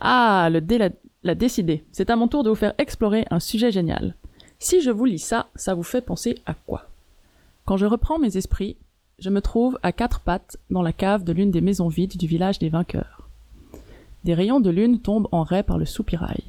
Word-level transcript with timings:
Ah, 0.00 0.48
le 0.50 0.60
dé 0.60 0.78
l'a- 1.22 1.34
décidé. 1.34 1.84
C'est 1.92 2.10
à 2.10 2.16
mon 2.16 2.28
tour 2.28 2.42
de 2.42 2.48
vous 2.48 2.56
faire 2.56 2.74
explorer 2.78 3.26
un 3.30 3.40
sujet 3.40 3.70
génial. 3.70 4.14
Si 4.58 4.80
je 4.80 4.90
vous 4.90 5.04
lis 5.04 5.18
ça, 5.18 5.48
ça 5.54 5.74
vous 5.74 5.82
fait 5.82 6.00
penser 6.00 6.36
à 6.46 6.54
quoi? 6.54 6.88
Quand 7.66 7.76
je 7.76 7.86
reprends 7.86 8.18
mes 8.18 8.36
esprits, 8.36 8.76
je 9.18 9.30
me 9.30 9.40
trouve 9.42 9.78
à 9.82 9.92
quatre 9.92 10.20
pattes 10.20 10.56
dans 10.70 10.82
la 10.82 10.92
cave 10.92 11.24
de 11.24 11.32
l'une 11.32 11.50
des 11.50 11.60
maisons 11.60 11.88
vides 11.88 12.16
du 12.16 12.26
village 12.26 12.58
des 12.58 12.70
vainqueurs. 12.70 13.28
Des 14.24 14.34
rayons 14.34 14.60
de 14.60 14.70
lune 14.70 15.00
tombent 15.00 15.28
en 15.32 15.42
raie 15.42 15.62
par 15.62 15.78
le 15.78 15.84
soupirail. 15.84 16.42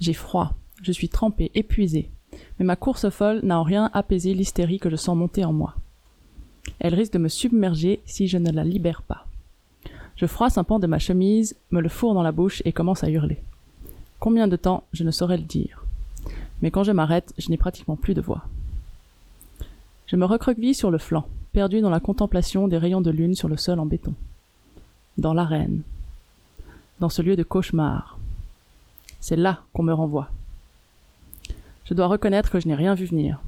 J'ai 0.00 0.12
froid, 0.12 0.54
je 0.82 0.92
suis 0.92 1.08
trempé, 1.08 1.50
épuisé, 1.54 2.10
mais 2.58 2.64
ma 2.64 2.76
course 2.76 3.08
folle 3.10 3.40
n'a 3.44 3.58
en 3.58 3.62
rien 3.62 3.90
apaisé 3.92 4.34
l'hystérie 4.34 4.78
que 4.78 4.90
je 4.90 4.96
sens 4.96 5.16
monter 5.16 5.44
en 5.44 5.52
moi. 5.52 5.74
Elle 6.78 6.94
risque 6.94 7.12
de 7.12 7.18
me 7.18 7.28
submerger 7.28 8.00
si 8.04 8.26
je 8.28 8.38
ne 8.38 8.50
la 8.50 8.64
libère 8.64 9.02
pas. 9.02 9.26
Je 10.20 10.26
froisse 10.26 10.58
un 10.58 10.64
pan 10.64 10.78
de 10.78 10.86
ma 10.86 10.98
chemise, 10.98 11.56
me 11.70 11.80
le 11.80 11.88
fourre 11.88 12.12
dans 12.12 12.22
la 12.22 12.30
bouche 12.30 12.60
et 12.66 12.72
commence 12.72 13.02
à 13.04 13.08
hurler. 13.08 13.40
Combien 14.18 14.48
de 14.48 14.56
temps, 14.56 14.84
je 14.92 15.02
ne 15.02 15.10
saurais 15.10 15.38
le 15.38 15.44
dire. 15.44 15.82
Mais 16.60 16.70
quand 16.70 16.84
je 16.84 16.92
m'arrête, 16.92 17.32
je 17.38 17.48
n'ai 17.48 17.56
pratiquement 17.56 17.96
plus 17.96 18.12
de 18.12 18.20
voix. 18.20 18.44
Je 20.08 20.16
me 20.16 20.26
recroqueville 20.26 20.74
sur 20.74 20.90
le 20.90 20.98
flanc, 20.98 21.26
perdu 21.54 21.80
dans 21.80 21.88
la 21.88 22.00
contemplation 22.00 22.68
des 22.68 22.76
rayons 22.76 23.00
de 23.00 23.10
lune 23.10 23.34
sur 23.34 23.48
le 23.48 23.56
sol 23.56 23.80
en 23.80 23.86
béton. 23.86 24.12
Dans 25.16 25.32
l'arène. 25.32 25.80
Dans 26.98 27.08
ce 27.08 27.22
lieu 27.22 27.34
de 27.34 27.42
cauchemar. 27.42 28.18
C'est 29.20 29.36
là 29.36 29.62
qu'on 29.72 29.84
me 29.84 29.94
renvoie. 29.94 30.28
Je 31.86 31.94
dois 31.94 32.08
reconnaître 32.08 32.50
que 32.50 32.60
je 32.60 32.68
n'ai 32.68 32.74
rien 32.74 32.94
vu 32.94 33.06
venir. 33.06 33.40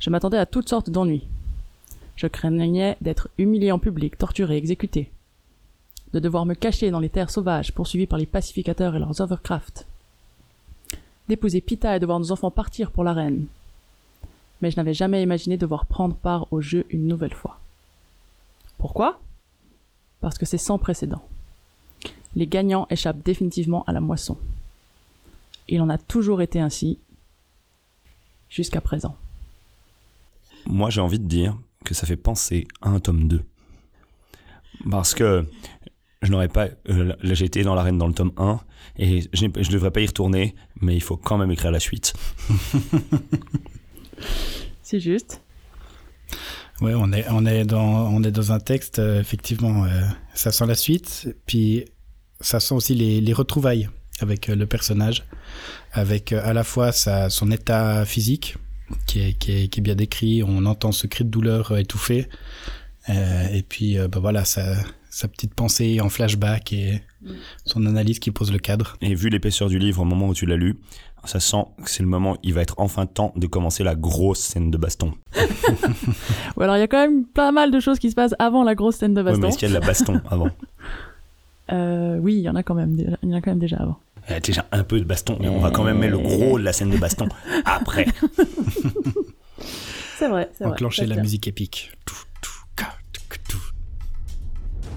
Je 0.00 0.10
m'attendais 0.10 0.36
à 0.36 0.44
toutes 0.44 0.68
sortes 0.68 0.90
d'ennuis. 0.90 1.26
Je 2.14 2.26
craignais 2.26 2.98
d'être 3.00 3.30
humilié 3.38 3.72
en 3.72 3.78
public, 3.78 4.18
torturé, 4.18 4.58
exécuté. 4.58 5.10
De 6.16 6.20
devoir 6.20 6.46
me 6.46 6.54
cacher 6.54 6.90
dans 6.90 6.98
les 6.98 7.10
terres 7.10 7.28
sauvages, 7.28 7.72
poursuivi 7.72 8.06
par 8.06 8.18
les 8.18 8.24
pacificateurs 8.24 8.96
et 8.96 8.98
leurs 8.98 9.20
overcraft. 9.20 9.86
D'épouser 11.28 11.60
Pita 11.60 11.94
et 11.94 12.00
de 12.00 12.06
voir 12.06 12.18
nos 12.18 12.32
enfants 12.32 12.50
partir 12.50 12.90
pour 12.90 13.04
l'arène. 13.04 13.44
Mais 14.62 14.70
je 14.70 14.78
n'avais 14.78 14.94
jamais 14.94 15.22
imaginé 15.22 15.58
devoir 15.58 15.84
prendre 15.84 16.16
part 16.16 16.50
au 16.54 16.62
jeu 16.62 16.86
une 16.88 17.06
nouvelle 17.06 17.34
fois. 17.34 17.60
Pourquoi? 18.78 19.20
Parce 20.22 20.38
que 20.38 20.46
c'est 20.46 20.56
sans 20.56 20.78
précédent. 20.78 21.22
Les 22.34 22.46
gagnants 22.46 22.86
échappent 22.88 23.22
définitivement 23.22 23.84
à 23.84 23.92
la 23.92 24.00
moisson. 24.00 24.38
Il 25.68 25.82
en 25.82 25.90
a 25.90 25.98
toujours 25.98 26.40
été 26.40 26.60
ainsi 26.60 26.98
jusqu'à 28.48 28.80
présent. 28.80 29.16
Moi, 30.64 30.88
j'ai 30.88 31.02
envie 31.02 31.20
de 31.20 31.28
dire 31.28 31.58
que 31.84 31.92
ça 31.92 32.06
fait 32.06 32.16
penser 32.16 32.66
à 32.80 32.88
un 32.88 33.00
tome 33.00 33.28
2. 33.28 33.44
Parce 34.90 35.14
que 35.14 35.46
je 36.22 36.30
n'aurais 36.30 36.48
pas. 36.48 36.68
euh, 36.88 37.14
là, 37.22 37.34
été 37.40 37.62
dans 37.62 37.74
l'arène 37.74 37.98
dans 37.98 38.06
le 38.06 38.14
tome 38.14 38.32
1 38.36 38.60
et 38.98 39.22
je 39.32 39.46
ne 39.46 39.72
devrais 39.72 39.90
pas 39.90 40.00
y 40.00 40.06
retourner, 40.06 40.54
mais 40.80 40.94
il 40.94 41.02
faut 41.02 41.16
quand 41.16 41.38
même 41.38 41.50
écrire 41.50 41.70
la 41.70 41.80
suite. 41.80 42.14
C'est 44.82 45.00
juste. 45.00 45.42
Ouais, 46.80 46.92
on 46.94 47.12
est, 47.12 47.24
on 47.30 47.46
est, 47.46 47.64
dans, 47.64 48.08
on 48.08 48.22
est 48.22 48.30
dans 48.30 48.52
un 48.52 48.60
texte, 48.60 48.98
euh, 48.98 49.20
effectivement, 49.20 49.84
euh, 49.84 50.02
ça 50.34 50.52
sent 50.52 50.66
la 50.66 50.74
suite, 50.74 51.34
puis 51.46 51.84
ça 52.40 52.60
sent 52.60 52.74
aussi 52.74 52.94
les, 52.94 53.20
les 53.20 53.32
retrouvailles 53.32 53.88
avec 54.20 54.48
euh, 54.48 54.54
le 54.54 54.66
personnage, 54.66 55.24
avec 55.92 56.32
euh, 56.32 56.40
à 56.44 56.52
la 56.52 56.64
fois 56.64 56.92
sa, 56.92 57.30
son 57.30 57.50
état 57.50 58.04
physique, 58.04 58.56
qui 59.06 59.20
est, 59.20 59.32
qui, 59.32 59.52
est, 59.52 59.68
qui 59.68 59.80
est 59.80 59.82
bien 59.82 59.94
décrit, 59.94 60.42
on 60.42 60.64
entend 60.66 60.92
ce 60.92 61.06
cri 61.06 61.24
de 61.24 61.30
douleur 61.30 61.72
euh, 61.72 61.78
étouffé, 61.78 62.28
euh, 63.08 63.46
et 63.52 63.62
puis 63.62 63.98
euh, 63.98 64.08
bah 64.08 64.18
voilà, 64.20 64.44
sa, 64.44 64.74
sa 65.10 65.28
petite 65.28 65.54
pensée 65.54 66.00
en 66.00 66.08
flashback 66.08 66.72
et 66.72 67.02
son 67.64 67.86
analyse 67.86 68.18
qui 68.18 68.30
pose 68.30 68.52
le 68.52 68.58
cadre. 68.58 68.96
Et 69.00 69.14
vu 69.14 69.28
l'épaisseur 69.28 69.68
du 69.68 69.78
livre 69.78 70.02
au 70.02 70.04
moment 70.04 70.28
où 70.28 70.34
tu 70.34 70.46
l'as 70.46 70.56
lu, 70.56 70.76
ça 71.24 71.40
sent 71.40 71.64
que 71.82 71.90
c'est 71.90 72.02
le 72.04 72.08
moment 72.08 72.36
il 72.44 72.54
va 72.54 72.62
être 72.62 72.74
enfin 72.78 73.04
temps 73.06 73.32
de 73.34 73.46
commencer 73.48 73.82
la 73.82 73.94
grosse 73.96 74.38
scène 74.40 74.70
de 74.70 74.78
baston. 74.78 75.12
Ou 76.56 76.62
alors 76.62 76.76
il 76.76 76.80
y 76.80 76.82
a 76.82 76.86
quand 76.88 77.00
même 77.00 77.24
pas 77.24 77.50
mal 77.52 77.70
de 77.72 77.80
choses 77.80 77.98
qui 77.98 78.10
se 78.10 78.14
passent 78.14 78.34
avant 78.38 78.62
la 78.62 78.74
grosse 78.76 78.96
scène 78.96 79.14
de 79.14 79.22
baston. 79.22 79.40
mais 79.40 79.48
est-ce 79.48 79.58
qu'il 79.58 79.68
y 79.68 79.72
a 79.72 79.74
de 79.74 79.80
la 79.80 79.86
baston 79.86 80.20
avant? 80.30 80.50
Euh, 81.72 82.18
oui, 82.18 82.34
il 82.34 82.42
y 82.42 82.48
en 82.48 82.54
a 82.54 82.62
quand 82.62 82.74
même, 82.74 82.94
déjà- 82.94 83.16
il 83.24 83.30
y 83.30 83.34
en 83.34 83.36
a 83.36 83.40
quand 83.40 83.50
même 83.50 83.58
déjà 83.58 83.76
avant. 83.78 83.98
Il 84.28 84.32
y 84.32 84.36
a 84.36 84.40
déjà 84.40 84.66
un 84.72 84.84
peu 84.84 84.98
de 85.00 85.04
baston, 85.04 85.36
mais 85.40 85.48
on 85.48 85.58
va 85.60 85.70
quand 85.70 85.82
même 85.84 85.98
mettre 85.98 86.12
le 86.12 86.18
gros 86.22 86.58
de 86.58 86.64
la 86.64 86.72
scène 86.72 86.90
de 86.90 86.96
baston 86.98 87.28
après. 87.64 88.06
C'est 90.18 90.28
vrai, 90.28 90.48
c'est 90.56 90.64
vrai. 90.64 90.72
Enclencher 90.72 91.06
la 91.06 91.16
musique 91.16 91.46
épique. 91.48 91.92
Tout, 92.04 92.14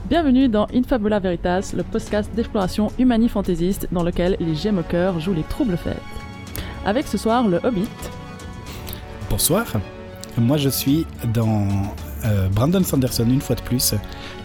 Bienvenue 0.09 0.47
dans 0.49 0.65
Infabula 0.73 1.19
Veritas, 1.19 1.71
le 1.75 1.83
podcast 1.83 2.31
d'exploration 2.33 2.91
humani-fantaisiste 2.97 3.87
dans 3.91 4.03
lequel 4.03 4.37
les 4.39 4.55
gemmes 4.55 4.79
au 4.79 4.83
cœur 4.83 5.19
jouent 5.19 5.33
les 5.35 5.43
troubles 5.43 5.77
fêtes. 5.77 5.97
Avec 6.85 7.07
ce 7.07 7.17
soir 7.17 7.47
le 7.47 7.59
Hobbit, 7.63 7.87
Bonsoir. 9.29 9.65
Moi, 10.37 10.57
je 10.57 10.69
suis 10.69 11.05
dans 11.33 11.67
euh, 12.25 12.47
Brandon 12.49 12.83
Sanderson 12.83 13.25
une 13.29 13.41
fois 13.41 13.55
de 13.55 13.61
plus. 13.61 13.93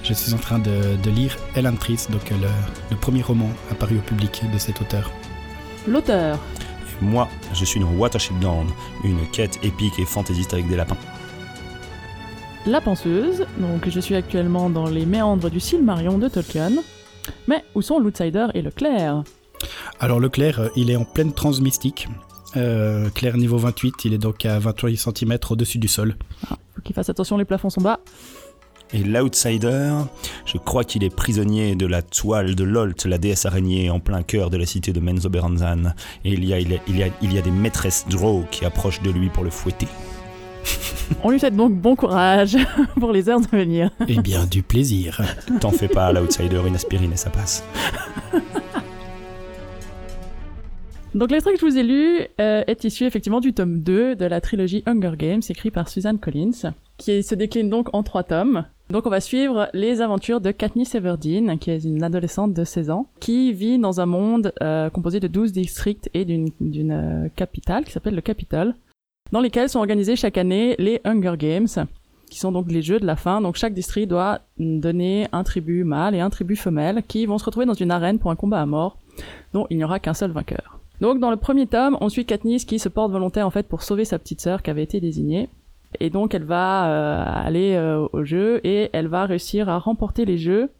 Je 0.02 0.12
suis 0.12 0.34
en 0.34 0.38
train 0.38 0.58
de, 0.58 0.96
de 1.02 1.10
lire 1.10 1.34
Ellen 1.56 1.76
Trees, 1.78 2.06
donc 2.10 2.30
euh, 2.30 2.36
le, 2.42 2.48
le 2.90 2.96
premier 2.96 3.22
roman 3.22 3.48
apparu 3.70 3.96
au 3.96 4.00
public 4.02 4.42
de 4.52 4.58
cet 4.58 4.82
auteur. 4.82 5.10
l'auteur, 5.88 6.38
Et 7.00 7.04
moi, 7.04 7.28
je 7.54 7.64
suis 7.64 7.80
dans 7.80 7.90
Watership 7.92 8.38
Down, 8.40 8.66
une 9.04 9.26
quête 9.32 9.58
épique 9.62 9.98
et 9.98 10.04
fantaisiste 10.04 10.52
avec 10.52 10.68
des 10.68 10.76
lapins. 10.76 10.98
La 12.66 12.80
penseuse, 12.80 13.46
donc 13.58 13.88
je 13.88 14.00
suis 14.00 14.14
actuellement 14.14 14.70
dans 14.70 14.86
les 14.86 15.06
méandres 15.06 15.50
du 15.50 15.60
Silmarion 15.60 16.18
de 16.18 16.28
Tolkien. 16.28 16.72
Mais 17.46 17.64
où 17.74 17.82
sont 17.82 17.98
l'outsider 17.98 18.46
et 18.54 18.62
le 18.62 18.70
clair? 18.70 19.22
Alors, 20.00 20.20
le 20.20 20.28
clair, 20.28 20.60
euh, 20.60 20.68
il 20.76 20.90
est 20.90 20.96
en 20.96 21.04
pleine 21.04 21.32
transe 21.32 21.60
mystique. 21.60 22.08
Euh, 22.56 23.10
clair 23.10 23.36
niveau 23.36 23.56
28, 23.56 24.04
il 24.04 24.14
est 24.14 24.18
donc 24.18 24.44
à 24.44 24.58
28 24.58 24.96
cm 24.96 25.38
au-dessus 25.50 25.78
du 25.78 25.88
sol. 25.88 26.16
Faut 26.48 26.82
qu'il 26.82 26.94
fasse 26.94 27.08
attention, 27.08 27.36
les 27.36 27.44
plafonds 27.44 27.70
sont 27.70 27.80
bas. 27.80 28.00
Et 28.92 29.02
l'outsider, 29.02 29.92
je 30.44 30.58
crois 30.58 30.84
qu'il 30.84 31.02
est 31.02 31.14
prisonnier 31.14 31.74
de 31.74 31.86
la 31.86 32.02
toile 32.02 32.54
de 32.54 32.64
Lolt, 32.64 33.06
la 33.06 33.18
déesse 33.18 33.46
araignée 33.46 33.90
en 33.90 33.98
plein 33.98 34.22
cœur 34.22 34.50
de 34.50 34.56
la 34.56 34.66
cité 34.66 34.92
de 34.92 35.00
Menzoberranzan. 35.00 35.94
Et 36.24 36.32
il 36.32 36.44
y, 36.44 36.52
a, 36.52 36.60
il, 36.60 36.70
y 36.70 36.76
a, 36.76 36.80
il, 36.86 36.98
y 36.98 37.02
a, 37.02 37.08
il 37.22 37.32
y 37.32 37.38
a 37.38 37.42
des 37.42 37.50
maîtresses 37.50 38.06
Drow 38.08 38.44
qui 38.50 38.64
approchent 38.64 39.02
de 39.02 39.10
lui 39.10 39.30
pour 39.30 39.42
le 39.42 39.50
fouetter. 39.50 39.88
On 41.22 41.30
lui 41.30 41.40
souhaite 41.40 41.56
donc 41.56 41.72
bon 41.72 41.96
courage 41.96 42.56
pour 43.00 43.12
les 43.12 43.28
heures 43.28 43.40
à 43.52 43.56
venir. 43.56 43.90
Eh 44.08 44.20
bien, 44.20 44.44
du 44.46 44.62
plaisir. 44.62 45.20
T'en 45.60 45.70
fais 45.70 45.88
pas, 45.88 46.12
l'outsider, 46.12 46.60
une 46.66 46.74
aspirine 46.74 47.12
et 47.12 47.16
ça 47.16 47.30
passe. 47.30 47.64
Donc 51.14 51.30
l'extrait 51.30 51.52
que 51.52 51.60
je 51.60 51.64
vous 51.64 51.78
ai 51.78 51.84
lu 51.84 52.26
euh, 52.40 52.64
est 52.66 52.82
issu 52.82 53.04
effectivement 53.04 53.38
du 53.38 53.52
tome 53.52 53.78
2 53.78 54.16
de 54.16 54.24
la 54.24 54.40
trilogie 54.40 54.82
Hunger 54.84 55.12
Games 55.16 55.42
écrit 55.48 55.70
par 55.70 55.88
Suzanne 55.88 56.18
Collins, 56.18 56.72
qui 56.96 57.22
se 57.22 57.36
décline 57.36 57.70
donc 57.70 57.88
en 57.92 58.02
trois 58.02 58.24
tomes. 58.24 58.64
Donc 58.90 59.06
on 59.06 59.10
va 59.10 59.20
suivre 59.20 59.68
les 59.72 60.00
aventures 60.00 60.40
de 60.40 60.50
Katniss 60.50 60.96
Everdeen, 60.96 61.58
qui 61.58 61.70
est 61.70 61.84
une 61.84 62.02
adolescente 62.02 62.52
de 62.52 62.64
16 62.64 62.90
ans, 62.90 63.06
qui 63.20 63.52
vit 63.52 63.78
dans 63.78 64.00
un 64.00 64.06
monde 64.06 64.52
euh, 64.60 64.90
composé 64.90 65.20
de 65.20 65.28
12 65.28 65.52
districts 65.52 66.10
et 66.14 66.24
d'une 66.24 66.50
euh, 66.90 67.28
capitale 67.36 67.84
qui 67.84 67.92
s'appelle 67.92 68.16
le 68.16 68.20
Capitole, 68.20 68.74
dans 69.32 69.40
lesquels 69.40 69.68
sont 69.68 69.78
organisés 69.78 70.16
chaque 70.16 70.38
année 70.38 70.76
les 70.78 71.00
Hunger 71.04 71.34
Games, 71.36 71.68
qui 72.30 72.38
sont 72.38 72.52
donc 72.52 72.70
les 72.70 72.82
jeux 72.82 73.00
de 73.00 73.06
la 73.06 73.16
faim. 73.16 73.40
Donc 73.40 73.56
chaque 73.56 73.74
district 73.74 74.08
doit 74.08 74.40
donner 74.58 75.28
un 75.32 75.44
tribut 75.44 75.84
mâle 75.84 76.14
et 76.14 76.20
un 76.20 76.30
tribut 76.30 76.56
femelle 76.56 77.02
qui 77.06 77.26
vont 77.26 77.38
se 77.38 77.44
retrouver 77.44 77.66
dans 77.66 77.74
une 77.74 77.90
arène 77.90 78.18
pour 78.18 78.30
un 78.30 78.36
combat 78.36 78.60
à 78.60 78.66
mort, 78.66 78.98
dont 79.52 79.66
il 79.70 79.76
n'y 79.76 79.84
aura 79.84 79.98
qu'un 79.98 80.14
seul 80.14 80.30
vainqueur. 80.30 80.78
Donc 81.00 81.18
dans 81.18 81.30
le 81.30 81.36
premier 81.36 81.66
tome, 81.66 81.96
on 82.00 82.08
suit 82.08 82.24
Katniss 82.24 82.64
qui 82.64 82.78
se 82.78 82.88
porte 82.88 83.12
volontaire 83.12 83.46
en 83.46 83.50
fait 83.50 83.66
pour 83.68 83.82
sauver 83.82 84.04
sa 84.04 84.18
petite 84.18 84.40
sœur 84.40 84.62
qui 84.62 84.70
avait 84.70 84.82
été 84.82 85.00
désignée. 85.00 85.48
Et 86.00 86.10
donc 86.10 86.34
elle 86.34 86.44
va 86.44 86.88
euh, 86.88 87.46
aller 87.46 87.74
euh, 87.74 88.06
au 88.12 88.24
jeu 88.24 88.60
et 88.64 88.90
elle 88.92 89.08
va 89.08 89.26
réussir 89.26 89.68
à 89.68 89.78
remporter 89.78 90.24
les 90.24 90.38
jeux. 90.38 90.70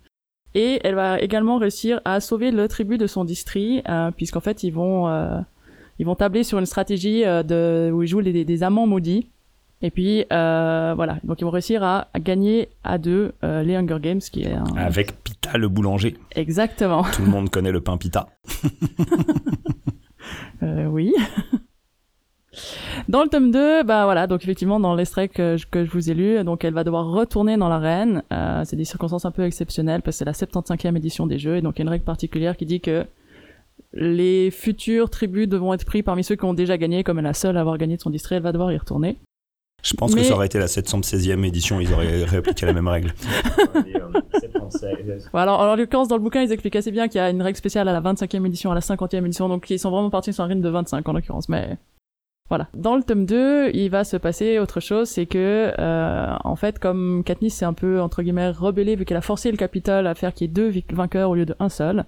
Et 0.56 0.81
elle 0.84 0.94
va 0.94 1.19
également 1.19 1.59
réussir 1.59 2.00
à 2.05 2.20
sauver 2.20 2.52
le 2.52 2.69
tribut 2.69 2.97
de 2.97 3.08
son 3.08 3.25
district, 3.25 3.85
euh, 3.88 4.12
puisqu'en 4.12 4.40
fait 4.40 4.62
ils 4.62 4.70
vont 4.70 5.08
ils 5.99 6.06
vont 6.06 6.14
tabler 6.14 6.44
sur 6.44 6.58
une 6.58 6.67
stratégie 6.67 7.25
euh, 7.25 7.43
de 7.43 7.91
où 7.93 8.02
ils 8.02 8.08
jouent 8.08 8.20
les, 8.20 8.44
des 8.44 8.62
amants 8.62 8.87
maudits. 8.87 9.29
Et 9.82 9.91
puis 9.91 10.25
euh, 10.32 10.94
voilà, 10.96 11.19
donc 11.25 11.41
ils 11.41 11.44
vont 11.44 11.50
réussir 11.50 11.82
à, 11.82 12.08
à 12.14 12.19
gagner 12.20 12.70
à 12.85 12.96
deux 12.96 13.32
euh, 13.44 13.62
les 13.62 13.76
Hunger 13.76 13.99
Games, 14.00 14.20
qui 14.20 14.43
est 14.43 14.52
un... 14.52 14.64
Avec 14.76 15.23
Pita 15.23 15.58
le 15.58 15.69
boulanger. 15.69 16.17
exactement. 16.35 17.02
Tout 17.12 17.23
le 17.23 17.29
monde 17.29 17.50
connaît 17.50 17.73
le 17.73 17.81
pain 17.81 17.96
Pita. 17.99 18.29
Euh, 20.62 20.87
oui. 20.87 21.12
Dans 23.08 23.23
le 23.23 23.29
tome 23.29 23.50
2, 23.50 23.82
bah 23.82 24.05
voilà, 24.05 24.26
donc 24.26 24.43
effectivement 24.43 24.81
dans 24.81 24.94
l'extrait 24.94 25.29
que, 25.29 25.56
que 25.70 25.85
je 25.85 25.90
vous 25.90 26.11
ai 26.11 26.14
lu, 26.14 26.43
donc 26.44 26.64
elle 26.64 26.73
va 26.73 26.85
devoir 26.85 27.08
retourner 27.08 27.58
dans 27.58 27.69
l'arène. 27.69 28.23
C'est 28.64 28.76
des 28.76 28.87
circonstances 28.87 29.26
un 29.26 29.32
peu 29.32 29.43
exceptionnelles 29.44 30.00
parce 30.00 30.17
que 30.17 30.19
c'est 30.20 30.25
la 30.25 30.32
75e 30.32 30.97
édition 30.97 31.26
des 31.26 31.38
jeux 31.38 31.56
et 31.56 31.61
donc 31.61 31.75
il 31.76 31.81
y 31.81 31.82
a 31.82 31.85
une 31.85 31.90
règle 31.90 32.05
particulière 32.05 32.56
qui 32.56 32.64
dit 32.64 32.81
que 32.81 33.05
les 33.94 34.50
futurs 34.50 35.08
tribus 35.11 35.49
devront 35.49 35.73
être 35.75 35.85
pris 35.85 36.02
parmi 36.02 36.25
ceux 36.25 36.37
qui 36.37 36.44
ont 36.44 36.55
déjà 36.55 36.76
gagné, 36.76 37.05
comme 37.05 37.19
elle 37.19 37.25
est 37.25 37.29
la 37.29 37.35
seule 37.35 37.56
à 37.56 37.61
avoir 37.61 37.79
gagné 37.79 37.96
de 37.96 38.02
son 38.02 38.11
district, 38.11 38.37
elle 38.37 38.43
va 38.43 38.52
devoir 38.52 38.73
y 38.73 38.76
retourner. 38.76 39.19
Je 39.82 39.93
pense 39.94 40.14
Mais- 40.14 40.23
que 40.23 40.26
ça 40.29 40.35
aurait 40.35 40.46
été 40.46 40.58
la 40.58 40.67
716e 40.67 41.44
édition, 41.44 41.79
ils 41.81 41.93
auraient 41.93 42.25
réappliqué 42.25 42.64
la 42.67 42.73
même 42.73 42.88
règle. 42.88 43.12
alors, 45.35 45.61
en 45.61 45.76
l'occurrence, 45.76 46.08
dans 46.08 46.17
le 46.17 46.23
bouquin, 46.23 46.43
ils 46.43 46.52
expliquent 46.52 46.76
assez 46.76 46.91
bien 46.91 47.08
qu'il 47.08 47.19
y 47.19 47.20
a 47.20 47.31
une 47.31 47.43
règle 47.43 47.56
spéciale 47.58 47.88
à 47.88 47.93
la 47.93 48.00
25e 48.00 48.46
édition, 48.46 48.70
à 48.73 48.75
la 48.75 48.81
50e 48.81 49.25
édition, 49.25 49.49
donc 49.49 49.69
ils 49.70 49.79
sont 49.79 49.91
vraiment 49.91 50.11
partis 50.11 50.32
sur 50.32 50.44
un 50.44 50.47
rythme 50.49 50.62
de 50.62 50.69
25 50.69 51.08
en 51.08 51.12
l'occurrence, 51.12 51.49
mais 51.49 51.76
voilà. 52.49 52.69
Dans 52.75 52.97
le 52.97 53.02
tome 53.02 53.26
2, 53.26 53.70
il 53.75 53.88
va 53.90 54.05
se 54.05 54.17
passer 54.17 54.58
autre 54.58 54.81
chose, 54.81 55.08
c'est 55.08 55.26
que, 55.26 55.73
euh, 55.79 56.35
en 56.44 56.56
fait, 56.56 56.79
comme 56.79 57.23
Katniss 57.25 57.55
s'est 57.56 57.64
un 57.64 57.73
peu, 57.73 58.00
entre 58.00 58.23
guillemets, 58.23 58.50
rebellée, 58.50 58.97
vu 58.97 59.05
qu'elle 59.05 59.17
a 59.17 59.23
forcé 59.23 59.50
le 59.50 59.56
Capitole 59.56 60.06
à 60.06 60.14
faire 60.14 60.32
qu'il 60.35 60.47
y 60.47 60.50
ait 60.50 60.52
deux 60.52 60.73
vainqueurs 60.90 61.31
au 61.31 61.35
lieu 61.35 61.47
d'un 61.47 61.69
seul, 61.69 62.05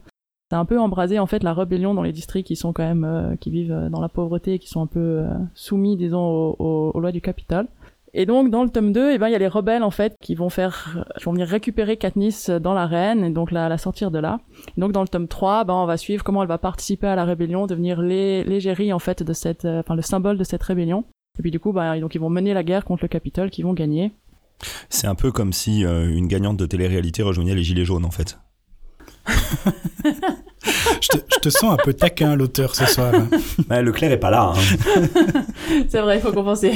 ça 0.50 0.58
a 0.58 0.60
un 0.60 0.64
peu 0.64 0.78
embrasé, 0.78 1.18
en 1.18 1.26
fait, 1.26 1.42
la 1.42 1.52
rébellion 1.52 1.94
dans 1.94 2.02
les 2.02 2.12
districts 2.12 2.46
qui 2.46 2.56
sont 2.56 2.72
quand 2.72 2.84
même, 2.84 3.04
euh, 3.04 3.36
qui 3.36 3.50
vivent 3.50 3.72
euh, 3.72 3.88
dans 3.88 4.00
la 4.00 4.08
pauvreté 4.08 4.54
et 4.54 4.58
qui 4.58 4.68
sont 4.68 4.80
un 4.80 4.86
peu 4.86 5.24
soumis, 5.54 5.96
disons, 5.96 6.54
aux 6.58 7.00
lois 7.00 7.12
du 7.12 7.20
Capitole. 7.20 7.66
Et 8.18 8.24
donc 8.24 8.50
dans 8.50 8.64
le 8.64 8.70
tome 8.70 8.94
2, 8.94 9.12
eh 9.12 9.18
ben 9.18 9.28
il 9.28 9.32
y 9.32 9.34
a 9.34 9.38
les 9.38 9.46
rebelles 9.46 9.82
en 9.82 9.90
fait 9.90 10.16
qui 10.22 10.34
vont 10.34 10.48
faire 10.48 11.04
qui 11.18 11.24
vont 11.24 11.32
venir 11.32 11.46
récupérer 11.46 11.98
Katniss 11.98 12.48
dans 12.48 12.72
l'arène 12.72 13.22
et 13.22 13.30
donc 13.30 13.50
la, 13.50 13.76
sortir 13.76 14.10
de 14.10 14.18
là. 14.18 14.40
Donc 14.78 14.92
dans 14.92 15.02
le 15.02 15.08
tome 15.08 15.28
3, 15.28 15.64
ben 15.64 15.74
on 15.74 15.84
va 15.84 15.98
suivre 15.98 16.24
comment 16.24 16.40
elle 16.40 16.48
va 16.48 16.56
participer 16.56 17.08
à 17.08 17.14
la 17.14 17.26
rébellion, 17.26 17.66
devenir 17.66 18.00
l'égérie 18.00 18.90
en 18.94 18.98
fait 18.98 19.22
de 19.22 19.32
cette 19.34 19.66
euh, 19.66 19.82
le 19.94 20.00
symbole 20.00 20.38
de 20.38 20.44
cette 20.44 20.62
rébellion. 20.62 21.04
Et 21.38 21.42
puis 21.42 21.50
du 21.50 21.60
coup 21.60 21.72
ben 21.72 22.00
donc 22.00 22.14
ils 22.14 22.20
vont 22.20 22.30
mener 22.30 22.54
la 22.54 22.64
guerre 22.64 22.86
contre 22.86 23.04
le 23.04 23.08
Capitole 23.08 23.50
qui 23.50 23.62
vont 23.62 23.74
gagner. 23.74 24.12
C'est 24.88 25.06
un 25.06 25.14
peu 25.14 25.30
comme 25.30 25.52
si 25.52 25.84
euh, 25.84 26.08
une 26.08 26.26
gagnante 26.26 26.56
de 26.56 26.64
télé-réalité 26.64 27.22
rejoignait 27.22 27.54
les 27.54 27.64
Gilets 27.64 27.84
jaunes 27.84 28.06
en 28.06 28.10
fait. 28.10 28.38
je, 30.04 31.08
te, 31.08 31.18
je, 31.18 31.40
te, 31.40 31.48
sens 31.48 31.72
un 31.72 31.76
peu 31.76 31.92
taquin, 31.92 32.36
l'auteur, 32.36 32.74
ce 32.74 32.86
soir. 32.86 33.12
le 33.70 33.80
Leclerc 33.82 34.12
est 34.12 34.18
pas 34.18 34.30
là. 34.30 34.52
Hein. 34.54 35.42
C'est 35.88 36.00
vrai, 36.00 36.16
il 36.18 36.20
faut 36.20 36.32
compenser. 36.32 36.72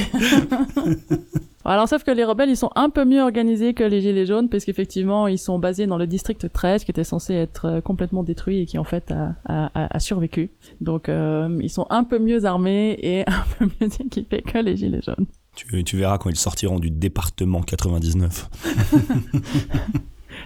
Alors, 1.65 1.89
sauf 1.89 2.05
que 2.05 2.11
les 2.11 2.25
rebelles, 2.25 2.49
ils 2.51 2.57
sont 2.57 2.71
un 2.75 2.89
peu 2.91 3.05
mieux 3.05 3.21
organisés 3.21 3.75
que 3.75 3.85
les 3.85 4.01
Gilets 4.01 4.27
jaunes, 4.27 4.49
parce 4.49 4.65
qu'effectivement, 4.65 5.29
ils 5.29 5.39
sont 5.39 5.59
basés 5.59 5.87
dans 5.87 5.99
le 5.99 6.07
district 6.07 6.51
13, 6.53 6.85
qui 6.85 6.91
était 6.91 7.05
censé 7.05 7.35
être 7.35 7.67
euh, 7.67 7.81
complètement 7.81 8.23
détruit 8.23 8.61
et 8.61 8.67
qui, 8.67 8.79
en 8.79 8.85
fait, 8.85 9.13
a, 9.13 9.35
a, 9.45 9.97
a 9.97 10.01
survécu. 10.01 10.51
Donc, 10.81 11.09
euh, 11.09 11.59
ils 11.61 11.71
sont 11.71 11.87
un 11.91 12.05
peu 12.05 12.19
mieux 12.19 12.45
armés 12.45 12.99
et 13.03 13.25
un 13.29 13.45
peu 13.59 13.67
mieux 13.67 13.91
équipés 14.01 14.43
que 14.43 14.59
les 14.59 14.77
Gilets 14.77 15.03
jaunes. 15.03 15.27
Tu, 15.55 15.85
tu 15.85 15.97
verras 15.97 16.19
quand 16.19 16.31
ils 16.31 16.37
sortiront 16.37 16.79
du 16.79 16.91
département 16.91 17.61
99. 17.61 18.49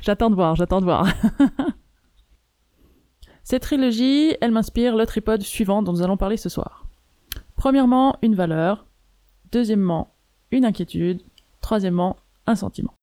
j'attends 0.02 0.30
de 0.30 0.34
voir, 0.34 0.56
j'attends 0.56 0.80
de 0.80 0.86
voir. 0.86 1.06
Cette 3.44 3.60
trilogie, 3.60 4.34
elle 4.40 4.52
m'inspire 4.52 4.96
le 4.96 5.04
tripode 5.04 5.42
suivant 5.42 5.82
dont 5.82 5.92
nous 5.92 6.00
allons 6.00 6.16
parler 6.16 6.38
ce 6.38 6.48
soir. 6.48 6.86
Premièrement, 7.56 8.16
une 8.22 8.34
valeur. 8.34 8.86
Deuxièmement, 9.52 10.14
une 10.50 10.64
inquiétude. 10.64 11.20
Troisièmement, 11.60 12.16
un 12.46 12.54
sentiment. 12.54 12.94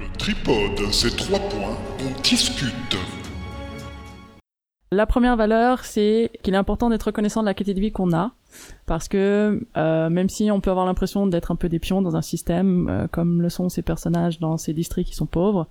Le 0.00 0.16
tripode, 0.18 0.92
c'est 0.92 1.16
trois 1.16 1.38
points, 1.38 1.78
on 2.00 2.20
discute. 2.22 2.96
La 4.90 5.04
première 5.04 5.36
valeur, 5.36 5.84
c'est 5.84 6.30
qu'il 6.42 6.54
est 6.54 6.58
important 6.58 6.88
d'être 6.88 7.04
reconnaissant 7.04 7.42
de 7.42 7.46
la 7.46 7.52
qualité 7.52 7.74
de 7.74 7.80
vie 7.80 7.92
qu'on 7.92 8.14
a, 8.14 8.30
parce 8.86 9.06
que 9.06 9.66
euh, 9.76 10.08
même 10.08 10.30
si 10.30 10.50
on 10.50 10.60
peut 10.60 10.70
avoir 10.70 10.86
l'impression 10.86 11.26
d'être 11.26 11.50
un 11.50 11.56
peu 11.56 11.68
des 11.68 11.78
pions 11.78 12.00
dans 12.00 12.16
un 12.16 12.22
système, 12.22 12.88
euh, 12.88 13.06
comme 13.10 13.42
le 13.42 13.50
sont 13.50 13.68
ces 13.68 13.82
personnages 13.82 14.40
dans 14.40 14.56
ces 14.56 14.72
districts 14.72 15.10
qui 15.10 15.14
sont 15.14 15.26
pauvres, 15.26 15.66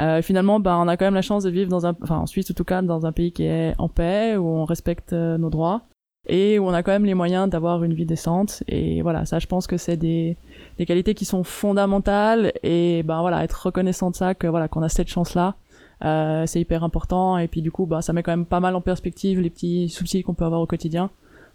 euh, 0.00 0.22
finalement, 0.22 0.60
bah, 0.60 0.78
on 0.78 0.88
a 0.88 0.96
quand 0.96 1.04
même 1.04 1.14
la 1.14 1.22
chance 1.22 1.44
de 1.44 1.50
vivre 1.50 1.68
dans 1.68 1.84
un, 1.84 1.94
enfin 2.02 2.16
en 2.16 2.26
Suisse 2.26 2.50
en 2.50 2.54
tout 2.54 2.64
cas, 2.64 2.80
dans 2.80 3.04
un 3.04 3.12
pays 3.12 3.32
qui 3.32 3.44
est 3.44 3.74
en 3.76 3.88
paix, 3.88 4.36
où 4.36 4.46
on 4.46 4.64
respecte 4.64 5.12
nos 5.12 5.50
droits 5.50 5.82
et 6.26 6.58
où 6.58 6.66
on 6.66 6.72
a 6.72 6.82
quand 6.82 6.92
même 6.92 7.04
les 7.04 7.12
moyens 7.12 7.50
d'avoir 7.50 7.84
une 7.84 7.92
vie 7.92 8.06
décente. 8.06 8.62
Et 8.66 9.02
voilà, 9.02 9.26
ça, 9.26 9.38
je 9.40 9.46
pense 9.46 9.66
que 9.66 9.76
c'est 9.76 9.98
des, 9.98 10.38
des 10.78 10.86
qualités 10.86 11.14
qui 11.14 11.26
sont 11.26 11.44
fondamentales 11.44 12.52
et 12.62 13.02
ben 13.02 13.20
voilà, 13.20 13.44
être 13.44 13.66
reconnaissant 13.66 14.10
de 14.10 14.16
ça, 14.16 14.34
que 14.34 14.46
voilà, 14.46 14.68
qu'on 14.68 14.82
a 14.82 14.88
cette 14.88 15.08
chance-là 15.08 15.54
euh, 16.04 16.44
c'est 16.46 16.60
hyper 16.60 16.84
important 16.84 17.38
et 17.38 17.48
puis 17.48 17.62
du 17.62 17.70
coup 17.72 17.86
bah 17.86 18.02
ça 18.02 18.12
met 18.12 18.22
quand 18.22 18.32
même 18.32 18.46
pas 18.46 18.60
mal 18.60 18.74
en 18.76 18.80
perspective 18.80 19.40
les 19.40 19.50
petits 19.50 19.88
soucis 19.88 20.22
qu'on 20.22 20.34
peut 20.34 20.44
avoir 20.44 20.60
au 20.60 20.66
quotidien 20.66 21.10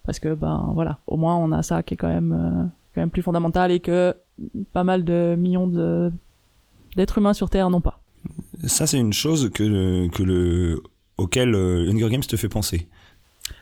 parce 0.06 0.19
que 0.19 0.34
ben 0.34 0.72
voilà 0.74 1.00
au 1.07 1.18
moins 1.18 1.38
on 1.38 1.51
a 1.51 1.62
ça 1.62 1.84
qui 1.84 1.94
est 1.94 1.98
quand 1.98 2.07
même 2.07 2.34
euh, 2.34 2.63
quand 2.96 3.01
même 3.01 3.12
plus 3.12 3.22
fondamental 3.22 3.72
et 3.72 3.80
que 3.80 4.16
pas 4.74 4.84
mal 4.84 5.04
de 5.04 5.36
millions 5.38 5.68
de 5.68 6.12
d'êtres 6.96 7.19
humains 7.19 7.34
sur 7.34 7.50
terre 7.50 7.69
n'ont 7.69 7.81
pas. 7.81 8.01
Ça 8.66 8.88
c'est 8.88 9.00
une 9.00 9.13
chose 9.13 9.51
que 9.51 10.07
que 10.07 10.24
le 10.24 10.81
auquel 11.18 11.54
euh, 11.54 11.88
Hunger 11.92 12.10
Games 12.10 12.22
te 12.22 12.36
fait 12.36 12.50
penser 12.50 12.88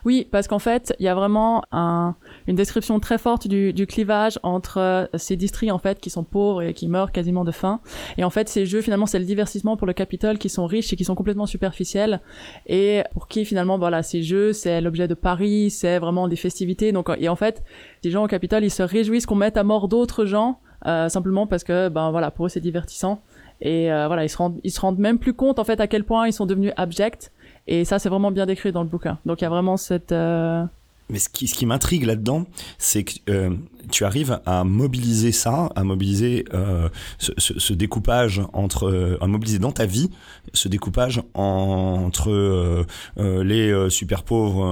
oui, 0.06 0.28
parce 0.32 0.48
qu'en 0.48 0.60
fait, 0.60 0.94
il 1.00 1.06
y 1.06 1.10
a 1.10 1.16
vraiment 1.16 1.64
un, 1.72 2.16
une 2.48 2.56
description 2.56 3.00
très 3.00 3.18
forte 3.18 3.48
du, 3.48 3.74
du, 3.74 3.88
clivage 3.88 4.40
entre 4.44 4.80
euh, 4.80 5.06
ces 5.16 5.36
districts 5.36 5.72
en 5.72 5.80
fait 5.80 6.00
qui 6.00 6.10
sont 6.10 6.24
pauvres 6.24 6.62
et 6.62 6.74
qui 6.74 6.88
meurent 6.88 7.12
quasiment 7.12 7.44
de 7.44 7.52
faim. 7.52 7.82
Et 8.18 8.24
en 8.24 8.30
fait, 8.30 8.50
ces 8.50 8.66
jeux 8.66 8.82
finalement, 8.82 9.06
c'est 9.06 9.20
le 9.20 9.26
divertissement 9.26 9.78
pour 9.78 9.88
le 9.88 9.94
Capitole 9.94 10.38
qui 10.38 10.50
sont 10.50 10.66
riches 10.66 10.94
et 10.94 10.96
qui 10.96 11.04
sont 11.04 11.16
complètement 11.16 11.46
superficiels 11.46 12.22
et 12.68 13.04
pour 13.14 13.28
qui 13.28 13.46
finalement, 13.46 13.78
voilà, 13.78 14.04
ces 14.04 14.24
jeux, 14.24 14.54
c'est 14.54 14.82
l'objet 14.82 15.08
de 15.08 15.14
paris, 15.14 15.70
c'est 15.72 16.00
vraiment 16.00 16.28
des 16.28 16.36
festivités. 16.36 16.92
Donc, 16.92 17.10
et 17.18 17.30
en 17.30 17.36
fait, 17.36 17.64
ces 18.04 18.12
gens 18.12 18.24
au 18.24 18.28
Capitole, 18.28 18.64
ils 18.64 18.72
se 18.72 18.84
réjouissent 18.84 19.26
qu'on 19.26 19.36
mette 19.36 19.58
à 19.58 19.64
mort 19.64 19.88
d'autres 19.88 20.26
gens 20.26 20.60
euh, 20.86 21.10
simplement 21.10 21.48
parce 21.48 21.64
que, 21.64 21.90
ben 21.90 22.12
voilà, 22.12 22.32
pour 22.32 22.46
eux 22.46 22.50
c'est 22.50 22.62
divertissant. 22.62 23.22
Et 23.60 23.92
euh, 23.92 24.08
voilà, 24.08 24.24
ils 24.24 24.30
se 24.30 24.38
rendent, 24.38 24.60
ils 24.64 24.72
se 24.72 24.80
rendent 24.80 25.00
même 25.00 25.18
plus 25.18 25.34
compte 25.34 25.58
en 25.58 25.64
fait 25.64 25.80
à 25.80 25.88
quel 25.88 26.04
point 26.04 26.28
ils 26.28 26.34
sont 26.34 26.46
devenus 26.46 26.72
abjects 26.78 27.32
et 27.68 27.86
ça, 27.86 28.00
c'est 28.00 28.10
vraiment 28.10 28.32
bien 28.32 28.46
décrit 28.46 28.72
dans 28.72 28.84
le 28.84 28.90
bouquin. 28.90 29.20
Donc 29.26 29.42
il 29.42 29.44
y 29.44 29.48
a 29.48 29.50
vraiment 29.50 29.78
cette... 29.78 30.12
Euh, 30.12 30.64
Mais 31.10 31.20
ce 31.20 31.30
qui, 31.30 31.48
ce 31.48 31.56
qui 31.56 31.66
m'intrigue 31.66 32.04
là-dedans, 32.04 32.48
c'est 32.78 33.04
que 33.04 33.14
euh, 33.30 33.56
tu 33.92 34.04
arrives 34.06 34.40
à 34.46 34.64
mobiliser 34.64 35.32
ça, 35.32 35.70
à 35.76 35.84
mobiliser 35.84 36.46
euh, 36.54 36.90
ce, 37.18 37.32
ce, 37.38 37.58
ce, 37.60 37.74
découpage 37.74 38.42
entre, 38.54 38.90
euh, 38.90 39.18
à 39.22 39.28
mobiliser 39.28 39.60
dans 39.60 39.72
ta 39.72 39.86
vie 39.86 40.10
ce 40.54 40.68
découpage 40.68 41.22
entre 41.34 42.32
euh, 42.32 42.84
euh 43.18 43.44
les 43.44 43.72
euh, 43.72 43.90
super 43.90 44.24
pauvres 44.24 44.66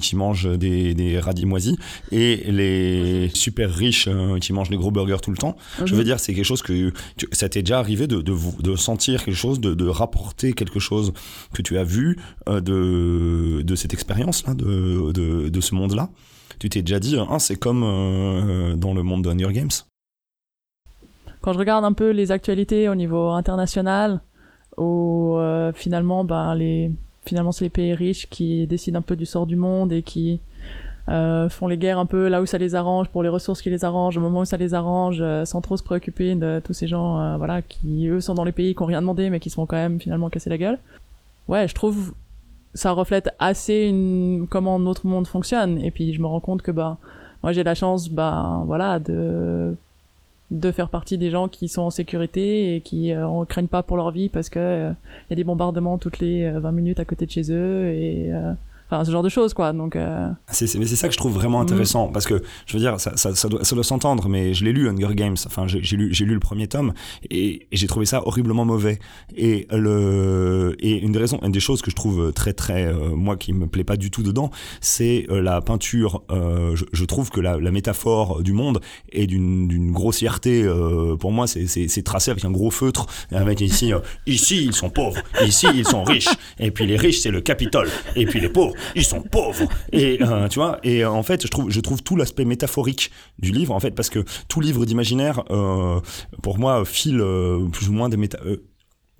qui 0.00 0.16
mangent 0.16 0.48
des, 0.58 0.94
des 0.94 1.18
radis 1.18 1.46
moisis 1.46 1.76
et 2.10 2.44
les 2.50 3.30
super 3.34 3.72
riches 3.72 4.08
qui 4.40 4.52
mangent 4.52 4.70
des 4.70 4.76
gros 4.76 4.90
burgers 4.90 5.20
tout 5.22 5.30
le 5.30 5.36
temps. 5.36 5.56
Je 5.84 5.92
veux 5.94 6.00
mhm. 6.00 6.04
dire, 6.04 6.20
c'est 6.20 6.34
quelque 6.34 6.44
chose 6.44 6.62
que 6.62 6.92
tu, 7.16 7.28
ça 7.32 7.48
t'est 7.48 7.62
déjà 7.62 7.78
arrivé 7.78 8.06
de, 8.06 8.20
de, 8.20 8.34
de, 8.60 8.76
sentir 8.76 9.24
quelque 9.24 9.36
chose, 9.36 9.60
de, 9.60 9.74
de 9.74 9.86
rapporter 9.86 10.52
quelque 10.52 10.80
chose 10.80 11.12
que 11.52 11.62
tu 11.62 11.78
as 11.78 11.84
vu 11.84 12.18
de, 12.48 13.62
de 13.62 13.74
cette 13.74 13.92
expérience-là, 13.92 14.54
de, 14.54 15.11
de, 15.12 15.60
ce 15.60 15.74
monde-là 15.74 16.08
tu 16.62 16.68
t'es 16.68 16.82
déjà 16.82 17.00
dit, 17.00 17.18
hein, 17.18 17.40
c'est 17.40 17.56
comme 17.56 17.82
euh, 17.82 18.76
dans 18.76 18.94
le 18.94 19.02
monde 19.02 19.24
de 19.24 19.30
Hunger 19.30 19.52
Games 19.52 19.70
Quand 21.40 21.52
je 21.52 21.58
regarde 21.58 21.84
un 21.84 21.92
peu 21.92 22.10
les 22.10 22.30
actualités 22.30 22.88
au 22.88 22.94
niveau 22.94 23.30
international, 23.30 24.20
où 24.76 25.34
euh, 25.38 25.72
finalement, 25.72 26.22
ben, 26.22 26.54
les, 26.54 26.92
finalement 27.26 27.50
c'est 27.50 27.64
les 27.64 27.70
pays 27.70 27.94
riches 27.94 28.28
qui 28.30 28.68
décident 28.68 29.00
un 29.00 29.02
peu 29.02 29.16
du 29.16 29.26
sort 29.26 29.46
du 29.46 29.56
monde 29.56 29.92
et 29.92 30.02
qui 30.02 30.38
euh, 31.08 31.48
font 31.48 31.66
les 31.66 31.78
guerres 31.78 31.98
un 31.98 32.06
peu 32.06 32.28
là 32.28 32.40
où 32.40 32.46
ça 32.46 32.58
les 32.58 32.76
arrange, 32.76 33.08
pour 33.08 33.24
les 33.24 33.28
ressources 33.28 33.60
qui 33.60 33.70
les 33.70 33.84
arrangent, 33.84 34.16
au 34.16 34.20
moment 34.20 34.40
où 34.40 34.44
ça 34.44 34.56
les 34.56 34.72
arrange, 34.72 35.20
sans 35.44 35.60
trop 35.62 35.76
se 35.76 35.82
préoccuper 35.82 36.36
de 36.36 36.62
tous 36.64 36.74
ces 36.74 36.86
gens 36.86 37.38
voilà, 37.38 37.60
qui, 37.60 38.06
eux, 38.06 38.20
sont 38.20 38.34
dans 38.34 38.44
les 38.44 38.52
pays 38.52 38.76
qui 38.76 38.82
n'ont 38.82 38.86
rien 38.86 39.00
demandé, 39.00 39.30
mais 39.30 39.40
qui 39.40 39.50
se 39.50 39.56
font 39.56 39.66
quand 39.66 39.74
même 39.74 40.00
finalement 40.00 40.30
casser 40.30 40.48
la 40.48 40.58
gueule. 40.58 40.78
Ouais, 41.48 41.66
je 41.66 41.74
trouve 41.74 42.14
ça 42.74 42.92
reflète 42.92 43.30
assez 43.38 43.86
une, 43.86 44.46
comment 44.48 44.78
notre 44.78 45.06
monde 45.06 45.26
fonctionne. 45.26 45.78
Et 45.82 45.90
puis 45.90 46.12
je 46.12 46.20
me 46.20 46.26
rends 46.26 46.40
compte 46.40 46.62
que 46.62 46.70
bah 46.70 46.98
moi 47.42 47.52
j'ai 47.52 47.64
la 47.64 47.74
chance 47.74 48.08
bah 48.08 48.62
voilà 48.66 48.98
de 48.98 49.76
de 50.52 50.70
faire 50.70 50.90
partie 50.90 51.16
des 51.16 51.30
gens 51.30 51.48
qui 51.48 51.66
sont 51.68 51.82
en 51.82 51.90
sécurité 51.90 52.76
et 52.76 52.80
qui 52.82 53.12
euh, 53.12 53.26
ne 53.26 53.44
craignent 53.46 53.68
pas 53.68 53.82
pour 53.82 53.96
leur 53.96 54.10
vie 54.10 54.28
parce 54.28 54.50
que 54.50 54.58
il 54.58 54.62
euh, 54.62 54.92
y 55.30 55.32
a 55.32 55.36
des 55.36 55.44
bombardements 55.44 55.96
toutes 55.96 56.18
les 56.18 56.50
20 56.50 56.68
euh, 56.68 56.72
minutes 56.72 57.00
à 57.00 57.06
côté 57.06 57.24
de 57.24 57.30
chez 57.30 57.50
eux 57.50 57.88
et 57.88 58.30
Enfin, 58.92 59.06
ce 59.06 59.10
genre 59.10 59.22
de 59.22 59.30
choses, 59.30 59.54
quoi. 59.54 59.72
Donc, 59.72 59.96
euh... 59.96 60.28
c'est, 60.48 60.74
mais 60.74 60.84
c'est 60.84 60.96
ça 60.96 61.08
que 61.08 61.14
je 61.14 61.18
trouve 61.18 61.32
vraiment 61.32 61.60
mm. 61.60 61.62
intéressant. 61.62 62.08
Parce 62.08 62.26
que, 62.26 62.42
je 62.66 62.74
veux 62.74 62.78
dire, 62.78 63.00
ça, 63.00 63.16
ça, 63.16 63.34
ça 63.34 63.48
doit, 63.48 63.64
ça 63.64 63.74
doit 63.74 63.84
s'entendre, 63.84 64.28
mais 64.28 64.52
je 64.52 64.66
l'ai 64.66 64.72
lu, 64.72 64.86
Hunger 64.86 65.14
Games. 65.14 65.36
Enfin, 65.46 65.66
j'ai, 65.66 65.96
lu, 65.96 66.12
j'ai 66.12 66.26
lu 66.26 66.34
le 66.34 66.40
premier 66.40 66.66
tome 66.66 66.92
et, 67.30 67.68
et, 67.72 67.76
j'ai 67.76 67.86
trouvé 67.86 68.04
ça 68.04 68.26
horriblement 68.26 68.66
mauvais. 68.66 68.98
Et, 69.34 69.66
le, 69.70 70.76
et 70.80 70.98
une 70.98 71.12
des 71.12 71.18
raisons, 71.18 71.40
une 71.42 71.52
des 71.52 71.60
choses 71.60 71.80
que 71.80 71.90
je 71.90 71.96
trouve 71.96 72.32
très, 72.34 72.52
très, 72.52 72.86
euh, 72.86 73.16
moi, 73.16 73.38
qui 73.38 73.54
me 73.54 73.66
plaît 73.66 73.82
pas 73.82 73.96
du 73.96 74.10
tout 74.10 74.22
dedans, 74.22 74.50
c'est 74.82 75.24
euh, 75.30 75.40
la 75.40 75.62
peinture. 75.62 76.22
Euh, 76.30 76.76
je, 76.76 76.84
je, 76.92 77.04
trouve 77.06 77.30
que 77.30 77.40
la, 77.40 77.56
la, 77.56 77.70
métaphore 77.70 78.42
du 78.42 78.52
monde 78.52 78.80
est 79.10 79.26
d'une, 79.26 79.68
d'une 79.68 79.90
grossièreté. 79.90 80.64
Euh, 80.64 81.16
pour 81.16 81.32
moi, 81.32 81.46
c'est, 81.46 81.66
c'est, 81.66 81.88
c'est 81.88 82.02
tracé 82.02 82.30
avec 82.30 82.44
un 82.44 82.50
gros 82.50 82.70
feutre. 82.70 83.06
Mec 83.30 83.62
ici, 83.62 83.92
ici, 84.26 84.64
ils 84.66 84.74
sont 84.74 84.90
pauvres. 84.90 85.22
Ici, 85.42 85.66
ils 85.74 85.88
sont 85.88 86.04
riches. 86.04 86.28
Et 86.58 86.70
puis 86.70 86.86
les 86.86 86.96
riches, 86.96 87.20
c'est 87.20 87.30
le 87.30 87.40
Capitole. 87.40 87.88
Et 88.16 88.26
puis 88.26 88.40
les 88.40 88.50
pauvres, 88.50 88.74
ils 88.94 89.04
sont 89.04 89.22
pauvres. 89.22 89.68
Et 89.92 90.18
euh, 90.22 90.48
tu 90.48 90.58
vois, 90.58 90.78
et 90.82 91.04
euh, 91.04 91.10
en 91.10 91.22
fait, 91.22 91.42
je 91.42 91.48
trouve, 91.48 91.70
je 91.70 91.80
trouve 91.80 92.02
tout 92.02 92.16
l'aspect 92.16 92.44
métaphorique 92.44 93.10
du 93.38 93.52
livre, 93.52 93.74
en 93.74 93.80
fait, 93.80 93.92
parce 93.92 94.10
que 94.10 94.24
tout 94.48 94.60
livre 94.60 94.84
d'imaginaire, 94.84 95.42
euh, 95.50 96.00
pour 96.42 96.58
moi, 96.58 96.84
file 96.84 97.22
plus 97.72 97.88
ou 97.88 97.92
moins 97.92 98.08
des 98.08 98.16
méta 98.16 98.38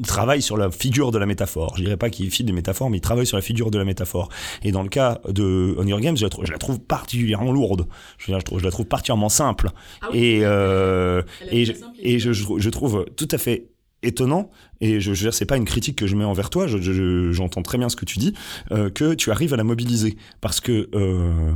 travaille 0.02 0.42
sur 0.42 0.56
la 0.56 0.70
figure 0.70 1.10
de 1.10 1.18
la 1.18 1.26
métaphore. 1.26 1.74
Je 1.76 1.84
dirais 1.84 1.96
pas 1.96 2.10
qu'il 2.10 2.30
file 2.30 2.46
des 2.46 2.52
métaphores, 2.52 2.90
mais 2.90 2.98
il 2.98 3.00
travaille 3.00 3.26
sur 3.26 3.36
la 3.36 3.42
figure 3.42 3.70
de 3.70 3.78
la 3.78 3.84
métaphore. 3.84 4.28
Et 4.62 4.72
dans 4.72 4.82
le 4.82 4.88
cas 4.88 5.20
de 5.28 5.76
Hunger 5.78 6.00
Games, 6.00 6.16
je 6.16 6.24
la, 6.24 6.30
trouve, 6.30 6.46
je 6.46 6.52
la 6.52 6.58
trouve 6.58 6.80
particulièrement 6.80 7.52
lourde. 7.52 7.86
Je, 8.18 8.32
la 8.32 8.42
trouve, 8.42 8.58
je 8.58 8.64
la 8.64 8.70
trouve 8.70 8.86
particulièrement 8.86 9.28
simple. 9.28 9.70
Ah 10.00 10.08
oui. 10.12 10.18
et 10.18 10.40
euh, 10.42 11.22
et, 11.50 12.18
je 12.18 12.70
trouve 12.70 13.06
tout 13.16 13.28
à 13.30 13.38
fait 13.38 13.68
étonnant 14.02 14.50
et 14.80 15.00
je, 15.00 15.14
je 15.14 15.24
veux 15.26 15.30
c'est 15.30 15.46
pas 15.46 15.56
une 15.56 15.64
critique 15.64 15.96
que 15.96 16.06
je 16.06 16.16
mets 16.16 16.24
envers 16.24 16.50
toi 16.50 16.66
je- 16.66 16.78
je- 16.78 17.32
j'entends 17.32 17.62
très 17.62 17.78
bien 17.78 17.88
ce 17.88 17.96
que 17.96 18.04
tu 18.04 18.18
dis 18.18 18.34
euh, 18.72 18.90
que 18.90 19.14
tu 19.14 19.30
arrives 19.30 19.54
à 19.54 19.56
la 19.56 19.64
mobiliser. 19.64 20.16
Parce 20.40 20.60
que 20.60 20.88
euh, 20.94 21.52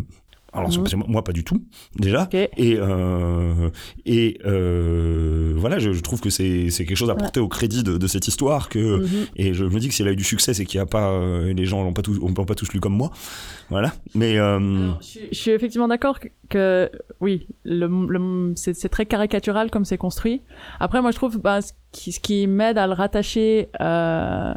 alors 0.57 0.71
Mhm. 0.71 1.05
moi 1.09 1.23
pas 1.23 1.33
du 1.33 1.45
tout 1.45 1.63
déjà 1.99 2.29
et 2.33 2.49
euh, 2.79 3.69
et 4.05 4.39
euh, 4.45 5.53
voilà 5.57 5.79
je, 5.79 5.93
je 5.93 6.01
trouve 6.01 6.21
que 6.21 6.31
c'est 6.31 6.71
c'est 6.71 6.85
quelque 6.85 6.97
chose 6.97 7.11
à 7.11 7.15
Ouais. 7.15 7.19
porter 7.21 7.41
au 7.41 7.49
crédit 7.49 7.83
de, 7.83 7.97
de 7.99 8.07
cette 8.07 8.27
histoire 8.29 8.69
que 8.69 8.99
Mhm. 9.01 9.27
et 9.37 9.55
je 9.55 9.65
me 9.65 9.79
dis 9.79 9.89
que 9.89 9.95
si 9.95 10.03
elle 10.03 10.09
a 10.09 10.13
eu 10.13 10.17
du 10.17 10.25
succès 10.25 10.55
c'est 10.55 10.65
qu'il 10.65 10.79
y 10.79 10.81
a 10.81 10.87
pas 10.87 11.11
euh, 11.11 11.53
les 11.53 11.65
gens 11.67 11.83
l'ont 11.85 11.93
pas 11.93 12.03
tous 12.03 12.19
ont 12.21 12.33
pas 12.33 12.55
tous 12.55 12.73
lu 12.73 12.81
comme 12.81 12.97
moi 12.97 13.11
voilà 13.71 13.93
mais 14.15 14.39
euh, 14.39 14.57
Alors, 14.59 14.99
je, 15.01 15.07
suis- 15.07 15.21
je 15.33 15.37
suis 15.39 15.51
effectivement 15.51 15.89
d'accord 15.89 16.21
que, 16.21 16.29
que, 16.49 16.91
oui, 17.21 17.47
le, 17.65 17.87
le- 18.09 18.53
c'est 18.57 18.89
très 18.89 19.07
caricatural 19.07 19.71
comme 19.71 19.85
c'est 19.85 19.99
construit. 19.99 20.43
Après, 20.81 21.03
moi, 21.03 21.11
je 21.11 21.17
trouve 21.17 21.39
bah, 21.41 21.61
ce 21.61 21.73
qui, 21.93 22.13
ce 22.13 22.21
qui 22.21 22.47
m'aide 22.47 22.79
à 22.79 22.87
le 22.87 22.93
rattacher, 22.93 23.69
euh, 23.81 24.55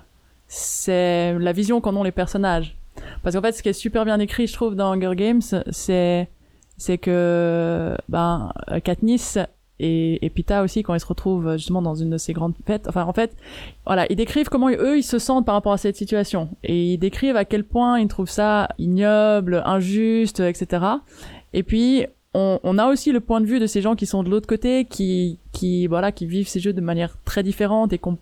c'est 0.47 1.37
la 1.39 1.51
vision 1.51 1.81
qu'en 1.81 1.95
ont 1.95 2.03
les 2.03 2.11
personnages. 2.11 2.77
Parce 3.23 3.35
qu'en 3.35 3.41
fait, 3.41 3.53
ce 3.53 3.63
qui 3.63 3.69
est 3.69 3.73
super 3.73 4.05
bien 4.05 4.19
écrit, 4.19 4.47
je 4.47 4.53
trouve, 4.53 4.75
dans 4.75 4.91
Hunger 4.93 5.15
Games, 5.15 5.41
c'est 5.71 6.29
c'est 6.77 6.97
que 6.97 7.93
ben, 8.07 8.53
Katniss 8.83 9.37
et, 9.79 10.25
et 10.25 10.29
Pita 10.29 10.63
aussi, 10.63 10.81
quand 10.83 10.93
ils 10.93 10.99
se 10.99 11.05
retrouvent 11.05 11.53
justement 11.57 11.81
dans 11.81 11.95
une 11.95 12.09
de 12.09 12.17
ces 12.17 12.33
grandes 12.33 12.55
fêtes, 12.65 12.87
enfin, 12.87 13.03
en 13.03 13.13
fait, 13.13 13.35
voilà, 13.85 14.05
ils 14.09 14.15
décrivent 14.15 14.49
comment 14.49 14.69
eux 14.69 14.97
ils 14.97 15.03
se 15.03 15.19
sentent 15.19 15.45
par 15.45 15.55
rapport 15.55 15.73
à 15.73 15.77
cette 15.77 15.95
situation 15.95 16.49
et 16.63 16.93
ils 16.93 16.97
décrivent 16.97 17.35
à 17.35 17.45
quel 17.45 17.63
point 17.63 17.99
ils 17.99 18.07
trouvent 18.07 18.29
ça 18.29 18.69
ignoble, 18.77 19.61
injuste, 19.65 20.39
etc. 20.39 20.85
Et 21.53 21.63
puis 21.63 22.05
on, 22.33 22.59
on 22.63 22.77
a 22.77 22.87
aussi 22.87 23.11
le 23.11 23.19
point 23.19 23.41
de 23.41 23.45
vue 23.45 23.59
de 23.59 23.67
ces 23.67 23.81
gens 23.81 23.95
qui 23.95 24.05
sont 24.05 24.23
de 24.23 24.29
l'autre 24.29 24.47
côté, 24.47 24.85
qui 24.85 25.39
qui 25.51 25.87
voilà, 25.87 26.11
qui 26.11 26.25
vivent 26.25 26.47
ces 26.47 26.59
jeux 26.59 26.73
de 26.73 26.81
manière 26.81 27.17
très 27.23 27.43
différente 27.43 27.93
et 27.93 27.97
qui 27.97 28.07
ont 28.07 28.17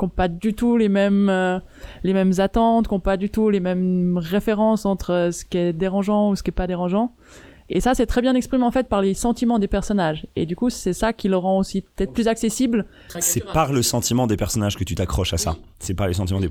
qui 0.00 0.04
ont 0.06 0.08
pas 0.08 0.28
du 0.28 0.54
tout 0.54 0.76
les 0.76 0.88
mêmes 0.88 1.28
euh, 1.28 1.60
les 2.02 2.14
mêmes 2.14 2.32
attentes, 2.38 2.88
qui 2.88 2.94
ont 2.94 3.00
pas 3.00 3.16
du 3.16 3.30
tout 3.30 3.50
les 3.50 3.60
mêmes 3.60 4.18
références 4.18 4.86
entre 4.86 5.28
ce 5.32 5.44
qui 5.44 5.58
est 5.58 5.72
dérangeant 5.72 6.30
ou 6.30 6.36
ce 6.36 6.42
qui 6.42 6.50
est 6.50 6.52
pas 6.52 6.66
dérangeant. 6.66 7.12
Et 7.72 7.80
ça, 7.80 7.94
c'est 7.94 8.06
très 8.06 8.20
bien 8.20 8.34
exprimé 8.34 8.64
en 8.64 8.72
fait 8.72 8.88
par 8.88 9.00
les 9.00 9.14
sentiments 9.14 9.60
des 9.60 9.68
personnages. 9.68 10.26
Et 10.34 10.44
du 10.44 10.56
coup, 10.56 10.70
c'est 10.70 10.92
ça 10.92 11.12
qui 11.12 11.28
le 11.28 11.36
rend 11.36 11.56
aussi 11.58 11.82
peut-être 11.82 12.12
plus 12.12 12.26
accessible. 12.26 12.84
c'est 13.20 13.44
par 13.44 13.72
le 13.72 13.82
sentiment 13.82 14.26
des 14.26 14.36
personnages 14.36 14.76
que 14.76 14.82
tu 14.82 14.96
t'accroches 14.96 15.32
à 15.34 15.38
ça. 15.38 15.56
C'est 15.78 15.94
par 15.94 16.08
les 16.08 16.14
sentiments 16.14 16.40
des 16.40 16.48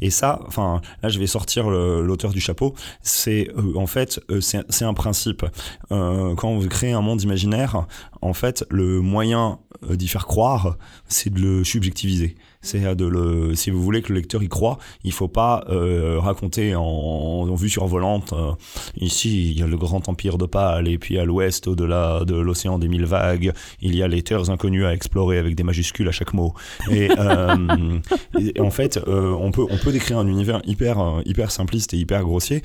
Et 0.00 0.08
ça, 0.08 0.40
enfin, 0.46 0.80
là, 1.02 1.10
je 1.10 1.18
vais 1.18 1.26
sortir 1.26 1.68
l'auteur 1.68 2.32
du 2.32 2.40
chapeau. 2.40 2.74
C'est 3.02 3.50
euh, 3.58 3.76
en 3.76 3.86
fait, 3.86 4.20
euh, 4.30 4.40
c'est 4.40 4.64
c'est 4.70 4.86
un 4.86 4.94
principe. 4.94 5.44
Euh, 5.92 6.34
quand 6.34 6.54
vous 6.56 6.66
créez 6.68 6.92
un 6.92 7.02
monde 7.02 7.20
imaginaire, 7.20 7.86
en 8.22 8.32
fait, 8.32 8.64
le 8.70 9.02
moyen 9.02 9.58
euh, 9.90 9.96
d'y 9.96 10.08
faire 10.08 10.26
croire, 10.26 10.76
c'est 11.08 11.30
de 11.30 11.40
le 11.40 11.64
subjectiviser. 11.64 12.36
C'est 12.64 12.96
de 12.96 13.04
le. 13.06 13.54
Si 13.54 13.70
vous 13.70 13.80
voulez 13.82 14.02
que 14.02 14.12
le 14.12 14.18
lecteur 14.18 14.42
y 14.42 14.48
croit, 14.48 14.78
il 15.04 15.12
faut 15.12 15.28
pas 15.28 15.64
euh, 15.68 16.18
raconter 16.18 16.74
en, 16.74 16.82
en 16.82 17.54
vue 17.54 17.68
survolante. 17.68 18.32
euh, 18.32 18.52
ici, 18.96 19.50
il 19.52 19.58
y 19.58 19.62
a 19.62 19.66
le 19.66 19.76
grand 19.76 20.08
empire 20.08 20.38
d'Opale, 20.38 20.88
et 20.88 20.98
puis 20.98 21.18
à 21.18 21.24
l'ouest, 21.24 21.68
au-delà 21.68 22.24
de 22.24 22.34
l'océan 22.34 22.78
des 22.78 22.88
mille 22.88 23.04
vagues, 23.06 23.52
il 23.80 23.94
y 23.94 24.02
a 24.02 24.08
les 24.08 24.22
terres 24.22 24.50
inconnues 24.50 24.84
à 24.86 24.94
explorer 24.94 25.38
avec 25.38 25.54
des 25.54 25.62
majuscules 25.62 26.08
à 26.08 26.12
chaque 26.12 26.32
mot. 26.34 26.54
Et, 26.90 27.10
euh, 27.18 27.98
et 28.40 28.60
en 28.60 28.70
fait, 28.70 28.98
on 29.06 29.50
peut 29.52 29.64
on 29.70 29.76
peut 29.78 29.92
décrire 29.92 30.18
un 30.18 30.26
univers 30.26 30.60
hyper 30.64 31.20
hyper 31.26 31.50
simpliste 31.50 31.94
et 31.94 31.98
hyper 31.98 32.22
grossier. 32.24 32.62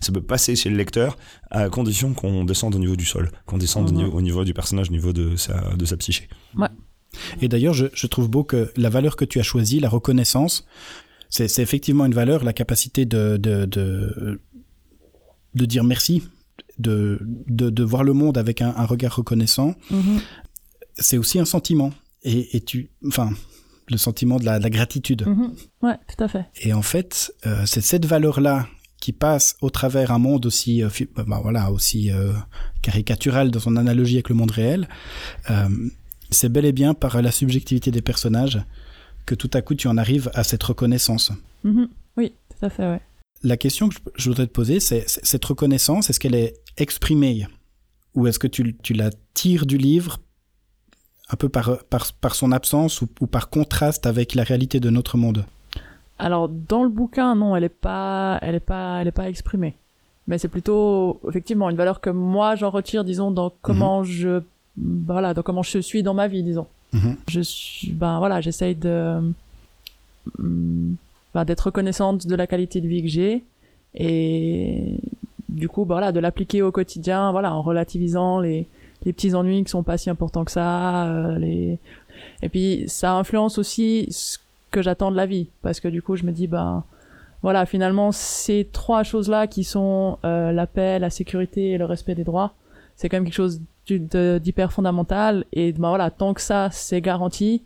Ça 0.00 0.12
peut 0.12 0.22
passer 0.22 0.54
chez 0.56 0.70
le 0.70 0.76
lecteur 0.76 1.16
à 1.50 1.68
condition 1.68 2.14
qu'on 2.14 2.44
descende 2.44 2.74
au 2.74 2.78
niveau 2.78 2.96
du 2.96 3.04
sol, 3.04 3.30
qu'on 3.46 3.58
descende 3.58 3.88
au, 3.88 3.92
Mhm. 3.92 3.98
niveau, 3.98 4.18
au 4.18 4.22
niveau 4.22 4.44
du 4.44 4.54
personnage, 4.54 4.88
au 4.88 4.92
niveau 4.92 5.12
de 5.12 5.36
sa 5.36 5.74
de 5.74 5.84
sa 5.84 5.96
psyché. 5.96 6.28
Et 7.40 7.48
d'ailleurs, 7.48 7.74
je, 7.74 7.86
je 7.94 8.06
trouve 8.06 8.28
beau 8.28 8.44
que 8.44 8.72
la 8.76 8.90
valeur 8.90 9.16
que 9.16 9.24
tu 9.24 9.38
as 9.40 9.42
choisie, 9.42 9.80
la 9.80 9.88
reconnaissance, 9.88 10.66
c'est 11.30 11.58
effectivement 11.58 12.06
une 12.06 12.14
valeur, 12.14 12.44
la 12.44 12.52
capacité 12.52 13.04
de, 13.06 13.36
de, 13.36 13.64
de, 13.64 14.40
de 15.54 15.64
dire 15.66 15.84
merci, 15.84 16.22
de, 16.78 17.18
de, 17.48 17.70
de 17.70 17.82
voir 17.84 18.04
le 18.04 18.12
monde 18.12 18.38
avec 18.38 18.62
un, 18.62 18.72
un 18.76 18.84
regard 18.86 19.16
reconnaissant. 19.16 19.74
Mhm. 19.90 20.20
C'est 20.98 21.18
aussi 21.18 21.38
un 21.40 21.44
sentiment. 21.44 21.92
Et, 22.22 22.56
et 22.56 22.60
tu, 22.60 22.90
enfin, 23.06 23.30
le 23.90 23.96
sentiment 23.96 24.38
de 24.38 24.44
la, 24.44 24.58
de 24.58 24.62
la 24.64 24.70
gratitude. 24.70 25.26
Mhm. 25.26 25.52
Ouais, 25.82 25.96
tout 26.16 26.22
à 26.24 26.28
fait. 26.28 26.46
Et 26.62 26.72
en 26.72 26.82
fait, 26.82 27.34
euh, 27.46 27.66
c'est 27.66 27.80
cette 27.80 28.06
valeur-là 28.06 28.68
qui 29.00 29.12
passe 29.12 29.56
au 29.60 29.68
travers 29.70 30.12
un 30.12 30.18
monde 30.18 30.46
aussi, 30.46 30.82
euh, 30.82 30.88
fi- 30.88 31.08
bah, 31.14 31.40
voilà, 31.42 31.70
aussi 31.70 32.10
euh, 32.10 32.32
caricatural 32.80 33.50
dans 33.50 33.60
son 33.60 33.76
analogie 33.76 34.14
avec 34.14 34.30
le 34.30 34.34
monde 34.36 34.52
réel. 34.52 34.88
C'est 36.34 36.48
bel 36.50 36.64
et 36.64 36.72
bien 36.72 36.92
par 36.94 37.20
la 37.22 37.30
subjectivité 37.30 37.90
des 37.90 38.02
personnages 38.02 38.60
que 39.26 39.34
tout 39.34 39.50
à 39.54 39.62
coup 39.62 39.74
tu 39.74 39.88
en 39.88 39.96
arrives 39.96 40.30
à 40.34 40.44
cette 40.44 40.62
reconnaissance. 40.62 41.32
Mhm. 41.62 41.88
Oui, 42.16 42.34
tout 42.50 42.66
à 42.66 42.70
fait, 42.70 42.86
ouais. 42.86 43.00
La 43.42 43.56
question 43.56 43.88
que 43.88 43.94
je- 44.16 44.28
voudrais 44.28 44.46
te 44.46 44.52
poser, 44.52 44.80
c'est 44.80 45.04
cette 45.08 45.44
reconnaissance, 45.44 46.10
est-ce 46.10 46.20
qu'elle 46.20 46.34
est 46.34 46.54
exprimée 46.76 47.46
ou 48.14 48.26
est-ce 48.26 48.38
que 48.38 48.46
tu, 48.46 48.76
tu 48.82 48.92
la 48.94 49.10
tires 49.34 49.66
du 49.66 49.76
livre 49.78 50.18
un 51.30 51.36
peu 51.36 51.48
par, 51.48 51.84
par, 51.84 52.12
par 52.20 52.34
son 52.34 52.52
absence 52.52 53.00
ou, 53.02 53.08
ou 53.20 53.26
par 53.26 53.48
contraste 53.50 54.06
avec 54.06 54.34
la 54.34 54.44
réalité 54.44 54.80
de 54.80 54.90
notre 54.90 55.16
monde? 55.16 55.44
Alors 56.18 56.48
dans 56.48 56.84
le 56.84 56.90
bouquin, 56.90 57.34
non, 57.34 57.56
elle 57.56 57.64
est 57.64 57.68
pas, 57.68 58.38
elle 58.42 58.54
est 58.54 58.60
pas, 58.60 59.00
elle 59.00 59.08
est 59.08 59.12
pas 59.12 59.28
exprimée. 59.28 59.74
Mais 60.26 60.38
c'est 60.38 60.48
plutôt 60.48 61.20
effectivement 61.28 61.68
une 61.70 61.76
valeur 61.76 62.00
que 62.00 62.08
moi 62.10 62.56
j'en 62.56 62.70
retire, 62.70 63.04
disons, 63.04 63.30
dans 63.30 63.52
comment 63.62 64.04
je, 64.04 64.40
voilà, 64.76 65.34
dans 65.34 65.42
comment 65.42 65.62
je 65.62 65.78
suis 65.78 66.02
dans 66.02 66.14
ma 66.14 66.28
vie, 66.28 66.42
disons. 66.42 66.66
Mhm. 66.92 67.16
Je 67.28 67.40
suis, 67.40 67.90
ben 67.92 68.18
voilà, 68.18 68.40
j'essaye 68.40 68.74
de, 68.74 69.32
hum, 70.38 70.96
ben, 71.34 71.44
d'être 71.44 71.66
reconnaissante 71.66 72.26
de 72.26 72.34
la 72.34 72.46
qualité 72.46 72.80
de 72.80 72.88
vie 72.88 73.02
que 73.02 73.08
j'ai 73.08 73.44
et 73.94 74.98
du 75.48 75.68
coup, 75.68 75.84
ben, 75.84 75.94
voilà, 75.94 76.12
de 76.12 76.20
l'appliquer 76.20 76.62
au 76.62 76.72
quotidien, 76.72 77.30
voilà, 77.32 77.54
en 77.54 77.62
relativisant 77.62 78.40
les, 78.40 78.66
les 79.04 79.12
petits 79.12 79.34
ennuis 79.34 79.64
qui 79.64 79.70
sont 79.70 79.82
pas 79.82 79.98
si 79.98 80.10
importants 80.10 80.44
que 80.44 80.50
ça, 80.50 81.06
euh, 81.06 81.38
les, 81.38 81.78
et 82.42 82.48
puis 82.48 82.84
ça 82.88 83.14
influence 83.14 83.58
aussi 83.58 84.06
ce 84.10 84.38
que 84.70 84.82
j'attends 84.82 85.10
de 85.10 85.16
la 85.16 85.26
vie 85.26 85.48
parce 85.62 85.80
que 85.80 85.88
du 85.88 86.02
coup 86.02 86.16
je 86.16 86.24
me 86.24 86.32
dis 86.32 86.46
ben 86.46 86.82
voilà 87.42 87.64
finalement 87.66 88.12
ces 88.12 88.68
trois 88.72 89.02
choses 89.02 89.28
là 89.28 89.46
qui 89.46 89.62
sont 89.62 90.18
euh, 90.24 90.52
la 90.52 90.66
paix 90.66 90.98
la 90.98 91.10
sécurité 91.10 91.70
et 91.70 91.78
le 91.78 91.84
respect 91.84 92.14
des 92.14 92.24
droits 92.24 92.54
c'est 92.96 93.08
quand 93.08 93.16
même 93.16 93.24
quelque 93.24 93.34
chose 93.34 93.60
d'hyper 93.86 94.72
fondamental. 94.72 95.44
Et 95.52 95.72
ben 95.72 95.88
voilà 95.88 96.10
tant 96.10 96.34
que 96.34 96.40
ça 96.40 96.68
c'est 96.72 97.00
garanti 97.00 97.62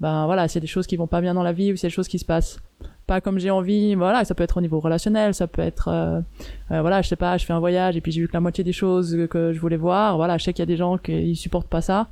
ben 0.00 0.24
voilà 0.24 0.48
s'il 0.48 0.56
y 0.56 0.60
a 0.60 0.62
des 0.62 0.66
choses 0.66 0.86
qui 0.86 0.96
vont 0.96 1.06
pas 1.06 1.20
bien 1.20 1.34
dans 1.34 1.42
la 1.42 1.52
vie 1.52 1.72
ou 1.72 1.76
s'il 1.76 1.84
y 1.84 1.86
a 1.86 1.90
des 1.90 1.94
choses 1.94 2.08
qui 2.08 2.18
se 2.18 2.24
passent 2.24 2.58
pas 3.06 3.20
comme 3.20 3.38
j'ai 3.38 3.50
envie 3.50 3.94
voilà 3.94 4.24
ça 4.24 4.34
peut 4.34 4.42
être 4.44 4.56
au 4.56 4.60
niveau 4.62 4.80
relationnel 4.80 5.34
ça 5.34 5.46
peut 5.46 5.60
être 5.60 5.88
euh, 5.88 6.20
euh, 6.70 6.80
voilà 6.80 7.02
je 7.02 7.08
sais 7.08 7.16
pas 7.16 7.36
je 7.36 7.44
fais 7.44 7.52
un 7.52 7.58
voyage 7.58 7.96
et 7.96 8.00
puis 8.00 8.10
j'ai 8.10 8.22
vu 8.22 8.28
que 8.28 8.32
la 8.32 8.40
moitié 8.40 8.64
des 8.64 8.72
choses 8.72 9.26
que 9.28 9.52
je 9.52 9.60
voulais 9.60 9.76
voir 9.76 10.16
voilà 10.16 10.38
je 10.38 10.44
sais 10.44 10.54
qu'il 10.54 10.62
y 10.62 10.62
a 10.62 10.66
des 10.66 10.76
gens 10.78 10.96
qui 10.96 11.36
supportent 11.36 11.68
pas 11.68 11.82
ça. 11.82 12.08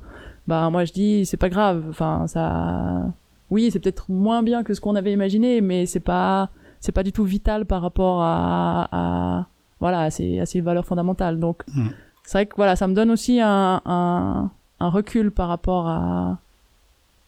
Bah 0.47 0.69
moi 0.69 0.85
je 0.85 0.93
dis 0.93 1.25
c'est 1.25 1.37
pas 1.37 1.49
grave. 1.49 1.85
Enfin 1.89 2.27
ça 2.27 3.03
oui 3.49 3.71
c'est 3.71 3.79
peut-être 3.79 4.05
moins 4.11 4.43
bien 4.43 4.63
que 4.63 4.73
ce 4.75 4.81
qu'on 4.81 4.95
avait 4.95 5.11
imaginé 5.13 5.61
mais 5.61 5.87
c'est 5.87 5.99
pas 5.99 6.49
c'est 6.79 6.91
pas 6.91 7.03
du 7.03 7.11
tout 7.11 7.23
vital 7.23 7.65
par 7.65 7.81
rapport 7.81 8.21
à, 8.21 8.87
à 8.91 9.47
voilà 9.79 10.01
à 10.01 10.09
ces, 10.11 10.39
à 10.39 10.45
ces 10.45 10.61
valeurs 10.61 10.85
fondamentales. 10.85 11.39
Donc 11.39 11.63
Mhm. 11.75 11.91
C'est 12.29 12.37
vrai 12.37 12.45
que 12.45 12.53
voilà 12.55 12.75
ça 12.75 12.87
me 12.87 12.93
donne 12.93 13.09
aussi 13.09 13.39
un, 13.41 13.81
un, 13.85 14.51
un 14.79 14.89
recul 14.89 15.31
par 15.31 15.47
rapport 15.47 15.87
à 15.87 16.37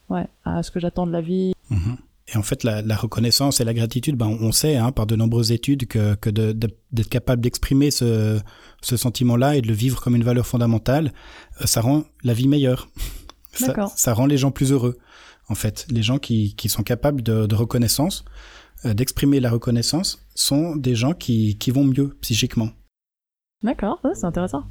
ouais 0.10 0.28
à 0.46 0.62
ce 0.62 0.70
que 0.72 0.80
j'attends 0.80 1.08
de 1.08 1.12
la 1.12 1.22
vie 1.22 1.54
Mhm. 1.72 1.98
Et 2.34 2.38
en 2.38 2.44
fait, 2.44 2.64
la, 2.64 2.82
la 2.82 2.96
reconnaissance 2.96 3.60
et 3.60 3.66
la 3.66 3.74
gratitude, 3.74 4.16
ben, 4.16 4.28
on 4.28 4.52
sait 4.52 4.76
hein, 4.78 4.92
par 4.92 5.06
de 5.06 5.16
nombreuses 5.18 5.52
études 5.52 5.86
que, 5.88 6.16
que 6.16 6.30
de- 6.30 6.52
de- 6.54 6.74
d'être 6.92 7.10
capable 7.10 7.42
d'exprimer 7.42 7.92
ce, 7.92 8.40
ce 8.82 8.96
sentiment-là 8.98 9.56
et 9.56 9.62
de 9.62 9.68
le 9.68 9.74
vivre 9.74 10.02
comme 10.02 10.16
une 10.16 10.24
valeur 10.24 10.46
fondamentale, 10.46 11.12
euh, 11.62 11.66
ça 11.66 11.82
rend 11.82 12.04
la 12.24 12.34
vie 12.34 12.48
meilleure. 12.48 12.88
Ça, 13.54 13.74
ça 13.98 14.14
rend 14.14 14.28
les 14.28 14.38
gens 14.38 14.52
plus 14.52 14.72
heureux, 14.72 14.98
en 15.50 15.56
fait. 15.56 15.86
Les 15.90 16.04
gens 16.04 16.20
qui, 16.20 16.56
qui 16.56 16.70
sont 16.70 16.84
capables 16.84 17.22
de, 17.22 17.48
de 17.48 17.56
reconnaissance, 17.56 18.24
euh, 18.86 18.94
d'exprimer 18.94 19.42
la 19.42 19.50
reconnaissance, 19.50 20.26
sont 20.36 20.76
des 20.78 20.96
gens 20.96 21.14
qui, 21.14 21.58
qui 21.58 21.72
vont 21.72 21.84
mieux 21.84 22.16
psychiquement. 22.22 22.70
d'accord 23.62 24.00
ouais, 24.06 24.12
c'est 24.16 24.26
intéressant 24.26 24.64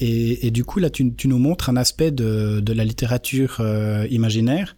Et, 0.00 0.46
et 0.46 0.50
du 0.50 0.64
coup, 0.64 0.78
là, 0.78 0.90
tu, 0.90 1.14
tu 1.14 1.28
nous 1.28 1.38
montres 1.38 1.68
un 1.68 1.76
aspect 1.76 2.10
de, 2.10 2.60
de 2.60 2.72
la 2.72 2.84
littérature 2.84 3.58
euh, 3.60 4.06
imaginaire 4.10 4.76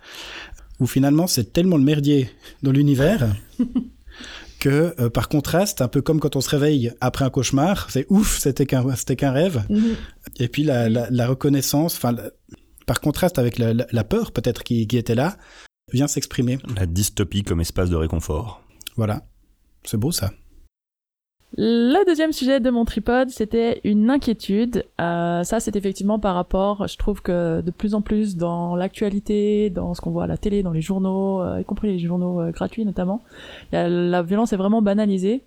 où 0.81 0.87
finalement, 0.87 1.27
c'est 1.29 1.53
tellement 1.53 1.77
le 1.77 1.85
merdier 1.85 2.29
dans 2.63 2.73
l'univers 2.73 3.35
que, 4.59 4.95
euh, 5.01 5.11
par 5.11 5.29
contraste, 5.29 5.81
un 5.81 5.89
peu 5.89 6.03
comme 6.03 6.21
quand 6.21 6.37
on 6.37 6.41
se 6.41 6.49
réveille 6.51 6.93
après 7.01 7.25
un 7.25 7.31
cauchemar, 7.31 7.89
c'est 7.91 8.07
ouf, 8.11 8.39
c'était 8.39 8.67
qu'un 8.67 8.95
c'était 8.97 9.17
qu'un 9.17 9.33
rêve. 9.33 9.65
Mhm. 9.69 9.95
Et 10.39 10.49
puis 10.49 10.63
la, 10.65 10.89
la, 10.89 11.09
la 11.11 11.27
reconnaissance, 11.29 11.95
enfin, 11.97 12.15
par 12.87 13.01
contraste 13.01 13.39
avec 13.39 13.59
la, 13.59 13.75
la- 13.75 13.87
la 13.91 14.05
peur 14.05 14.33
peut-être 14.33 14.63
qui, 14.65 14.87
qui 14.87 14.97
était 14.97 15.15
là, 15.15 15.37
vient 15.93 16.09
s'exprimer. 16.09 16.59
La 16.77 16.87
dystopie 16.87 17.43
comme 17.43 17.61
espace 17.61 17.91
de 17.91 17.97
réconfort. 17.97 18.63
Voilà. 18.97 19.23
C'est 19.85 19.97
beau 19.99 20.13
ça. 20.13 20.33
Le 21.59 22.07
deuxième 22.07 22.33
sujet 22.33 22.61
de 22.61 22.71
mon 22.71 22.87
tripode, 22.87 23.29
c'était 23.29 23.81
une 23.85 24.09
inquiétude. 24.09 24.87
Euh, 25.01 25.43
ça, 25.43 25.61
c'est 25.61 25.77
effectivement 25.77 26.19
par 26.19 26.35
rapport, 26.35 26.89
je 26.89 26.97
trouve 26.97 27.21
que 27.21 27.61
de 27.61 27.71
plus 27.71 27.95
en 27.95 28.01
plus 28.01 28.37
dans 28.37 28.75
l'actualité, 28.75 29.69
dans 29.69 29.93
ce 29.93 30.01
qu'on 30.01 30.11
voit 30.11 30.25
à 30.25 30.27
la 30.27 30.39
télé, 30.39 30.63
dans 30.63 30.73
les 30.73 30.81
journaux, 30.81 31.43
euh, 31.43 31.61
y 31.61 31.65
compris 31.65 31.89
les 31.89 31.99
journaux 31.99 32.41
euh, 32.41 32.53
gratuits 32.53 32.87
notamment, 32.87 33.23
la 33.73 34.23
violence 34.23 34.55
est 34.55 34.57
vraiment 34.57 34.81
banalisée. 34.81 35.43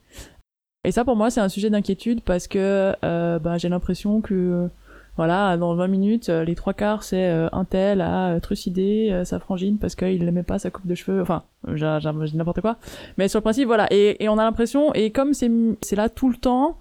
Et 0.86 0.92
ça, 0.92 1.04
pour 1.04 1.16
moi, 1.16 1.32
c'est 1.32 1.42
un 1.42 1.50
sujet 1.50 1.72
d'inquiétude 1.72 2.22
parce 2.22 2.48
que 2.48 2.94
euh, 3.04 3.40
bah, 3.40 3.58
j'ai 3.58 3.70
l'impression 3.70 4.22
que, 4.22 4.70
voilà, 5.17 5.55
dans 5.55 5.74
20 5.75 5.88
minutes, 5.88 6.29
euh, 6.29 6.43
les 6.43 6.55
trois 6.55 6.74
quarts, 6.74 7.03
c'est 7.03 7.29
euh, 7.29 7.48
un 7.53 7.63
tel 7.63 8.01
à 8.01 8.31
euh, 8.31 8.39
trucider 8.39 9.22
sa 9.24 9.39
frangine 9.39 9.77
parce 9.77 9.95
qu'il 9.95 10.24
n'aimait 10.25 10.43
pas 10.43 10.60
sa 10.60 10.72
coupe 10.72 10.88
de 10.88 10.95
cheveux. 10.95 11.22
Enfin, 11.22 11.43
j'ai 11.74 11.86
n'importe 12.34 12.62
quoi. 12.62 12.77
Mais 13.17 13.27
sur 13.27 13.39
le 13.39 13.43
principe, 13.43 13.67
voilà. 13.67 13.88
Et, 13.91 14.27
on 14.27 14.38
a 14.38 14.43
l'impression, 14.43 14.93
et 14.93 15.12
comme 15.12 15.34
c'est 15.34 15.95
là 15.95 16.10
tout 16.10 16.29
le 16.29 16.36
temps, 16.36 16.77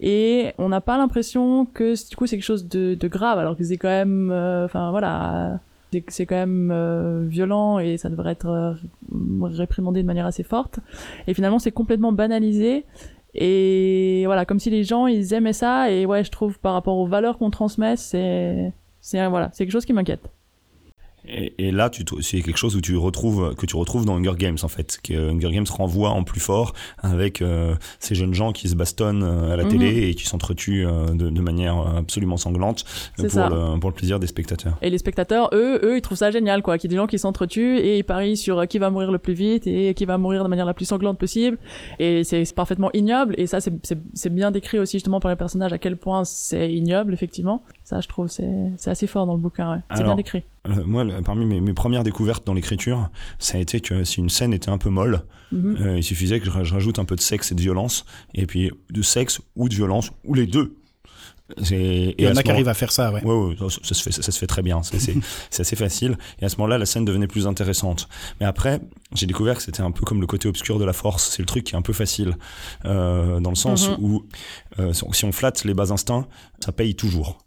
et 0.00 0.52
on 0.58 0.68
n'a 0.68 0.80
pas 0.80 0.98
l'impression 0.98 1.64
que 1.66 1.94
du 2.08 2.16
coup 2.16 2.26
c'est 2.26 2.36
quelque 2.36 2.44
chose 2.44 2.68
de, 2.68 3.08
grave, 3.08 3.38
alors 3.38 3.56
que 3.56 3.64
c'est 3.64 3.78
quand 3.78 3.88
même, 3.88 4.30
enfin 4.30 4.90
voilà, 4.90 5.58
c'est- 6.08 6.26
quand 6.26 6.36
même 6.36 7.26
violent 7.26 7.78
et 7.78 7.96
ça 7.96 8.08
devrait 8.08 8.32
être 8.32 8.76
réprimandé 9.42 10.02
de 10.02 10.06
manière 10.06 10.26
assez 10.26 10.42
forte. 10.42 10.78
Et 11.26 11.34
finalement, 11.34 11.58
c'est 11.58 11.72
complètement 11.72 12.12
banalisé. 12.12 12.84
Et 13.40 14.24
voilà, 14.26 14.44
comme 14.44 14.58
si 14.58 14.70
les 14.70 14.84
gens 14.84 15.06
ils 15.06 15.32
aimaient 15.32 15.52
ça. 15.52 15.90
Et 15.90 16.06
ouais, 16.06 16.24
je 16.24 16.30
trouve 16.30 16.58
par 16.58 16.74
rapport 16.74 16.96
aux 16.98 17.06
valeurs 17.06 17.38
qu'on 17.38 17.50
transmet, 17.50 17.96
c'est 17.96 18.72
c'est 19.00 19.26
voilà, 19.28 19.50
c'est 19.52 19.64
quelque 19.64 19.72
chose 19.72 19.84
qui 19.84 19.92
m'inquiète. 19.92 20.28
Et, 21.30 21.54
et 21.58 21.70
là, 21.70 21.90
c'est 22.20 22.40
quelque 22.40 22.56
chose 22.56 22.74
où 22.76 22.80
tu 22.80 22.96
retrouves, 22.96 23.54
que 23.56 23.66
tu 23.66 23.76
retrouves 23.76 24.04
dans 24.04 24.16
Hunger 24.16 24.34
Games, 24.38 24.56
en 24.62 24.68
fait. 24.68 24.98
Que 25.02 25.30
Hunger 25.30 25.50
Games 25.52 25.66
renvoie 25.70 26.10
en 26.10 26.24
plus 26.24 26.40
fort 26.40 26.72
avec 26.98 27.42
euh, 27.42 27.74
ces 28.00 28.14
jeunes 28.14 28.34
gens 28.34 28.52
qui 28.52 28.68
se 28.68 28.74
bastonnent 28.74 29.22
euh, 29.22 29.52
à 29.52 29.56
la 29.56 29.64
Mhm. 29.64 29.70
télé 29.70 30.08
et 30.08 30.14
qui 30.14 30.24
s'entretuent 30.26 30.86
euh, 30.86 31.06
de, 31.10 31.28
de 31.30 31.40
manière 31.40 31.76
absolument 31.96 32.36
sanglante 32.36 32.84
pour 33.16 33.24
le, 33.26 33.78
pour 33.78 33.90
le 33.90 33.94
plaisir 33.94 34.18
des 34.18 34.26
spectateurs. 34.26 34.78
Et 34.82 34.90
les 34.90 34.98
spectateurs, 34.98 35.50
eux, 35.52 35.78
eux, 35.82 35.96
ils 35.98 36.02
trouvent 36.02 36.16
ça 36.18 36.30
génial, 36.30 36.62
quoi. 36.62 36.78
Qu'il 36.78 36.90
y 36.90 36.94
ait 36.94 36.96
des 36.96 37.00
gens 37.00 37.06
qui 37.06 37.18
s'entretuent 37.18 37.78
et 37.78 37.98
ils 37.98 38.04
parient 38.04 38.36
sur 38.36 38.66
qui 38.66 38.78
va 38.78 38.90
mourir 38.90 39.12
le 39.12 39.18
plus 39.18 39.34
vite 39.34 39.66
et 39.66 39.94
qui 39.94 40.04
va 40.04 40.16
mourir 40.18 40.44
de 40.44 40.48
manière 40.48 40.66
la 40.66 40.74
plus 40.74 40.84
sanglante 40.86 41.18
possible. 41.18 41.58
Et 41.98 42.24
c'est 42.24 42.54
parfaitement 42.54 42.90
ignoble. 42.94 43.34
Et 43.38 43.46
ça, 43.46 43.58
c'est- 43.60 44.28
bien 44.28 44.50
décrit 44.50 44.78
aussi 44.78 44.96
justement 44.98 45.20
par 45.20 45.30
les 45.30 45.36
personnages 45.36 45.72
à 45.72 45.78
quel 45.78 45.96
point 45.96 46.24
c'est 46.24 46.72
ignoble, 46.72 47.12
effectivement. 47.14 47.62
Ça, 47.84 48.00
je 48.00 48.08
trouve, 48.08 48.28
c'est 48.28 48.90
assez 48.90 49.06
fort 49.06 49.26
dans 49.26 49.34
le 49.34 49.40
bouquin, 49.40 49.72
ouais. 49.72 49.78
C'est 49.96 50.04
bien 50.04 50.14
décrit. 50.16 50.42
Euh, 50.68 50.82
moi, 50.84 51.02
le- 51.04 51.17
parmi 51.22 51.44
mes, 51.46 51.60
mes 51.60 51.74
premières 51.74 52.04
découvertes 52.04 52.46
dans 52.46 52.54
l'écriture, 52.54 53.10
ça 53.38 53.58
a 53.58 53.60
été 53.60 53.80
que 53.80 54.04
si 54.04 54.20
une 54.20 54.30
scène 54.30 54.52
était 54.52 54.70
un 54.70 54.78
peu 54.78 54.90
molle, 54.90 55.24
Mhm. 55.52 55.76
euh, 55.80 55.96
il 55.98 56.02
suffisait 56.04 56.40
que 56.40 56.46
je, 56.46 56.50
rajoute 56.50 56.98
un 56.98 57.04
peu 57.06 57.16
de 57.16 57.20
sexe 57.22 57.52
et 57.52 57.54
de 57.54 57.60
violence, 57.60 58.04
et 58.34 58.46
puis 58.46 58.70
de 58.90 59.02
sexe 59.02 59.40
ou 59.56 59.68
de 59.68 59.74
violence, 59.74 60.10
ou 60.24 60.34
les 60.34 60.46
deux. 60.46 60.74
Il 61.70 62.14
y 62.18 62.26
en 62.28 62.32
a 62.36 62.42
qui 62.42 62.48
moment- 62.48 62.50
arrivent 62.56 62.68
à 62.68 62.74
faire 62.74 62.92
ça, 62.92 63.10
ouais. 63.10 63.24
Ouais, 63.24 63.34
ouais, 63.34 63.56
ça, 63.70 63.78
ça 63.82 63.94
se 63.94 64.02
fait, 64.02 64.12
ça, 64.12 64.20
se 64.30 64.38
fait 64.38 64.46
très 64.46 64.60
bien. 64.60 64.82
C'est, 65.50 65.60
assez 65.60 65.76
facile. 65.76 66.18
Et 66.40 66.44
à 66.44 66.50
ce 66.50 66.56
moment-là, 66.58 66.76
la 66.76 66.84
scène 66.84 67.06
devenait 67.06 67.26
plus 67.26 67.46
intéressante. 67.46 68.06
Mais 68.38 68.44
après, 68.44 68.80
j'ai 69.14 69.24
découvert 69.24 69.56
que 69.56 69.62
c'était 69.62 69.80
un 69.80 69.90
peu 69.90 70.04
comme 70.04 70.20
le 70.20 70.26
côté 70.26 70.46
obscur 70.46 70.78
de 70.78 70.84
la 70.84 70.92
force. 70.92 71.30
C'est 71.30 71.40
le 71.40 71.46
truc 71.46 71.64
qui 71.64 71.74
est 71.74 71.78
un 71.78 71.82
peu 71.82 71.94
facile. 71.94 72.36
Euh, 72.84 73.40
dans 73.40 73.48
le 73.48 73.56
sens 73.56 73.88
Mhm. 73.88 73.96
où, 74.00 74.24
euh, 74.78 74.92
si 74.92 75.24
on 75.24 75.32
flatte 75.32 75.64
les 75.64 75.72
bas 75.72 75.90
instincts, 75.90 76.26
ça 76.62 76.70
paye 76.72 76.94
toujours. 76.94 77.38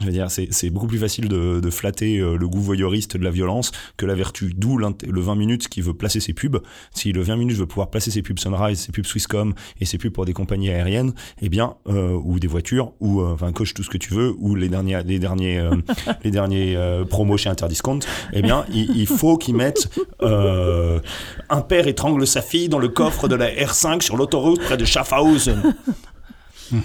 Je 0.00 0.06
veux 0.06 0.12
dire, 0.12 0.30
c'est, 0.30 0.70
beaucoup 0.70 0.86
plus 0.86 0.98
facile 0.98 1.28
de, 1.28 1.60
de 1.60 1.70
flatter 1.70 2.18
euh, 2.18 2.36
le 2.36 2.48
goût 2.48 2.60
voyeuriste 2.60 3.16
de 3.16 3.24
la 3.24 3.30
violence 3.30 3.70
que 3.96 4.06
la 4.06 4.14
vertu. 4.14 4.52
D'où 4.56 4.76
le 4.76 5.20
20 5.20 5.34
minutes 5.36 5.68
qui 5.68 5.80
veut 5.80 5.94
placer 5.94 6.20
ses 6.20 6.32
pubs. 6.32 6.60
Si 6.92 7.12
le 7.12 7.22
20 7.22 7.36
minutes 7.36 7.56
veut 7.56 7.66
pouvoir 7.66 7.90
placer 7.90 8.10
ses 8.10 8.22
pubs 8.22 8.38
Sunrise, 8.38 8.80
ses 8.80 8.92
pubs 8.92 9.06
Swisscom 9.06 9.54
et 9.80 9.84
ses 9.84 9.98
pubs 9.98 10.12
pour 10.12 10.24
des 10.24 10.32
compagnies 10.32 10.70
aériennes, 10.70 11.14
eh 11.40 11.48
bien, 11.48 11.76
euh, 11.88 12.10
ou 12.12 12.38
des 12.40 12.48
voitures, 12.48 12.92
ou 13.00 13.20
euh, 13.20 13.32
enfin 13.32 13.52
coche 13.52 13.72
tout 13.72 13.82
ce 13.82 13.90
que 13.90 13.98
tu 13.98 14.12
veux, 14.12 14.34
ou 14.38 14.54
les 14.54 14.68
derniers, 14.68 15.00
les 15.04 15.18
derniers, 15.18 15.58
euh, 15.58 15.76
les 16.24 16.30
derniers 16.30 16.76
promos 17.08 17.36
chez 17.36 17.48
Interdiscount, 17.48 18.00
eh 18.32 18.42
bien, 18.42 18.64
il, 18.72 18.96
il 18.96 19.06
faut 19.06 19.38
qu'ils 19.38 19.54
mettent 19.54 19.88
un 20.20 21.60
père 21.60 21.86
étrangle 21.86 22.26
sa 22.26 22.42
fille 22.42 22.68
dans 22.68 22.78
le 22.78 22.88
coffre 22.88 23.28
de 23.28 23.36
la 23.36 23.48
R5 23.48 24.02
sur 24.02 24.16
l'autoroute 24.16 24.60
près 24.60 24.76
de 24.76 24.84
Schaffhausen. 24.84 25.74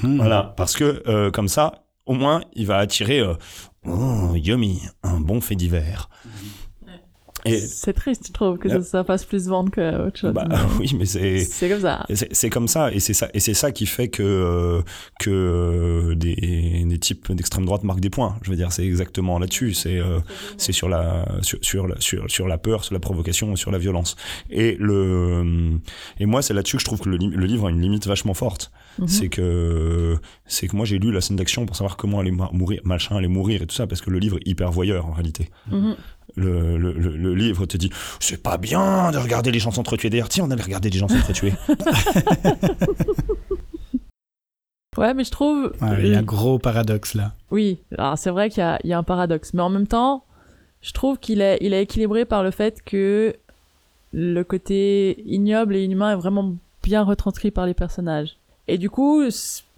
Voilà, 0.04 0.54
parce 0.58 0.76
que 0.76 1.02
euh, 1.08 1.32
comme 1.32 1.48
ça, 1.48 1.86
au 2.10 2.16
moins, 2.16 2.42
il 2.54 2.66
va 2.66 2.80
attirer 2.80 3.20
euh, 3.20 3.36
oh, 3.86 4.34
yummy, 4.34 4.82
un 5.04 5.20
bon 5.20 5.42
fait 5.42 5.56
divers. 5.56 6.10
Et 6.26 6.59
C'est 7.46 7.94
triste, 7.94 8.26
je 8.28 8.34
trouve, 8.34 8.58
que 8.58 8.82
ça, 8.82 9.04
fasse 9.04 9.26
plus 9.26 9.48
vendre 9.48 9.72
que 9.72 10.08
autre 10.08 10.20
chose. 10.20 10.34
bah, 10.34 10.46
mais 10.50 10.56
oui, 10.80 10.96
mais 10.98 11.06
c'est 11.06 11.40
c'est 11.40 11.70
comme 11.70 11.82
ça. 11.82 12.06
C'est 12.32 12.50
comme 12.50 12.68
ça, 12.68 12.92
et 12.92 13.00
c'est 13.00 13.14
ça, 13.14 13.30
et 13.34 13.40
c'est 13.40 13.54
ça 13.54 13.72
qui 13.72 13.86
fait 13.86 14.08
que 14.10 14.24
euh, 14.24 14.82
que 15.20 15.30
euh, 15.30 16.16
des, 16.16 16.84
des 16.86 17.00
types 17.00 17.32
d'extrême 17.32 17.66
droite 17.66 17.84
marquent 17.84 18.00
des 18.02 18.10
points. 18.10 18.36
Je 18.42 18.50
veux 18.52 18.56
dire, 18.58 18.72
c'est 18.72 18.86
exactement 18.86 19.40
là-dessus. 19.40 19.74
C'est 19.74 19.98
euh, 20.00 20.20
c'est 20.58 20.74
sur 20.74 20.90
la 20.90 21.26
sur 21.42 21.60
sur 21.62 21.88
la 21.88 22.00
sur, 22.00 22.30
sur 22.30 22.48
la 22.48 22.58
peur, 22.58 22.84
sur 22.84 22.94
la 22.94 23.00
provocation, 23.00 23.56
sur 23.56 23.72
la 23.72 23.78
violence. 23.78 24.16
Et 24.50 24.76
le 24.80 25.80
et 26.20 26.26
moi, 26.26 26.42
c'est 26.42 26.54
là-dessus 26.54 26.78
que 26.78 26.82
je 26.82 26.86
trouve 26.86 27.00
que 27.02 27.10
le, 27.10 27.18
li- 27.18 27.30
le 27.34 27.46
livre 27.46 27.68
a 27.68 27.70
une 27.70 27.82
limite 27.82 28.08
vachement 28.08 28.34
forte. 28.34 28.72
Mhm. 28.98 29.08
C'est 29.08 29.30
que 29.30 30.18
c'est 30.46 30.68
que 30.68 30.76
moi 30.76 30.86
j'ai 30.86 31.00
lu 31.00 31.12
la 31.12 31.22
scène 31.22 31.38
d'action 31.38 31.66
pour 31.66 31.76
savoir 31.76 31.96
comment 31.96 32.20
aller 32.20 32.32
mourir, 32.32 32.82
machin 32.84 33.16
allait 33.16 33.28
mourir 33.28 33.62
et 33.62 33.66
tout 33.68 33.76
ça, 33.76 33.88
parce 33.88 34.02
que 34.02 34.10
le 34.10 34.20
livre 34.20 34.38
est 34.38 34.48
hyper 34.48 34.72
voyeur 34.72 35.06
en 35.06 35.12
réalité. 35.12 35.50
Mhm. 35.72 35.96
Le, 36.19 36.19
le, 36.36 36.78
le, 36.78 36.92
le 36.94 37.36
livre 37.36 37.66
te 37.66 37.78
dit 37.78 37.90
c'est 38.20 38.42
pas 38.42 38.58
bien 38.58 39.12
de 39.12 39.18
regarder 39.18 39.52
les 39.52 39.60
gens 39.60 39.72
s'entretuer 39.72 40.10
d'ailleurs 40.10 40.30
tiens 40.30 40.46
on 40.48 40.52
allait 40.52 40.64
regarder 40.64 40.90
les 40.90 40.98
gens 41.00 41.08
s'entretuer 41.08 41.54
Ouais, 44.98 45.14
mais 45.14 45.24
je 45.24 45.32
trouve. 45.32 45.72
Ouais, 45.82 45.98
Il 46.00 46.08
y 46.08 46.16
a 46.16 46.20
un 46.20 46.24
gros 46.24 46.60
paradoxe 46.60 47.14
là. 47.14 47.34
Oui, 47.52 47.80
alors 47.98 48.18
c'est 48.18 48.32
vrai 48.32 48.50
qu'il 48.50 48.60
y 48.60 48.64
a, 48.64 48.80
il 48.84 48.90
y 48.90 48.94
a 48.94 48.98
un 48.98 49.04
paradoxe, 49.04 49.54
mais 49.54 49.62
en 49.62 49.70
même 49.70 49.88
temps, 49.88 50.26
je 50.82 50.92
trouve 50.92 51.20
qu'il 51.20 51.42
est, 51.42 51.58
il 51.62 51.74
est 51.74 51.84
équilibré 51.84 52.26
par 52.26 52.44
le 52.44 52.52
fait 52.52 52.82
que 52.84 53.34
le 54.12 54.44
côté 54.44 55.24
ignoble 55.26 55.76
et 55.76 55.84
inhumain 55.84 56.12
est 56.14 56.16
vraiment 56.20 56.56
bien 56.84 57.04
retranscrit 57.04 57.52
par 57.52 57.66
les 57.66 57.74
personnages. 57.76 58.38
Et 58.68 58.78
du 58.78 58.90
coup, 58.90 59.24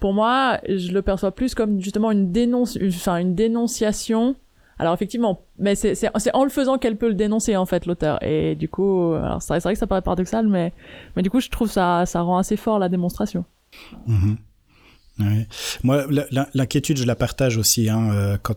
pour 0.00 0.12
moi, 0.12 0.58
je 0.68 0.90
le 0.92 1.02
perçois 1.02 1.30
plus 1.32 1.54
comme 1.54 1.80
justement 1.80 2.10
une 2.10 2.32
dénonce, 2.32 2.74
une- 2.76 2.88
enfin 2.88 3.18
une 3.18 3.34
dénonciation. 3.34 4.34
Alors 4.82 4.94
effectivement, 4.94 5.42
mais 5.58 5.76
c'est 5.76 6.10
en 6.34 6.42
le 6.42 6.50
faisant 6.50 6.76
qu'elle 6.76 6.96
peut 6.96 7.08
le 7.08 7.14
dénoncer 7.14 7.56
en 7.56 7.66
fait 7.66 7.86
l'auteur. 7.86 8.20
Et 8.22 8.56
du 8.56 8.68
coup, 8.68 9.14
c'est 9.40 9.60
vrai, 9.60 9.72
que 9.74 9.78
ça 9.78 9.86
paraît 9.86 10.02
paradoxal, 10.02 10.48
mais 10.48 10.72
mais 11.14 11.22
du 11.22 11.30
coup, 11.30 11.40
je 11.40 11.48
trouve 11.48 11.70
ça 11.70 12.04
ça 12.04 12.20
rend 12.22 12.36
assez 12.36 12.56
fort 12.56 12.80
la 12.80 12.88
démonstration. 12.88 13.44
Mhm. 14.08 14.36
Moi, 15.84 16.06
l'inquiétude, 16.54 16.96
je 16.96 17.04
la 17.04 17.14
partage 17.14 17.56
aussi. 17.56 17.88
Hein, 17.88 18.10
euh, 18.12 18.36
quand 18.42 18.54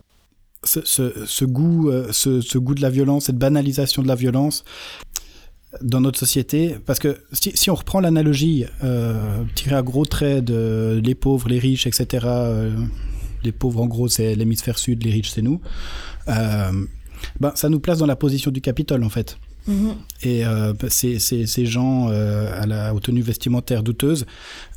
ce, 0.64 1.44
goût, 1.44 1.90
euh, 1.90 2.10
ce, 2.12 2.58
goût 2.58 2.74
de 2.74 2.82
la 2.82 2.90
violence, 2.90 3.26
cette 3.26 3.38
banalisation 3.38 4.02
de 4.02 4.08
la 4.08 4.14
violence 4.14 4.64
dans 5.82 6.00
notre 6.00 6.18
société, 6.18 6.76
parce 6.86 6.98
que 6.98 7.18
si, 7.32 7.52
si 7.54 7.70
on 7.70 7.74
reprend 7.74 8.00
l'analogie 8.00 8.64
euh, 8.82 9.44
tirée 9.54 9.76
à 9.76 9.82
gros 9.82 10.06
traits 10.06 10.42
de 10.42 11.00
les 11.04 11.14
pauvres, 11.14 11.48
les 11.48 11.58
riches, 11.58 11.86
etc. 11.86 12.26
les 13.46 13.52
pauvres, 13.52 13.80
en 13.80 13.86
gros, 13.86 14.08
c'est 14.08 14.34
l'hémisphère 14.34 14.78
sud, 14.78 15.02
les 15.04 15.10
riches, 15.10 15.30
c'est 15.30 15.42
nous. 15.42 15.60
Euh, 16.28 16.72
ben, 17.40 17.52
ça 17.54 17.68
nous 17.68 17.80
place 17.80 17.98
dans 17.98 18.06
la 18.06 18.16
position 18.16 18.50
du 18.50 18.60
Capitole, 18.60 19.02
en 19.04 19.08
fait. 19.08 19.38
Et 20.22 20.46
euh, 20.46 20.72
ces, 20.88 21.18
ces, 21.18 21.46
ces 21.46 21.66
gens 21.66 22.08
euh, 22.08 22.62
à 22.62 22.66
la, 22.66 22.94
aux 22.94 23.00
tenues 23.00 23.22
vestimentaires 23.22 23.82
douteuses 23.82 24.24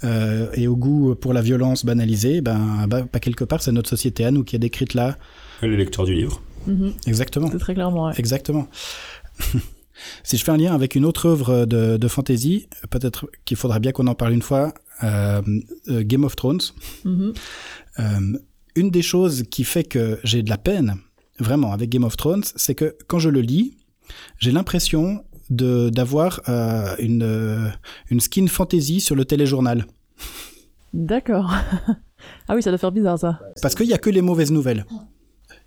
euh, 0.04 0.48
et 0.56 0.68
au 0.68 0.76
goût 0.76 1.16
pour 1.16 1.34
la 1.34 1.42
violence 1.42 1.86
banalisée, 1.86 2.42
ben, 2.42 2.88
ben, 2.88 3.06
pas 3.06 3.20
quelque 3.20 3.44
part, 3.44 3.62
c'est 3.62 3.72
notre 3.72 3.90
société 3.90 4.26
à 4.26 4.32
nous 4.32 4.44
qui 4.44 4.56
est 4.56 4.60
décrite 4.60 4.96
là. 4.96 5.18
les 5.62 5.78
lecteurs 5.78 6.06
du 6.06 6.14
livre 6.16 6.42
Mhm. 6.68 6.94
Exactement. 7.08 7.50
C'est 7.52 7.58
très 7.58 7.74
clairement. 7.74 8.08
Ouais. 8.08 8.14
Exactement. 8.18 8.68
si 10.24 10.38
je 10.38 10.44
fais 10.44 10.52
un 10.52 10.58
lien 10.58 10.74
avec 10.74 10.94
une 10.96 11.06
autre 11.06 11.28
œuvre 11.28 11.66
de, 11.66 11.96
de 11.96 12.08
fantasy, 12.10 12.68
peut-être 12.90 13.30
qu'il 13.46 13.56
faudra 13.56 13.80
bien 13.80 13.92
qu'on 13.94 14.08
en 14.08 14.16
parle 14.16 14.34
une 14.34 14.42
fois, 14.42 14.74
Game 15.88 16.24
of 16.26 16.36
Thrones. 16.36 16.60
Mhm. 17.06 17.34
Une 18.76 18.92
des 18.92 19.02
choses 19.02 19.44
qui 19.50 19.64
fait 19.64 19.84
que 19.84 20.20
j'ai 20.24 20.44
de 20.44 20.50
la 20.50 20.58
peine, 20.58 20.96
vraiment, 21.40 21.72
avec 21.72 21.90
Game 21.90 22.04
of 22.04 22.18
Thrones, 22.18 22.44
c'est 22.56 22.76
que 22.76 22.96
quand 23.08 23.20
je 23.20 23.30
le 23.30 23.42
lis, 23.42 23.78
j'ai 24.38 24.52
l'impression 24.52 25.24
d'avoir 25.50 26.42
euh, 26.48 26.96
une, 27.00 27.24
euh, 27.24 27.70
une 28.10 28.20
skin 28.20 28.48
fantasy 28.48 29.02
sur 29.02 29.16
le 29.16 29.26
téléjournal. 29.26 29.86
D'accord. 30.94 31.52
ah 32.48 32.56
oui, 32.56 32.62
ça 32.62 32.70
doit 32.70 32.78
faire 32.78 32.92
bizarre 32.92 33.18
ça. 33.18 33.40
Parce 33.62 33.76
qu'il 33.76 33.88
y 33.88 33.94
a 33.94 33.98
que 33.98 34.10
les 34.10 34.22
mauvaises 34.22 34.52
nouvelles. 34.52 34.86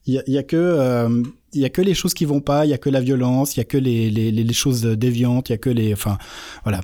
Il 0.05 0.15
y 0.15 0.37
a, 0.37 0.41
a 0.41 0.43
que 0.43 0.57
euh, 0.57 1.23
a 1.63 1.69
que 1.69 1.81
les 1.81 1.95
choses 1.95 2.13
qui 2.13 2.25
vont 2.25 2.41
pas, 2.41 2.67
il 2.67 2.71
y 2.71 2.73
a 2.73 2.79
que 2.79 2.91
la 2.91 3.01
violence, 3.01 3.57
il 3.57 3.61
y 3.61 3.61
a 3.61 3.65
que 3.65 3.79
les, 3.79 4.11
les, 4.11 4.53
choses 4.53 4.83
déviantes, 4.83 5.49
il 5.49 5.53
y 5.53 5.55
a 5.55 5.59
que 5.59 5.71
les 5.71 5.93
enfin 5.93 6.19
voilà. 6.65 6.81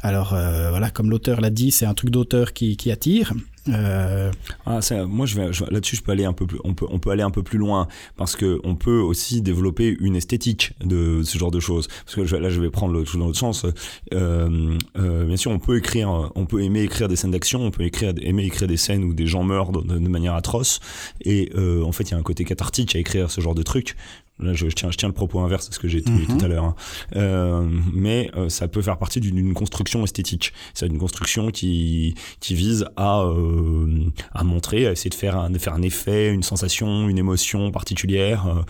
Alors 0.00 0.34
euh, 0.34 0.68
voilà, 0.68 0.90
comme 0.90 1.08
l'auteur 1.08 1.40
l'a 1.40 1.48
dit, 1.48 1.70
c'est 1.70 1.86
un 1.86 1.94
truc 1.94 2.10
d'auteur 2.10 2.52
qui, 2.52 2.76
qui 2.76 2.90
attire. 2.90 3.32
Euh, 3.68 4.30
Ah, 4.66 4.80
moi, 5.06 5.26
là-dessus, 5.70 5.96
je 5.96 6.02
peux 6.02 6.12
aller 6.12 6.24
un 6.24 6.32
peu 6.32 6.46
plus, 6.46 6.58
on 6.64 6.74
peut, 6.74 7.10
aller 7.10 7.22
un 7.22 7.30
peu 7.30 7.42
plus 7.42 7.58
loin 7.58 7.88
parce 8.16 8.36
que 8.36 8.60
on 8.64 8.74
peut 8.74 9.00
aussi 9.00 9.40
développer 9.40 9.96
une 10.00 10.16
esthétique 10.16 10.72
de 10.84 11.22
ce 11.24 11.38
genre 11.38 11.50
de 11.50 11.60
choses. 11.60 11.88
Parce 12.04 12.14
que 12.14 12.36
là, 12.36 12.50
je 12.50 12.60
vais 12.60 12.70
prendre 12.70 13.02
tout 13.04 13.18
dans 13.18 13.26
l'autre 13.26 13.38
sens. 13.38 13.66
Euh, 14.14 14.78
euh, 14.98 15.24
bien 15.24 15.36
sûr, 15.36 15.50
on 15.50 15.58
peut 15.58 15.78
écrire, 15.78 16.30
on 16.34 16.46
peut 16.46 16.62
aimer 16.62 16.82
écrire 16.82 17.08
des 17.08 17.16
scènes 17.16 17.30
d'action, 17.30 17.60
on 17.62 17.70
peut 17.70 17.84
écrire, 17.84 18.12
aimer 18.20 18.44
écrire 18.44 18.68
des 18.68 18.76
scènes 18.76 19.04
où 19.04 19.14
des 19.14 19.26
gens 19.26 19.42
meurent 19.42 19.72
de, 19.72 19.80
de 19.80 20.08
manière 20.08 20.34
atroce. 20.34 20.80
Et 21.24 21.50
en 21.56 21.92
fait, 21.92 22.04
il 22.04 22.10
y 22.12 22.14
a 22.14 22.18
un 22.18 22.22
côté 22.22 22.44
cathartique 22.44 22.94
à 22.96 22.98
écrire 22.98 23.30
ce 23.30 23.40
genre 23.40 23.54
de 23.54 23.62
truc. 23.62 23.96
Là, 24.40 24.52
je, 24.52 24.68
je 24.68 24.74
tiens, 24.74 24.90
je 24.90 24.96
tiens 24.96 25.08
le 25.08 25.14
propos 25.14 25.40
inverse 25.40 25.68
à 25.68 25.72
ce 25.72 25.78
que 25.78 25.88
j'ai 25.88 26.00
dit 26.00 26.12
Mhm. 26.12 26.38
tout 26.38 26.44
à 26.44 26.48
l'heure. 26.48 26.64
hein. 26.64 26.74
Euh, 27.16 27.68
mais 27.92 28.30
euh, 28.36 28.48
ça 28.48 28.68
peut 28.68 28.82
faire 28.82 28.96
partie 28.98 29.20
d'une 29.20 29.52
construction 29.54 30.04
esthétique. 30.04 30.52
C'est 30.74 30.86
une 30.86 30.98
construction 30.98 31.50
qui, 31.50 32.14
qui 32.40 32.54
vise 32.54 32.86
à, 32.96 33.22
euh, 33.22 34.04
à 34.32 34.44
montrer, 34.44 34.86
à 34.86 34.92
essayer 34.92 35.10
de 35.10 35.14
faire, 35.16 35.36
un, 35.36 35.50
de 35.50 35.58
faire 35.58 35.74
un 35.74 35.82
effet, 35.82 36.32
une 36.32 36.42
sensation, 36.44 37.08
une 37.08 37.18
émotion 37.18 37.70
particulière. 37.72 38.46
Euh, 38.46 38.62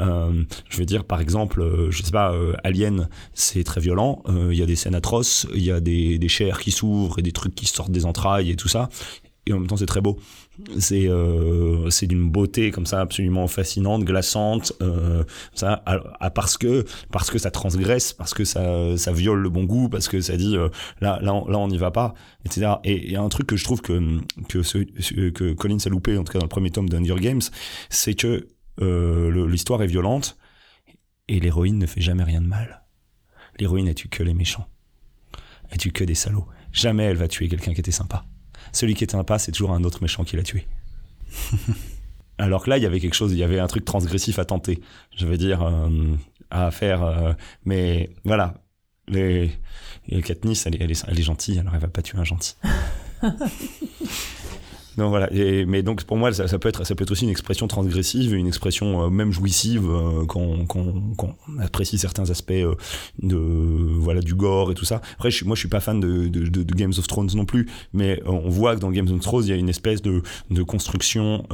euh, 0.00 0.42
je 0.68 0.76
veux 0.76 0.84
dire, 0.86 1.04
par 1.04 1.20
exemple, 1.20 1.62
euh, 1.62 1.90
je 1.90 2.02
sais 2.02 2.10
pas, 2.10 2.32
euh, 2.32 2.52
Alien, 2.64 3.08
c'est 3.34 3.64
très 3.64 3.80
violent. 3.80 4.22
euh, 4.28 4.48
Il 4.52 4.58
y 4.58 4.62
a 4.62 4.66
des 4.66 4.76
scènes 4.76 4.94
atroces, 4.94 5.46
il 5.54 5.62
y 5.64 5.70
a 5.70 5.80
des, 5.80 6.18
des 6.18 6.28
chairs 6.28 6.58
qui 6.60 6.70
s'ouvrent 6.72 7.18
et 7.18 7.22
des 7.22 7.32
trucs 7.32 7.54
qui 7.54 7.66
sortent 7.66 7.90
des 7.90 8.04
entrailles 8.04 8.50
et 8.50 8.56
tout 8.56 8.68
ça. 8.68 8.88
Et 9.48 9.52
en 9.52 9.60
même 9.60 9.68
temps, 9.68 9.76
c'est 9.76 9.86
très 9.86 10.00
beau. 10.00 10.18
C'est 10.78 11.06
euh, 11.06 11.90
c'est 11.90 12.06
d'une 12.06 12.30
beauté 12.30 12.70
comme 12.70 12.86
ça 12.86 13.00
absolument 13.00 13.46
fascinante, 13.46 14.04
glaçante, 14.04 14.72
euh, 14.80 15.22
ça, 15.54 15.82
à, 15.84 16.00
à 16.18 16.30
parce 16.30 16.56
que 16.56 16.84
parce 17.12 17.30
que 17.30 17.38
ça 17.38 17.50
transgresse, 17.50 18.14
parce 18.14 18.32
que 18.32 18.44
ça 18.44 18.96
ça 18.96 19.12
viole 19.12 19.40
le 19.40 19.50
bon 19.50 19.64
goût, 19.64 19.88
parce 19.88 20.08
que 20.08 20.20
ça 20.20 20.36
dit 20.36 20.56
euh, 20.56 20.68
là 21.00 21.18
là 21.22 21.34
on, 21.34 21.46
là 21.48 21.58
on 21.58 21.68
n'y 21.68 21.76
va 21.76 21.90
pas, 21.90 22.14
etc. 22.46 22.74
Et 22.84 23.04
il 23.06 23.12
y 23.12 23.16
a 23.16 23.22
un 23.22 23.28
truc 23.28 23.46
que 23.46 23.56
je 23.56 23.64
trouve 23.64 23.82
que 23.82 24.18
que 24.48 24.62
ce, 24.62 24.78
que 24.78 25.52
Collins 25.52 25.78
a 25.84 25.88
loupé 25.90 26.16
en 26.16 26.24
tout 26.24 26.32
cas 26.32 26.38
dans 26.38 26.46
le 26.46 26.50
premier 26.50 26.70
tome 26.70 26.88
d'Hunger 26.88 27.16
Games, 27.20 27.42
c'est 27.90 28.14
que 28.14 28.48
euh, 28.80 29.46
l'histoire 29.46 29.82
est 29.82 29.86
violente 29.86 30.38
et 31.28 31.38
l'héroïne 31.38 31.78
ne 31.78 31.86
fait 31.86 32.00
jamais 32.00 32.24
rien 32.24 32.40
de 32.40 32.46
mal. 32.46 32.82
L'héroïne 33.58 33.88
elle 33.88 33.94
tue 33.94 34.08
que 34.08 34.22
les 34.22 34.34
méchants, 34.34 34.66
elle 35.70 35.78
tue 35.78 35.92
que 35.92 36.04
des 36.04 36.14
salauds? 36.14 36.46
Jamais 36.72 37.04
elle 37.04 37.16
va 37.16 37.28
tuer 37.28 37.48
quelqu'un 37.48 37.74
qui 37.74 37.80
était 37.80 37.90
sympa. 37.90 38.24
Celui 38.72 38.94
qui 38.94 39.04
est 39.04 39.10
sympa, 39.10 39.38
c'est 39.38 39.52
toujours 39.52 39.72
un 39.72 39.84
autre 39.84 40.02
méchant 40.02 40.24
qui 40.24 40.36
l'a 40.36 40.42
tué. 40.42 40.66
Alors 42.38 42.64
que 42.64 42.70
là, 42.70 42.76
il 42.76 42.82
y 42.82 42.86
avait 42.86 43.00
quelque 43.00 43.14
chose, 43.14 43.32
il 43.32 43.38
y 43.38 43.44
avait 43.44 43.58
un 43.60 43.66
truc 43.66 43.84
transgressif 43.84 44.38
à 44.38 44.44
tenter. 44.44 44.80
Je 45.16 45.26
veux 45.26 45.38
dire, 45.38 45.62
euh, 45.62 45.88
à 46.50 46.70
faire. 46.70 47.02
euh, 47.02 47.32
mais 47.64 48.10
voilà, 48.24 48.54
les, 49.08 49.50
et 50.08 50.22
Katniss, 50.22 50.66
elle 50.66 50.76
est, 50.76 50.82
elle, 50.82 50.90
est, 50.90 51.04
elle 51.08 51.18
est 51.18 51.22
gentille, 51.22 51.58
alors 51.58 51.74
elle 51.74 51.80
va 51.80 51.88
pas 51.88 52.02
tuer 52.02 52.18
un 52.18 52.24
gentil. 52.24 52.56
Donc 54.96 55.10
voilà, 55.10 55.28
mais 55.66 55.82
donc 55.82 56.04
pour 56.04 56.16
moi 56.16 56.32
ça, 56.32 56.58
peut 56.58 56.68
être 56.68 56.84
ça 56.84 56.94
peut 56.94 57.04
être 57.04 57.10
aussi 57.10 57.24
une 57.24 57.30
expression 57.30 57.68
transgressive, 57.68 58.34
une 58.34 58.46
expression 58.46 59.04
euh, 59.04 59.10
même 59.10 59.30
jouissive 59.30 59.90
euh, 59.90 60.24
quand, 60.24 60.40
on 60.74 61.58
apprécie 61.58 61.98
certains 61.98 62.30
aspects 62.30 62.52
euh, 62.52 62.74
de 63.22 63.36
voilà 63.36 64.22
du 64.22 64.34
gore 64.34 64.70
et 64.70 64.74
tout 64.74 64.86
ça. 64.86 65.02
Après 65.14 65.30
je, 65.30 65.44
moi 65.44 65.54
suis 65.54 65.68
pas 65.68 65.80
fan 65.80 66.00
de, 66.00 66.28
de, 66.28 66.74
Games 66.74 66.94
of 66.96 67.06
Thrones 67.06 67.30
non 67.34 67.44
plus, 67.44 67.68
mais 67.92 68.22
on 68.24 68.48
voit 68.48 68.74
que 68.74 68.80
dans 68.80 68.90
Games 68.90 69.08
of 69.10 69.20
Thrones 69.20 69.44
il 69.44 69.50
y 69.50 69.52
a 69.52 69.56
une 69.56 69.68
espèce 69.68 70.00
de, 70.00 70.22
de 70.50 70.62
construction 70.62 71.44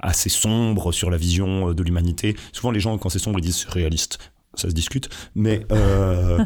assez 0.00 0.28
sombre 0.28 0.92
sur 0.92 1.10
la 1.10 1.16
vision 1.16 1.72
de 1.72 1.82
l'humanité. 1.82 2.36
Souvent 2.52 2.70
les 2.70 2.80
gens 2.80 2.98
quand 2.98 3.08
c'est 3.08 3.18
sombre 3.18 3.38
ils 3.38 3.44
disent 3.44 3.66
réaliste. 3.68 4.18
Ça 4.58 4.68
se 4.68 4.74
discute, 4.74 5.08
mais 5.36 5.64
euh, 5.72 6.38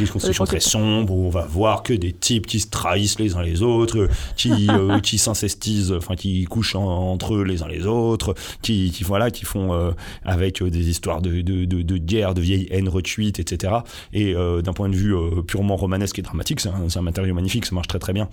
une 0.00 0.08
construction 0.08 0.44
très 0.44 0.58
sombre 0.60 1.14
où 1.14 1.26
on 1.26 1.30
va 1.30 1.46
voir 1.46 1.82
que 1.84 1.92
des 1.92 2.12
types 2.12 2.46
qui 2.46 2.58
se 2.58 2.68
trahissent 2.68 3.18
les 3.20 3.36
uns 3.36 3.42
les 3.42 3.62
autres, 3.62 4.08
qui 4.36 4.66
euh, 4.68 4.98
qui 5.02 5.16
s'incestisent, 5.16 5.92
enfin 5.92 6.16
qui 6.16 6.44
couchent 6.44 6.74
en- 6.74 7.12
entre 7.12 7.34
eux 7.36 7.44
les 7.44 7.62
uns 7.62 7.68
les 7.68 7.86
autres, 7.86 8.34
qui, 8.62 8.90
qui 8.90 9.04
voilà, 9.04 9.30
qui 9.30 9.44
font 9.44 9.72
euh, 9.72 9.92
avec 10.24 10.60
euh, 10.60 10.70
des 10.70 10.88
histoires 10.90 11.22
de, 11.22 11.40
de, 11.40 11.64
de, 11.64 11.82
de 11.82 11.96
guerre, 11.98 12.34
de 12.34 12.40
vieille 12.40 12.66
haine 12.72 12.88
retuite, 12.88 13.38
etc. 13.38 13.74
Et 14.12 14.34
euh, 14.34 14.60
d'un 14.60 14.72
point 14.72 14.88
de 14.88 14.96
vue 14.96 15.14
euh, 15.14 15.42
purement 15.42 15.76
romanesque 15.76 16.18
et 16.18 16.22
dramatique, 16.22 16.58
c'est 16.60 16.68
un, 16.68 16.88
c'est 16.88 16.98
un 16.98 17.02
matériau 17.02 17.32
magnifique, 17.34 17.64
ça 17.66 17.74
marche 17.76 17.88
très 17.88 18.00
très 18.00 18.12
bien. 18.12 18.28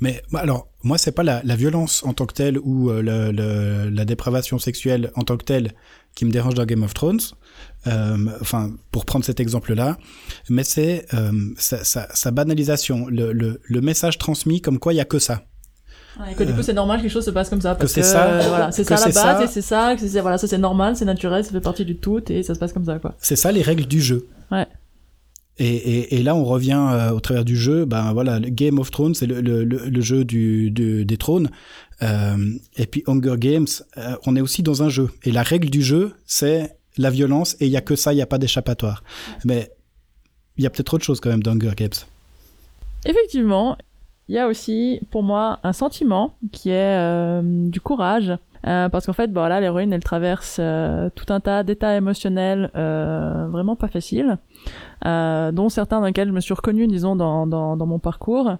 Mais 0.00 0.22
bah, 0.32 0.40
alors, 0.40 0.68
moi, 0.82 0.98
c'est 0.98 1.12
pas 1.12 1.22
la, 1.22 1.40
la 1.44 1.56
violence 1.56 2.02
en 2.04 2.12
tant 2.14 2.26
que 2.26 2.34
telle 2.34 2.58
ou 2.58 2.90
euh, 2.90 3.02
le- 3.02 3.32
le- 3.32 3.90
la 3.90 4.04
dépravation 4.04 4.58
sexuelle 4.58 5.10
en 5.14 5.22
tant 5.22 5.36
que 5.36 5.44
telle 5.44 5.72
qui 6.14 6.24
me 6.24 6.30
dérange 6.30 6.54
dans 6.54 6.64
Game 6.64 6.82
of 6.82 6.94
Thrones. 6.94 7.20
Euh, 7.86 8.16
Enfin, 8.40 8.72
pour 8.90 9.04
prendre 9.04 9.24
cet 9.24 9.40
exemple-là, 9.40 9.96
mais 10.48 10.64
c'est 10.64 11.06
euh, 11.14 11.32
sa, 11.56 11.84
sa- 11.84 12.08
sa 12.14 12.30
banalisation, 12.30 13.06
le, 13.08 13.58
message 13.80 14.18
transmis 14.18 14.60
comme 14.60 14.78
quoi 14.78 14.92
il 14.92 14.96
y 14.96 15.00
a 15.00 15.04
que 15.04 15.18
ça. 15.18 15.42
Ouais, 16.18 16.34
que 16.34 16.42
du 16.42 16.52
coup, 16.52 16.62
c'est 16.62 16.72
normal 16.74 16.98
que 16.98 17.04
les 17.04 17.08
choses 17.08 17.24
se 17.24 17.30
passent 17.30 17.48
comme 17.48 17.60
ça. 17.60 17.74
Parce 17.76 17.92
c'est 17.92 18.00
que, 18.00 18.06
ça, 18.06 18.24
euh, 18.26 18.42
voilà, 18.48 18.72
c'est 18.72 18.84
ça 18.84 18.94
la 18.94 19.00
c'est 19.00 19.14
base 19.14 19.38
ça. 19.38 19.44
et 19.44 19.46
c'est 19.46 19.62
ça, 19.62 19.94
que 19.96 20.06
c'est, 20.06 20.20
voilà, 20.20 20.36
ça 20.38 20.48
c'est 20.48 20.58
normal, 20.58 20.96
c'est 20.96 21.04
naturel, 21.04 21.44
ça 21.44 21.52
fait 21.52 21.60
partie 21.60 21.84
du 21.84 21.96
tout 21.96 22.20
et 22.30 22.42
ça 22.42 22.54
se 22.54 22.58
passe 22.58 22.72
comme 22.72 22.84
ça, 22.84 22.98
quoi. 22.98 23.14
C'est 23.20 23.36
ça 23.36 23.52
les 23.52 23.62
règles 23.62 23.86
du 23.86 24.00
jeu. 24.02 24.26
Et, 25.60 25.66
et, 25.68 26.14
et 26.16 26.22
là, 26.22 26.34
on 26.34 26.44
revient 26.44 26.82
euh, 26.90 27.10
au 27.12 27.20
travers 27.20 27.44
du 27.44 27.54
jeu. 27.56 27.84
Ben 27.84 28.12
voilà, 28.12 28.40
Game 28.40 28.78
of 28.78 28.90
Thrones, 28.90 29.14
c'est 29.14 29.26
le, 29.26 29.40
le, 29.42 29.62
le, 29.62 29.76
le 29.88 30.00
jeu 30.00 30.24
du, 30.24 30.70
du- 30.70 31.04
des 31.04 31.16
trônes. 31.18 31.50
Euh, 32.02 32.36
et 32.76 32.86
puis 32.86 33.04
Hunger 33.06 33.34
Games, 33.38 33.66
euh, 33.98 34.16
on 34.26 34.34
est 34.36 34.40
aussi 34.40 34.62
dans 34.62 34.82
un 34.82 34.88
jeu. 34.88 35.10
Et 35.22 35.30
la 35.30 35.42
règle 35.42 35.68
du 35.68 35.82
jeu, 35.82 36.12
c'est 36.24 36.76
la 36.96 37.10
violence. 37.10 37.56
Et 37.60 37.66
il 37.66 37.72
y 37.72 37.76
a 37.76 37.82
que 37.82 37.94
ça, 37.94 38.12
il 38.12 38.16
n'y 38.16 38.22
a 38.22 38.26
pas 38.26 38.38
d'échappatoire. 38.38 39.04
Mais 39.44 39.70
il 40.56 40.64
y 40.64 40.66
a 40.66 40.70
peut-être 40.70 40.94
autre 40.94 41.04
chose 41.04 41.20
quand 41.20 41.30
même 41.30 41.42
dans 41.42 41.52
Hunger 41.52 41.74
Games. 41.76 41.90
Effectivement, 43.04 43.76
il 44.28 44.34
y 44.34 44.38
a 44.38 44.46
aussi 44.48 45.00
pour 45.10 45.22
moi 45.22 45.58
un 45.62 45.72
sentiment 45.74 46.36
qui 46.52 46.70
est 46.70 47.42
du 47.42 47.80
courage. 47.80 48.32
Euh, 48.66 48.88
parce 48.90 49.06
qu'en 49.06 49.14
fait, 49.14 49.32
bah, 49.32 49.48
là, 49.48 49.60
l'héroïne, 49.60 49.92
elle 49.92 50.04
traverse 50.04 50.58
euh, 50.60 51.08
tout 51.14 51.32
un 51.32 51.40
tas 51.40 51.62
d'états 51.62 51.96
émotionnels 51.96 52.70
euh, 52.76 53.46
vraiment 53.50 53.74
pas 53.74 53.88
faciles, 53.88 54.36
euh, 55.06 55.50
dont 55.50 55.70
certains 55.70 56.00
dans 56.00 56.06
lesquels 56.06 56.28
je 56.28 56.34
me 56.34 56.40
suis 56.40 56.54
reconnue, 56.54 56.86
disons, 56.86 57.16
dans, 57.16 57.46
dans, 57.46 57.76
dans 57.76 57.86
mon 57.86 57.98
parcours. 57.98 58.56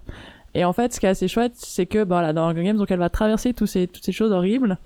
Et 0.53 0.65
en 0.65 0.73
fait, 0.73 0.93
ce 0.93 0.99
qui 0.99 1.07
est 1.07 1.11
assez 1.11 1.29
chouette, 1.29 1.53
c'est 1.55 1.87
que 1.87 2.03
bah, 2.03 2.33
dans 2.33 2.49
Hunger 2.49 2.65
Games, 2.65 2.77
donc 2.77 2.91
elle 2.91 2.99
va 2.99 3.09
traverser 3.09 3.55
ces, 3.67 3.87
toutes 3.87 4.05
ces 4.05 4.11
choses 4.11 4.33
horribles, 4.33 4.79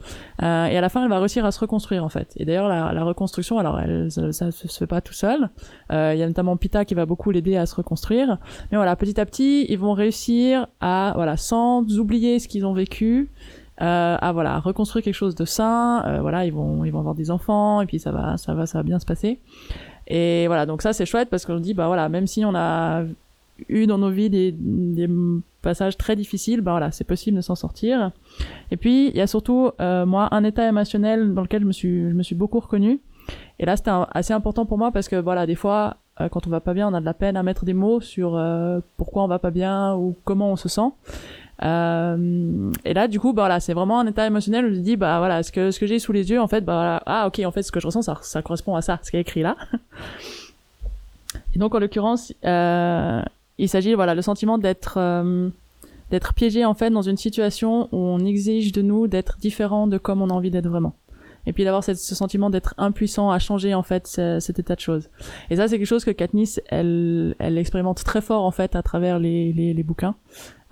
euh, 0.43 0.67
et 0.67 0.77
à 0.77 0.81
la 0.83 0.89
fin, 0.91 1.03
elle 1.05 1.09
va 1.09 1.21
réussir 1.21 1.45
à 1.47 1.53
se 1.53 1.61
reconstruire, 1.61 2.05
en 2.05 2.11
fait. 2.11 2.35
Et 2.37 2.45
d'ailleurs, 2.45 2.69
la, 2.69 2.93
la 2.93 3.05
reconstruction, 3.05 3.59
alors, 3.59 3.81
elle, 3.81 4.11
ça, 4.11 4.31
ça 4.33 4.51
se 4.51 4.67
fait 4.79 4.87
pas 4.87 5.01
tout 5.01 5.15
seul. 5.15 5.49
Il 5.91 6.19
y 6.19 6.23
a 6.23 6.27
notamment 6.27 6.57
Pita 6.59 6.85
qui 6.85 6.95
va 6.95 7.07
beaucoup 7.07 7.31
l'aider 7.31 7.57
à 7.57 7.65
se 7.65 7.77
reconstruire. 7.77 8.37
Mais 8.73 8.77
voilà, 8.77 8.95
petit 8.97 9.19
à 9.19 9.25
petit, 9.25 9.65
ils 9.69 9.79
vont 9.79 9.95
réussir 9.95 10.67
à, 10.81 11.13
voilà, 11.15 11.39
sans 11.39 11.85
oublier 11.99 12.41
ce 12.41 12.49
qu'ils 12.49 12.67
ont 12.67 12.75
vécu, 12.75 13.31
euh, 13.81 14.17
à 14.21 14.33
voilà, 14.33 14.61
reconstruire 14.61 15.05
quelque 15.05 15.15
chose 15.15 15.35
de 15.35 15.45
sain. 15.45 16.05
Euh, 16.07 16.21
voilà, 16.21 16.47
ils 16.47 16.53
vont, 16.53 16.85
ils 16.85 16.91
vont 16.91 17.01
avoir 17.01 17.15
des 17.15 17.31
enfants 17.31 17.81
et 17.81 17.87
puis 17.87 17.99
ça 17.99 18.13
va, 18.13 18.37
ça 18.37 18.55
va, 18.55 18.67
ça 18.67 18.79
va 18.79 18.83
bien 18.83 18.99
se 18.99 19.07
passer. 19.07 19.41
Et 20.07 20.47
voilà, 20.47 20.67
donc 20.67 20.83
ça 20.83 20.93
c'est 20.93 21.07
chouette 21.07 21.31
parce 21.31 21.45
qu'on 21.47 21.59
dit, 21.59 21.75
bah 21.75 21.87
voilà, 21.87 22.09
même 22.09 22.27
si 22.27 22.45
on 22.45 22.55
a 22.55 23.05
eu 23.69 23.87
dans 23.87 23.99
nos 23.99 24.11
vies 24.11 24.31
des, 24.31 24.53
des 24.53 25.09
passages 25.63 25.97
très 25.97 26.17
difficiles, 26.17 26.61
bah 26.61 26.73
voilà, 26.73 26.93
c'est 26.93 27.05
possible 27.05 27.37
de 27.37 27.43
s'en 27.43 27.55
sortir. 27.55 28.13
Et 28.71 28.77
puis 28.77 29.09
il 29.09 29.17
y 29.17 29.21
a 29.21 29.27
surtout 29.27 29.71
euh, 29.81 30.07
moi 30.07 30.29
un 30.33 30.45
état 30.45 30.69
émotionnel 30.69 31.35
dans 31.35 31.43
lequel 31.43 31.63
je 31.63 31.67
me 31.67 31.73
suis, 31.73 32.11
je 32.11 32.15
me 32.15 32.23
suis 32.23 32.35
beaucoup 32.35 32.61
reconnue. 32.61 33.01
Et 33.59 33.67
là 33.67 33.77
c'était 33.77 33.93
assez 34.13 34.35
important 34.35 34.67
pour 34.67 34.79
moi 34.79 34.93
parce 34.93 35.09
que 35.09 35.17
voilà, 35.17 35.47
des 35.47 35.55
fois 35.55 35.97
euh, 36.21 36.29
quand 36.29 36.47
on 36.47 36.51
va 36.51 36.61
pas 36.61 36.75
bien, 36.75 36.89
on 36.89 36.95
a 36.95 37.01
de 37.01 37.05
la 37.05 37.15
peine 37.15 37.37
à 37.37 37.43
mettre 37.43 37.65
des 37.65 37.75
mots 37.75 38.01
sur 38.01 38.37
euh, 38.37 38.81
pourquoi 38.97 39.25
on 39.25 39.29
va 39.29 39.39
pas 39.39 39.51
bien 39.51 39.95
ou 39.95 40.15
comment 40.25 40.53
on 40.53 40.57
se 40.57 40.69
sent. 40.69 40.93
Euh, 41.63 42.73
et 42.85 42.95
là, 42.95 43.07
du 43.09 43.21
coup, 43.21 43.33
bah 43.33 43.43
voilà, 43.43 43.61
c'est 43.61 43.75
vraiment 43.75 44.01
un 44.01 44.07
état 44.07 44.27
émotionnel 44.27 44.67
où 44.67 44.75
je 44.75 44.81
dis, 44.81 44.97
bah 44.97 45.19
voilà, 45.19 45.43
ce 45.43 45.53
que 45.53 45.71
ce 45.71 45.79
que 45.79 45.87
j'ai 45.87 45.99
sous 45.99 46.13
les 46.13 46.31
yeux, 46.31 46.41
en 46.41 46.49
fait, 46.49 46.63
bah 46.63 46.75
voilà, 46.75 47.03
ah 47.07 47.27
ok, 47.27 47.41
en 47.45 47.51
fait, 47.51 47.63
ce 47.63 47.73
que 47.73 47.81
je 47.81 47.87
ressens, 47.87 48.03
ça, 48.03 48.19
ça 48.23 48.43
correspond 48.43 48.75
à 48.75 48.83
ça, 48.83 48.99
ce 49.03 49.11
qui 49.11 49.17
est 49.17 49.21
écrit 49.21 49.43
là. 49.43 49.57
Et 51.55 51.59
donc, 51.59 51.75
en 51.75 51.79
l'occurrence, 51.79 52.33
euh, 52.45 53.23
il 53.59 53.69
s'agit, 53.69 53.95
voilà, 53.95 54.15
le 54.15 54.23
sentiment 54.23 54.59
d'être 54.59 54.95
euh, 54.99 55.49
d'être 56.11 56.35
piégé 56.35 56.65
en 56.65 56.75
fait 56.75 56.91
dans 56.91 57.03
une 57.03 57.17
situation 57.17 57.89
où 57.93 57.97
on 57.97 58.25
exige 58.25 58.73
de 58.73 58.83
nous 58.83 59.07
d'être 59.07 59.39
différent 59.39 59.87
de 59.87 59.99
comme 59.99 60.23
on 60.23 60.31
a 60.31 60.33
envie 60.33 60.51
d'être 60.51 60.69
vraiment. 60.69 60.95
Et 61.47 61.53
puis 61.53 61.65
d'avoir 61.65 61.85
ce 61.85 61.95
sentiment 61.95 62.49
d'être 62.51 62.75
impuissant 62.79 63.31
à 63.31 63.39
changer 63.39 63.75
en 63.75 63.83
fait 63.83 64.07
ce- 64.07 64.41
cet 64.41 64.59
état 64.59 64.75
de 64.75 64.81
choses. 64.81 65.11
Et 65.51 65.57
ça, 65.57 65.69
c'est 65.69 65.79
quelque 65.79 65.87
chose 65.87 66.05
que 66.05 66.11
Katniss, 66.11 66.61
elle, 66.69 67.35
elle 67.39 67.59
expérimente 67.59 68.03
très 68.05 68.21
fort 68.23 68.45
en 68.45 68.51
fait 68.51 68.75
à 68.77 68.83
travers 68.83 69.19
les, 69.19 69.53
les, 69.53 69.83
bouquins. 69.83 70.15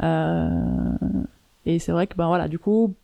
Euh, 0.02 0.48
et 1.66 1.78
c'est 1.78 1.92
vrai 1.92 2.06
que 2.06 2.16
ben 2.16 2.26
voilà, 2.26 2.48
du 2.48 2.58
coup, 2.58 2.94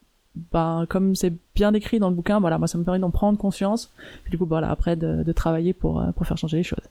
ben 0.52 0.86
comme 0.88 1.14
c'est 1.14 1.34
bien 1.54 1.72
décrit 1.72 1.98
dans 1.98 2.08
le 2.08 2.14
bouquin, 2.16 2.40
voilà, 2.40 2.58
moi 2.58 2.68
ça 2.68 2.78
me 2.78 2.84
permet 2.84 3.00
d'en 3.00 3.10
prendre 3.10 3.38
conscience. 3.38 3.92
Et 4.26 4.30
du 4.30 4.38
coup, 4.38 4.46
voilà, 4.46 4.70
après 4.70 4.96
de, 4.96 5.22
de 5.22 5.32
travailler 5.32 5.72
pour 5.74 6.00
euh, 6.00 6.12
pour 6.12 6.26
faire 6.26 6.38
changer 6.38 6.56
les 6.56 6.62
choses. 6.62 6.84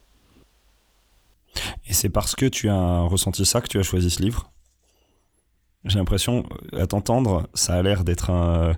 Et 1.88 1.94
c'est 1.94 2.10
parce 2.10 2.36
que 2.36 2.46
tu 2.46 2.70
as 2.70 3.02
ressenti 3.02 3.46
ça 3.46 3.62
que 3.62 3.68
tu 3.68 3.80
as 3.80 3.84
choisi 3.84 4.10
ce 4.10 4.22
livre? 4.22 4.52
J'ai 5.86 6.00
l'impression, 6.00 6.44
à 6.74 6.86
t'entendre, 6.86 7.48
ça 7.54 7.76
a 7.76 7.82
l'air 7.82 8.04
d'être 8.04 8.30
un, 8.30 8.74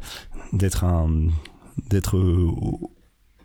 d'être 0.53 0.83
un, 0.83 1.27
d'être 1.89 2.17
euh, 2.17 2.47
au, 2.47 2.91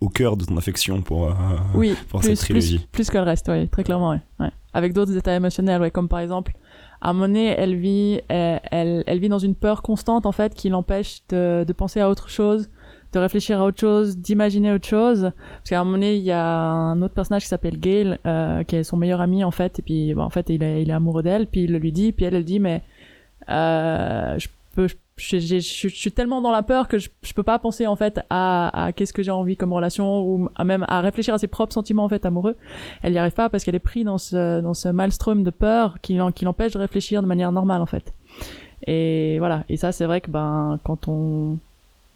au 0.01 0.09
cœur 0.09 0.37
de 0.37 0.45
ton 0.45 0.57
affection 0.57 1.03
pour, 1.03 1.25
euh, 1.29 1.35
Oui, 1.75 1.95
pour 2.09 2.21
plus, 2.21 2.31
cette 2.31 2.39
trilogie. 2.39 2.79
plus, 2.79 2.87
plus 2.89 3.11
que 3.11 3.19
le 3.19 3.25
reste, 3.25 3.49
oui, 3.49 3.69
très 3.69 3.85
clairement, 3.85 4.11
ouais. 4.41 4.51
avec 4.73 4.93
d'autres 4.93 5.17
états 5.17 5.35
émotionnels, 5.35 5.81
ouais, 5.81 5.91
comme 5.91 6.09
par 6.09 6.21
exemple, 6.21 6.53
à 7.01 7.13
elle 7.13 7.77
vit, 7.77 8.21
elle, 8.29 8.61
elle, 8.71 9.05
elle, 9.07 9.19
vit 9.19 9.29
dans 9.29 9.39
une 9.39 9.55
peur 9.55 9.83
constante, 9.83 10.25
en 10.27 10.33
fait, 10.33 10.55
qui 10.55 10.71
l'empêche 10.71 11.21
de, 11.29 11.65
de 11.67 11.73
penser 11.73 12.01
à 12.01 12.09
autre 12.09 12.31
chose, 12.31 12.71
de 13.13 13.19
réfléchir 13.19 13.61
à 13.61 13.65
autre 13.65 13.79
chose, 13.79 14.17
d'imaginer 14.17 14.73
autre 14.73 14.89
chose. 14.89 15.31
Parce 15.59 15.71
qu'à 15.71 15.81
un 15.81 15.85
moment 15.85 15.97
donné, 15.97 16.17
il 16.17 16.23
y 16.23 16.33
a 16.33 16.45
un 16.45 17.01
autre 17.03 17.15
personnage 17.15 17.43
qui 17.43 17.49
s'appelle 17.49 17.79
Gail, 17.79 18.19
euh, 18.27 18.65
qui 18.65 18.77
est 18.77 18.85
son 18.85 18.97
meilleur 18.97 19.21
ami 19.21 19.45
en 19.45 19.51
fait, 19.51 19.79
et 19.79 19.83
puis 19.83 20.15
en 20.15 20.31
fait 20.31 20.49
il 20.49 20.63
est, 20.63 20.83
il 20.83 20.91
est 20.91 20.95
amoureux 20.95 21.23
d'elle, 21.23 21.47
puis 21.47 21.65
il 21.65 21.73
le 21.73 21.79
lui 21.79 21.93
dit, 21.93 22.13
puis 22.13 22.25
elle 22.25 22.35
elle 22.35 22.45
dit 22.45 22.59
mais 22.59 22.83
euh, 23.51 24.39
je 24.39 24.49
peux, 24.75 24.89
je, 24.89 24.95
je, 25.17 25.59
suis 25.59 26.13
tellement 26.13 26.41
dans 26.41 26.51
la 26.51 26.63
peur 26.63 26.89
que 26.89 26.99
je, 26.99 27.09
peux 27.35 27.45
pas 27.45 27.59
penser 27.59 27.87
en 27.87 27.95
fait 27.95 28.21
à, 28.31 28.91
qu'est-ce 28.97 29.13
que 29.13 29.23
j'ai 29.23 29.31
envie 29.31 29.57
comme 29.57 29.73
relation 29.73 30.23
ou 30.23 30.49
même 30.65 30.85
à 30.89 31.01
réfléchir 31.01 31.35
à 31.35 31.39
ses 31.39 31.47
propres 31.47 31.73
sentiments 31.73 32.05
en 32.05 32.09
fait 32.09 32.27
amoureux. 32.27 32.57
Elle 33.03 33.13
y 33.13 33.19
arrive 33.19 33.33
pas 33.33 33.49
parce 33.49 33.65
qu'elle 33.65 33.77
est 33.77 33.81
prise 33.81 34.05
dans 34.05 34.19
ce 34.19 34.61
dans 34.61 34.75
ce 34.75 34.89
maelstrom 34.89 35.45
de 35.45 35.51
peur 35.51 36.01
qui, 36.03 36.19
qui 36.35 36.45
l'empêche 36.45 36.73
de 36.73 36.79
réfléchir 36.79 37.23
de 37.23 37.29
manière 37.29 37.53
normale 37.53 37.81
en 37.81 37.87
fait. 37.87 38.13
Et 38.87 39.39
voilà. 39.39 39.65
Et 39.69 39.77
ça 39.77 39.93
c'est 39.93 40.05
vrai 40.05 40.21
que 40.21 40.31
ben 40.31 40.81
quand 40.83 41.07
on 41.07 41.59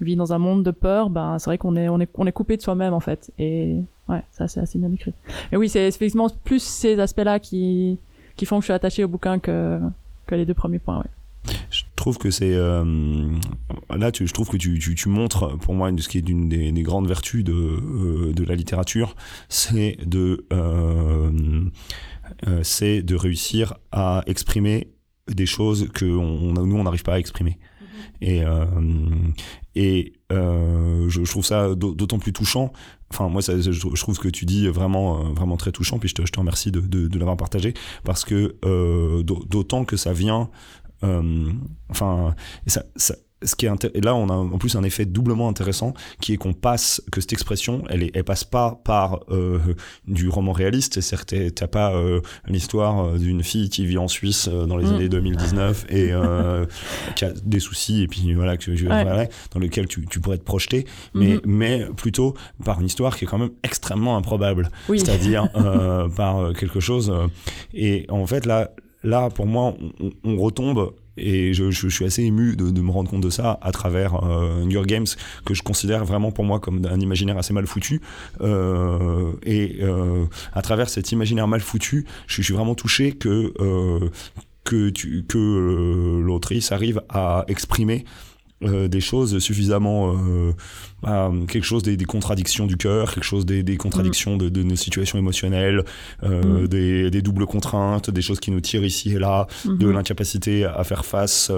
vit 0.00 0.16
dans 0.16 0.32
un 0.32 0.38
monde 0.38 0.64
de 0.64 0.72
peur, 0.72 1.08
ben 1.08 1.38
c'est 1.38 1.50
vrai 1.50 1.58
qu'on 1.58 1.76
est 1.76 1.88
on 1.88 2.00
est 2.00 2.10
on 2.14 2.26
est 2.26 2.32
coupé 2.32 2.56
de 2.56 2.62
soi-même 2.62 2.94
en 2.94 3.00
fait. 3.00 3.30
Et 3.38 3.76
ouais, 4.08 4.22
ça 4.32 4.48
c'est 4.48 4.60
assez 4.60 4.78
bien 4.78 4.92
écrit. 4.92 5.14
Mais 5.52 5.58
oui, 5.58 5.68
c'est 5.68 5.86
effectivement 5.86 6.28
plus 6.42 6.62
ces 6.62 6.98
aspects-là 6.98 7.38
qui 7.38 7.98
qui 8.34 8.44
font 8.44 8.56
que 8.56 8.62
je 8.62 8.66
suis 8.66 8.72
attaché 8.72 9.04
au 9.04 9.08
bouquin 9.08 9.38
que 9.38 9.78
que 10.26 10.34
les 10.34 10.44
deux 10.44 10.54
premiers 10.54 10.80
points. 10.80 10.98
Ouais. 10.98 11.10
Je 11.98 12.00
trouve 12.00 12.18
que 12.18 12.30
c'est 12.30 12.54
euh, 12.54 12.84
là, 13.90 14.12
tu, 14.12 14.28
je 14.28 14.32
trouve 14.32 14.48
que 14.48 14.56
tu, 14.56 14.78
tu, 14.78 14.94
tu, 14.94 15.08
montres 15.08 15.58
pour 15.58 15.74
moi 15.74 15.90
ce 15.98 16.08
qui 16.08 16.18
est 16.18 16.22
d'une 16.22 16.48
des, 16.48 16.70
des, 16.70 16.82
grandes 16.84 17.08
vertus 17.08 17.42
de, 17.42 17.52
euh, 17.52 18.32
de 18.32 18.44
la 18.44 18.54
littérature, 18.54 19.16
c'est 19.48 19.98
de 20.06 20.46
euh, 20.52 21.32
c'est 22.62 23.02
de 23.02 23.16
réussir 23.16 23.74
à 23.90 24.22
exprimer 24.28 24.92
des 25.26 25.44
choses 25.44 25.88
que 25.92 26.04
on, 26.04 26.52
nous 26.52 26.76
on 26.76 26.84
n'arrive 26.84 27.02
pas 27.02 27.14
à 27.14 27.18
exprimer. 27.18 27.58
Et, 28.20 28.44
euh, 28.44 28.64
et 29.74 30.12
je, 30.30 31.08
je, 31.08 31.30
trouve 31.30 31.44
ça 31.44 31.74
d'autant 31.74 32.20
plus 32.20 32.32
touchant. 32.32 32.72
Enfin, 33.10 33.28
moi, 33.28 33.42
ça, 33.42 33.58
je, 33.60 33.96
trouve 33.96 34.14
ce 34.14 34.20
que 34.20 34.28
tu 34.28 34.44
dis 34.44 34.68
vraiment, 34.68 35.32
vraiment 35.34 35.56
très 35.56 35.72
touchant. 35.72 35.98
Puis 35.98 36.10
je 36.10 36.14
te, 36.14 36.24
je 36.24 36.30
te 36.30 36.38
remercie 36.38 36.70
de, 36.70 36.80
de, 36.80 37.08
de 37.08 37.18
l'avoir 37.18 37.36
partagé 37.36 37.74
parce 38.04 38.24
que 38.24 38.54
euh, 38.64 39.24
d'autant 39.24 39.84
que 39.84 39.96
ça 39.96 40.12
vient. 40.12 40.48
Euh, 41.04 41.52
enfin, 41.90 42.34
ça, 42.66 42.84
ça, 42.96 43.14
ce 43.42 43.54
qui 43.54 43.66
est 43.66 43.84
et 43.94 44.00
là 44.00 44.14
on 44.14 44.28
a 44.28 44.32
en 44.32 44.58
plus 44.58 44.74
un 44.76 44.82
effet 44.82 45.04
doublement 45.04 45.48
intéressant 45.48 45.94
qui 46.20 46.32
est 46.32 46.36
qu'on 46.36 46.54
passe 46.54 47.02
que 47.12 47.20
cette 47.20 47.32
expression 47.32 47.84
elle 47.88 48.02
est, 48.02 48.10
elle 48.14 48.24
passe 48.24 48.44
pas 48.44 48.80
par 48.84 49.20
euh, 49.30 49.58
du 50.06 50.28
roman 50.28 50.52
réaliste 50.52 51.00
c'est 51.00 51.54
t'as 51.54 51.66
pas 51.66 51.94
euh, 51.94 52.20
l'histoire 52.48 53.12
d'une 53.12 53.42
fille 53.42 53.68
qui 53.68 53.86
vit 53.86 53.98
en 53.98 54.08
Suisse 54.08 54.48
dans 54.48 54.76
les 54.76 54.86
mm. 54.86 54.94
années 54.94 55.08
2019 55.08 55.86
et 55.88 56.12
euh, 56.12 56.66
qui 57.16 57.24
a 57.24 57.32
des 57.44 57.60
soucis 57.60 58.02
et 58.02 58.08
puis 58.08 58.34
voilà 58.34 58.56
que 58.56 58.70
ouais. 58.70 58.76
voilà, 58.86 59.26
dans 59.52 59.60
lequel 59.60 59.86
tu, 59.86 60.04
tu 60.06 60.20
pourrais 60.20 60.38
te 60.38 60.44
projeter 60.44 60.86
mais 61.14 61.34
mm 61.34 61.38
-hmm. 61.38 61.40
mais 61.46 61.86
plutôt 61.96 62.34
par 62.64 62.80
une 62.80 62.86
histoire 62.86 63.16
qui 63.16 63.24
est 63.24 63.28
quand 63.28 63.38
même 63.38 63.52
extrêmement 63.62 64.16
improbable 64.16 64.70
oui. 64.88 64.98
c'est-à-dire 64.98 65.48
par 66.16 66.52
quelque 66.54 66.80
chose 66.80 67.12
et 67.72 68.06
en 68.08 68.26
fait 68.26 68.46
là 68.46 68.70
là 69.02 69.30
pour 69.30 69.46
moi 69.46 69.74
on, 70.00 70.10
on 70.24 70.36
retombe 70.36 70.92
et 71.18 71.52
je, 71.52 71.70
je, 71.70 71.88
je, 71.88 71.94
suis 71.94 72.04
assez 72.04 72.22
ému 72.22 72.56
de, 72.56 72.70
de, 72.70 72.80
me 72.80 72.90
rendre 72.90 73.10
compte 73.10 73.22
de 73.22 73.30
ça 73.30 73.58
à 73.60 73.72
travers 73.72 74.24
euh, 74.24 74.62
Hunger 74.62 74.82
Games 74.86 75.06
que 75.44 75.54
je 75.54 75.62
considère 75.62 76.04
vraiment 76.04 76.30
pour 76.30 76.44
moi 76.44 76.60
comme 76.60 76.84
un 76.86 77.00
imaginaire 77.00 77.36
assez 77.38 77.52
mal 77.52 77.66
foutu. 77.66 78.00
Euh, 78.40 79.32
et 79.42 79.78
euh, 79.80 80.26
à 80.52 80.62
travers 80.62 80.88
cet 80.88 81.12
imaginaire 81.12 81.48
mal 81.48 81.60
foutu 81.60 82.06
je, 82.26 82.42
suis 82.42 82.54
vraiment 82.54 82.74
touché 82.74 83.12
que 83.12 83.52
euh, 83.60 84.10
que, 84.64 84.90
que 84.90 85.38
euh, 85.38 86.22
l'autrice 86.22 86.72
arrive 86.72 87.02
à 87.08 87.44
exprimer 87.48 88.04
euh, 88.64 88.88
des 88.88 89.00
choses 89.00 89.38
suffisamment 89.38 90.12
euh, 90.14 90.52
bah, 91.02 91.30
quelque 91.46 91.64
chose 91.64 91.82
des, 91.84 91.96
des, 91.96 92.04
contradictions 92.04 92.66
du 92.66 92.76
cœur 92.76 93.14
quelque 93.14 93.24
chose 93.24 93.46
des, 93.46 93.62
des 93.62 93.76
contradictions 93.76 94.34
mm. 94.34 94.38
de, 94.38 94.48
de, 94.48 94.62
nos 94.64 94.74
situations 94.74 95.16
émotionnelles 95.16 95.84
euh, 96.24 96.64
mm. 96.64 96.68
des, 96.68 97.10
des, 97.10 97.22
doubles 97.22 97.46
contraintes 97.46 98.10
des 98.10 98.22
choses 98.22 98.40
qui 98.40 98.50
nous 98.50 98.60
tirent 98.60 98.84
ici 98.84 99.12
et 99.12 99.18
là 99.18 99.46
mm 99.64 99.78
de 99.78 99.88
l'incapacité 99.88 100.64
à 100.64 100.82
faire 100.82 101.04
face 101.04 101.52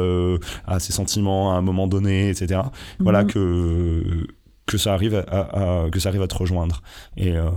à 0.66 0.78
ses 0.78 0.92
sentiments 0.92 1.54
à 1.54 1.56
un 1.56 1.62
moment 1.62 1.86
donné 1.86 2.28
etc 2.28 2.46
mm 2.46 2.64
-hmm. 2.64 3.02
voilà 3.06 3.24
que 3.24 4.26
que 4.70 4.78
ça 4.78 4.94
arrive 4.94 5.14
à, 5.16 5.20
à, 5.20 5.84
à, 5.84 5.90
que 5.90 5.98
ça 5.98 6.08
arrive 6.10 6.22
à 6.22 6.28
te 6.28 6.36
rejoindre 6.36 6.80
et 7.16 7.36
euh, 7.36 7.50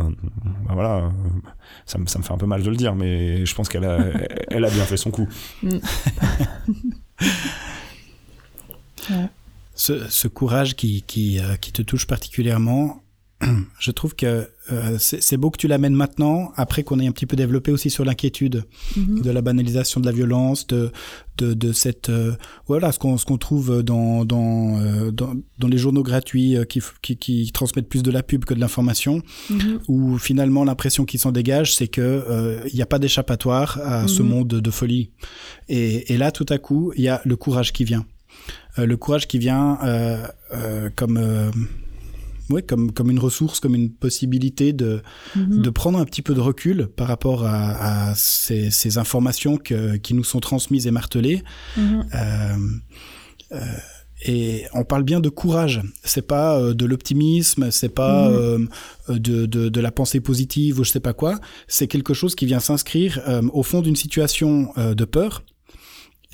bah 0.66 0.74
voilà 0.74 1.12
ça 1.86 2.00
me, 2.00 2.08
ça 2.08 2.18
me 2.18 2.24
fait 2.24 2.34
un 2.34 2.38
peu 2.38 2.48
mal 2.48 2.64
de 2.64 2.70
le 2.70 2.76
dire 2.76 2.96
mais 2.96 3.46
je 3.46 3.54
pense 3.56 3.70
qu'elle 3.70 3.86
a 3.86 3.98
elle 4.50 4.66
a 4.66 4.70
bien 4.70 4.86
fait 4.86 4.98
son 4.98 5.12
coup 5.12 5.28
ce, 9.76 10.08
ce, 10.10 10.28
courage 10.28 10.76
qui, 10.76 11.04
qui, 11.06 11.40
euh, 11.40 11.56
qui, 11.56 11.72
te 11.72 11.82
touche 11.82 12.06
particulièrement, 12.06 13.04
je 13.80 13.92
trouve 13.92 14.16
que 14.16 14.48
euh, 14.72 14.98
c'est 15.00 15.36
beau 15.36 15.50
que 15.50 15.58
tu 15.58 15.68
l'amènes 15.68 15.96
maintenant, 15.96 16.54
après 16.56 16.84
qu'on 16.84 17.00
ait 17.00 17.08
un 17.08 17.12
petit 17.12 17.26
peu 17.26 17.36
développé 17.36 17.72
aussi 17.72 17.90
sur 17.90 18.06
l'inquiétude 18.06 18.64
mm 18.96 19.02
-hmm. 19.02 19.22
de 19.22 19.32
la 19.32 19.42
banalisation 19.42 20.00
de 20.00 20.06
la 20.06 20.14
violence, 20.14 20.68
de, 20.68 20.92
de, 21.38 21.54
de 21.54 21.74
cette 21.74 22.10
euh, 22.10 22.36
voilà 22.68 22.92
ce 22.94 23.00
qu'on 23.00 23.38
trouve 23.38 23.84
dans 23.84 24.24
dans, 24.26 25.12
dans 25.12 25.34
dans 25.60 25.68
les 25.68 25.78
journaux 25.78 26.04
gratuits 26.04 26.56
qui, 26.70 26.80
qui, 27.02 27.18
qui 27.18 27.52
transmettent 27.52 27.90
plus 27.90 28.04
de 28.04 28.12
la 28.12 28.24
pub 28.24 28.46
que 28.46 28.54
de 28.54 28.60
l'information, 28.60 29.16
mm 29.50 29.58
-hmm. 29.58 29.80
où 29.92 30.18
finalement 30.18 30.64
l'impression 30.64 31.04
qui 31.06 31.18
s'en 31.18 31.32
dégage, 31.40 31.70
c'est 31.78 31.90
que 31.98 32.10
il 32.72 32.76
n'y 32.76 32.86
a 32.88 32.92
pas 32.94 33.00
d'échappatoire 33.00 33.70
à 33.84 34.08
ce 34.08 34.22
mm-hmm. 34.22 34.32
monde 34.34 34.62
de, 34.68 34.72
folie. 34.72 35.06
Et, 35.68 36.14
et 36.14 36.18
là, 36.18 36.32
tout 36.32 36.50
à 36.56 36.58
coup, 36.58 36.84
il 36.98 37.04
y 37.10 37.12
a 37.16 37.20
le 37.32 37.36
courage 37.36 37.72
qui 37.74 37.84
vient 37.92 38.06
le 38.78 38.98
courage 38.98 39.28
qui 39.28 39.38
vient 39.40 39.78
euh, 39.84 40.26
euh, 40.54 40.90
comme 40.96 41.18
euh, 41.18 41.52
comme 42.68 42.92
comme 42.92 43.10
une 43.10 43.20
ressource, 43.20 43.60
comme 43.60 43.76
une 43.76 43.92
possibilité 43.92 44.74
de 44.74 45.02
-hmm. 45.36 45.62
de 45.62 45.70
prendre 45.70 46.00
un 46.00 46.06
petit 46.06 46.22
peu 46.22 46.34
de 46.34 46.40
recul 46.42 46.88
par 46.88 47.08
rapport 47.08 47.46
à, 47.46 48.10
à 48.10 48.16
ces, 48.16 48.70
ces, 48.70 48.98
informations 48.98 49.58
que, 49.58 49.98
qui 49.98 50.14
nous 50.14 50.24
sont 50.24 50.40
transmises 50.40 50.86
et 50.86 50.92
martelées. 50.92 51.42
-hmm. 51.78 52.04
et 54.26 54.66
on 54.74 54.84
parle 54.84 55.04
bien 55.04 55.20
de 55.20 55.30
courage. 55.30 55.82
C'est 56.04 56.28
pas 56.28 56.58
euh, 56.58 56.74
de 56.74 56.86
l'optimisme, 56.86 57.72
c'est 57.72 57.94
pas 57.94 58.30
mmh. 58.30 58.34
euh, 59.10 59.20
de, 59.20 59.46
de, 59.46 59.70
de, 59.70 59.82
la 59.82 59.92
pensée 59.92 60.22
positive 60.22 60.80
ou 60.80 60.84
je 60.84 60.92
sais 60.92 61.00
pas 61.10 61.14
quoi. 61.14 61.40
C'est 61.68 61.88
quelque 61.88 62.14
chose 62.14 62.34
qui 62.36 62.46
vient 62.46 62.60
s'inscrire 62.60 63.20
euh, 63.28 63.42
au 63.54 63.64
fond 63.64 63.82
d'une 63.82 63.96
situation 63.96 64.72
de 64.78 65.06
peur 65.06 65.44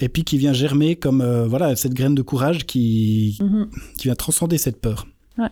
et 0.02 0.10
puis 0.10 0.24
qui 0.24 0.38
vient 0.38 0.54
germer 0.54 0.96
comme 0.96 1.22
euh, 1.22 1.48
voilà 1.48 1.76
cette 1.76 1.94
graine 1.94 2.16
de 2.16 2.22
courage 2.22 2.66
qui 2.66 3.38
-hmm. 3.40 3.68
qui 3.98 4.04
vient 4.08 4.16
transcender 4.16 4.58
cette 4.58 4.80
peur. 4.82 5.08
Ouais. 5.38 5.50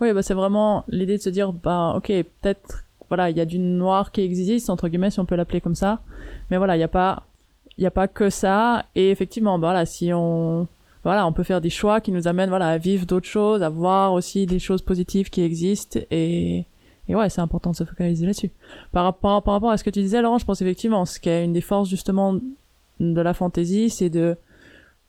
Oui, 0.00 0.12
bah 0.12 0.22
c'est 0.22 0.34
vraiment 0.34 0.84
l'idée 0.88 1.16
de 1.16 1.22
se 1.22 1.30
dire 1.30 1.52
bah 1.52 1.94
OK, 1.96 2.08
peut-être 2.08 2.84
voilà, 3.08 3.30
il 3.30 3.36
y 3.36 3.40
a 3.40 3.44
du 3.44 3.58
noir 3.58 4.12
qui 4.12 4.22
existe 4.22 4.70
entre 4.70 4.88
guillemets 4.88 5.10
si 5.10 5.20
on 5.20 5.26
peut 5.26 5.36
l'appeler 5.36 5.60
comme 5.60 5.74
ça. 5.74 6.00
Mais 6.50 6.56
voilà, 6.56 6.76
il 6.76 6.80
y 6.80 6.84
a 6.84 6.88
pas 6.88 7.24
il 7.76 7.84
y 7.84 7.86
a 7.86 7.90
pas 7.90 8.08
que 8.08 8.30
ça 8.30 8.86
et 8.94 9.10
effectivement 9.10 9.58
bah, 9.58 9.68
voilà, 9.68 9.86
si 9.86 10.12
on 10.12 10.66
voilà, 11.02 11.26
on 11.26 11.32
peut 11.34 11.42
faire 11.42 11.60
des 11.60 11.70
choix 11.70 12.00
qui 12.00 12.12
nous 12.12 12.26
amènent 12.26 12.48
voilà 12.48 12.68
à 12.68 12.78
vivre 12.78 13.04
d'autres 13.04 13.28
choses, 13.28 13.62
à 13.62 13.68
voir 13.68 14.14
aussi 14.14 14.46
des 14.46 14.58
choses 14.58 14.82
positives 14.82 15.28
qui 15.30 15.42
existent 15.42 16.00
et 16.10 16.64
et 17.08 17.14
ouais, 17.14 17.28
c'est 17.28 17.42
important 17.42 17.72
de 17.72 17.76
se 17.76 17.84
focaliser 17.84 18.24
là-dessus. 18.24 18.50
Par, 18.90 19.14
par, 19.18 19.42
par 19.42 19.54
rapport 19.54 19.70
à 19.70 19.76
ce 19.76 19.84
que 19.84 19.90
tu 19.90 20.00
disais, 20.00 20.22
Laurent, 20.22 20.38
je 20.38 20.46
pense 20.46 20.62
effectivement, 20.62 21.04
ce 21.04 21.20
qui 21.20 21.28
est 21.28 21.44
une 21.44 21.52
des 21.52 21.60
forces 21.60 21.90
justement 21.90 22.38
de 23.00 23.20
la 23.20 23.34
fantaisie, 23.34 23.90
c'est 23.90 24.10
de 24.10 24.36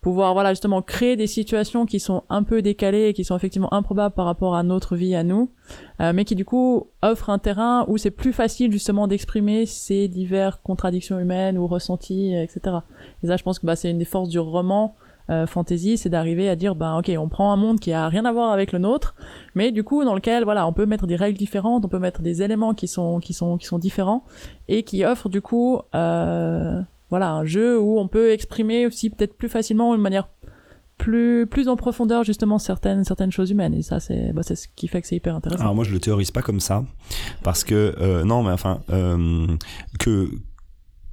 pouvoir 0.01 0.33
voilà 0.33 0.51
justement 0.51 0.83
créer 0.83 1.15
des 1.15 1.25
situations 1.25 1.87
qui 1.87 1.99
sont 1.99 2.23
un 2.29 2.43
peu 2.43 2.61
décalées 2.61 3.07
et 3.07 3.13
qui 3.13 3.23
sont 3.23 3.35
effectivement 3.35 3.73
improbables 3.73 4.13
par 4.13 4.25
rapport 4.25 4.55
à 4.55 4.61
notre 4.61 4.95
vie 4.95 5.15
à 5.15 5.23
nous, 5.23 5.49
euh, 5.99 6.13
mais 6.13 6.25
qui 6.25 6.35
du 6.35 6.45
coup 6.45 6.91
offrent 7.01 7.31
un 7.31 7.39
terrain 7.39 7.85
où 7.87 7.97
c'est 7.97 8.11
plus 8.11 8.31
facile 8.31 8.71
justement 8.71 9.07
d'exprimer 9.07 9.65
ces 9.65 10.07
diverses 10.07 10.59
contradictions 10.63 11.19
humaines 11.19 11.57
ou 11.57 11.65
ressentis, 11.65 12.35
etc. 12.35 12.77
Et 13.23 13.27
ça, 13.27 13.35
je 13.35 13.43
pense 13.43 13.57
que 13.57 13.65
bah, 13.65 13.75
c'est 13.75 13.89
une 13.89 13.97
des 13.97 14.05
forces 14.05 14.29
du 14.29 14.37
roman 14.37 14.95
euh, 15.31 15.47
fantasy, 15.47 15.97
c'est 15.97 16.09
d'arriver 16.09 16.49
à 16.49 16.55
dire 16.55 16.75
bah 16.75 16.97
ok, 16.99 17.11
on 17.17 17.29
prend 17.29 17.51
un 17.51 17.55
monde 17.55 17.79
qui 17.79 17.91
a 17.91 18.07
rien 18.07 18.25
à 18.25 18.31
voir 18.31 18.51
avec 18.51 18.71
le 18.71 18.77
nôtre, 18.77 19.15
mais 19.55 19.71
du 19.71 19.83
coup 19.83 20.03
dans 20.03 20.13
lequel 20.13 20.43
voilà, 20.43 20.67
on 20.67 20.73
peut 20.73 20.85
mettre 20.85 21.07
des 21.07 21.15
règles 21.15 21.37
différentes, 21.39 21.83
on 21.83 21.87
peut 21.87 21.97
mettre 21.97 22.21
des 22.21 22.43
éléments 22.43 22.75
qui 22.75 22.87
sont 22.87 23.19
qui 23.19 23.33
sont 23.33 23.57
qui 23.57 23.65
sont 23.65 23.79
différents 23.79 24.23
et 24.67 24.83
qui 24.83 25.03
offrent 25.03 25.29
du 25.29 25.41
coup 25.41 25.79
euh, 25.95 26.79
voilà 27.09 27.31
un 27.31 27.45
jeu 27.45 27.79
où 27.79 27.99
on 27.99 28.07
peut 28.07 28.31
exprimer 28.31 28.85
aussi 28.85 29.09
peut-être 29.09 29.37
plus 29.37 29.49
facilement 29.49 29.93
une 29.95 30.01
manière 30.01 30.27
plus 30.97 31.45
plus 31.45 31.67
en 31.67 31.75
profondeur 31.75 32.23
justement 32.23 32.57
certaines 32.57 33.03
certaines 33.03 33.31
choses 33.31 33.51
humaines 33.51 33.73
et 33.73 33.81
ça 33.81 33.99
c'est 33.99 34.31
bah, 34.33 34.43
ce 34.43 34.53
qui 34.75 34.87
fait 34.87 35.01
que 35.01 35.07
c'est 35.07 35.17
hyper 35.17 35.35
intéressant. 35.35 35.63
Alors 35.63 35.75
moi 35.75 35.83
je 35.83 35.91
le 35.91 35.99
théorise 35.99 36.31
pas 36.31 36.41
comme 36.41 36.59
ça 36.59 36.85
parce 37.43 37.63
que 37.63 37.95
euh, 37.99 38.23
non 38.23 38.43
mais 38.43 38.51
enfin 38.51 38.79
euh, 38.91 39.47
que 39.99 40.29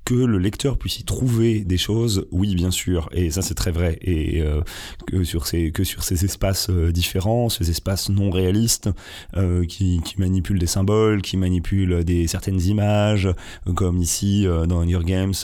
que 0.04 0.14
le 0.14 0.38
lecteur 0.38 0.78
puisse 0.78 0.98
y 0.98 1.04
trouver 1.04 1.60
des 1.60 1.78
choses, 1.78 2.26
oui, 2.32 2.54
bien 2.54 2.70
sûr, 2.70 3.08
et 3.12 3.30
ça 3.30 3.42
c'est 3.42 3.54
très 3.54 3.70
vrai, 3.70 3.98
et 4.02 4.40
euh, 4.42 4.60
que 5.06 5.22
sur 5.22 5.46
ces 5.46 5.70
que 5.70 5.84
sur 5.84 6.02
ces 6.02 6.24
espaces 6.24 6.70
euh, 6.70 6.90
différents, 6.90 7.48
ces 7.48 7.70
espaces 7.70 8.08
non 8.08 8.30
réalistes, 8.30 8.90
euh, 9.36 9.64
qui, 9.64 10.00
qui 10.04 10.20
manipulent 10.20 10.58
des 10.58 10.66
symboles, 10.66 11.22
qui 11.22 11.36
manipulent 11.36 12.04
des 12.04 12.26
certaines 12.26 12.60
images, 12.60 13.28
comme 13.74 13.98
ici 13.98 14.46
dans 14.68 14.80
Hunger 14.80 15.04
Games, 15.04 15.34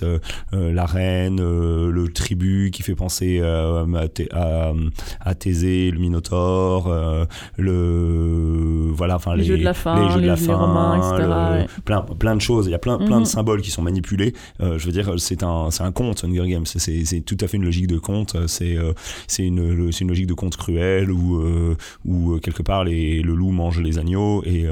la 0.52 0.86
reine, 0.86 1.40
le 1.40 2.08
tribut 2.08 2.70
qui 2.72 2.82
fait 2.82 2.94
penser 2.94 3.40
à, 3.40 3.84
à, 4.32 4.72
à 5.20 5.34
Thésée, 5.34 5.90
le 5.90 5.98
Minotaure, 5.98 7.26
le 7.56 8.90
voilà, 8.92 9.16
enfin 9.16 9.36
les, 9.36 9.44
jeux 9.44 9.58
de 9.58 9.64
la 9.64 9.74
fin, 9.74 10.06
les, 10.06 10.12
jeux 10.12 10.20
de 10.20 10.26
la 10.26 10.36
fin, 10.36 10.54
romains, 10.54 10.96
etc. 10.96 11.66
plein 11.84 12.02
plein 12.02 12.34
de 12.34 12.40
choses, 12.40 12.66
il 12.66 12.70
y 12.70 12.74
a 12.74 12.78
plein 12.78 12.98
plein 12.98 13.16
de 13.16 13.20
mhm. 13.20 13.24
symboles 13.24 13.62
qui 13.62 13.70
sont 13.70 13.82
manipulés 13.82 14.18
euh, 14.28 14.47
je 14.60 14.84
veux 14.84 14.92
dire, 14.92 15.14
c'est 15.18 15.42
un, 15.42 15.68
un 15.80 15.92
conte, 15.92 16.24
Hunger 16.24 16.48
Games. 16.48 16.66
C'est, 16.66 17.20
tout 17.24 17.36
à 17.40 17.48
fait 17.48 17.56
une 17.56 17.64
logique 17.64 17.86
de 17.86 17.98
conte. 17.98 18.36
C'est, 18.46 18.76
euh, 18.76 18.92
c'est 19.26 19.44
une, 19.44 19.90
une 20.00 20.08
logique 20.08 20.26
de 20.26 20.34
conte 20.34 20.56
cruel 20.56 21.10
où, 21.10 21.40
euh, 21.40 21.76
où 22.04 22.38
quelque 22.38 22.62
part 22.62 22.84
les, 22.84 23.22
le 23.22 23.34
loup 23.34 23.50
mange 23.50 23.80
les 23.80 23.98
agneaux 23.98 24.42
et 24.44 24.66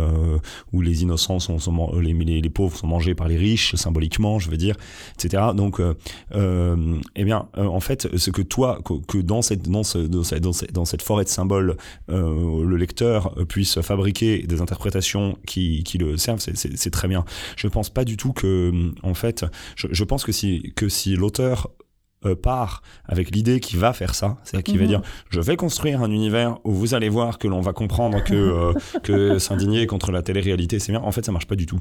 où 0.72 0.80
les 0.80 1.02
innocents 1.02 1.38
sont, 1.38 1.58
sont 1.58 1.98
les, 1.98 2.12
les, 2.12 2.50
pauvres 2.50 2.76
sont 2.76 2.86
mangés 2.86 3.14
par 3.14 3.28
les 3.28 3.36
riches 3.36 3.74
symboliquement, 3.74 4.38
je 4.38 4.50
veux 4.50 4.56
dire, 4.56 4.76
etc. 5.14 5.44
Donc, 5.54 5.80
eh 6.32 7.24
bien, 7.24 7.48
en 7.56 7.80
fait, 7.80 8.08
ce 8.16 8.30
que 8.30 8.42
toi, 8.42 8.80
que, 9.08 9.18
dans 9.18 9.42
cette, 9.42 9.68
dans, 9.68 9.82
ce, 9.82 9.98
dans, 9.98 10.22
cette, 10.52 10.72
dans 10.72 10.84
cette 10.84 11.02
forêt 11.02 11.24
de 11.24 11.28
symboles, 11.28 11.76
le 12.08 12.76
lecteur 12.76 13.34
puisse 13.46 13.80
fabriquer 13.80 14.42
des 14.46 14.60
interprétations 14.60 15.38
qui, 15.46 15.82
qui 15.84 15.98
le 15.98 16.16
servent, 16.16 16.40
c'est 16.40 16.90
très 16.90 17.08
bien. 17.08 17.24
Je 17.56 17.68
pense 17.68 17.90
pas 17.90 18.04
du 18.04 18.16
tout 18.16 18.32
que, 18.32 18.72
en 19.02 19.14
fait, 19.14 19.44
je, 19.74 19.88
je 19.90 20.04
pense 20.04 20.24
que 20.24 20.32
si, 20.32 20.72
que 20.76 20.88
si 20.88 21.16
l'auteur 21.16 21.70
part 22.34 22.82
avec 23.06 23.30
l'idée 23.34 23.60
qu'il 23.60 23.78
va 23.78 23.92
faire 23.92 24.14
ça, 24.14 24.36
c'est-à-dire 24.44 24.64
qu'il 24.64 24.78
va 24.78 24.84
mhm. 24.84 24.88
dire 24.88 25.02
je 25.30 25.40
vais 25.40 25.56
construire 25.56 26.02
un 26.02 26.10
univers 26.10 26.58
où 26.64 26.72
vous 26.72 26.94
allez 26.94 27.08
voir 27.08 27.38
que 27.38 27.48
l'on 27.48 27.60
va 27.60 27.72
comprendre 27.72 28.22
que 28.24 28.34
euh, 28.34 28.72
que 29.02 29.38
s'indigner 29.38 29.86
contre 29.86 30.12
la 30.12 30.22
télé-réalité 30.22 30.78
c'est 30.78 30.92
bien. 30.92 31.00
En 31.00 31.12
fait, 31.12 31.24
ça 31.24 31.32
marche 31.32 31.46
pas 31.46 31.56
du 31.56 31.66
tout. 31.66 31.80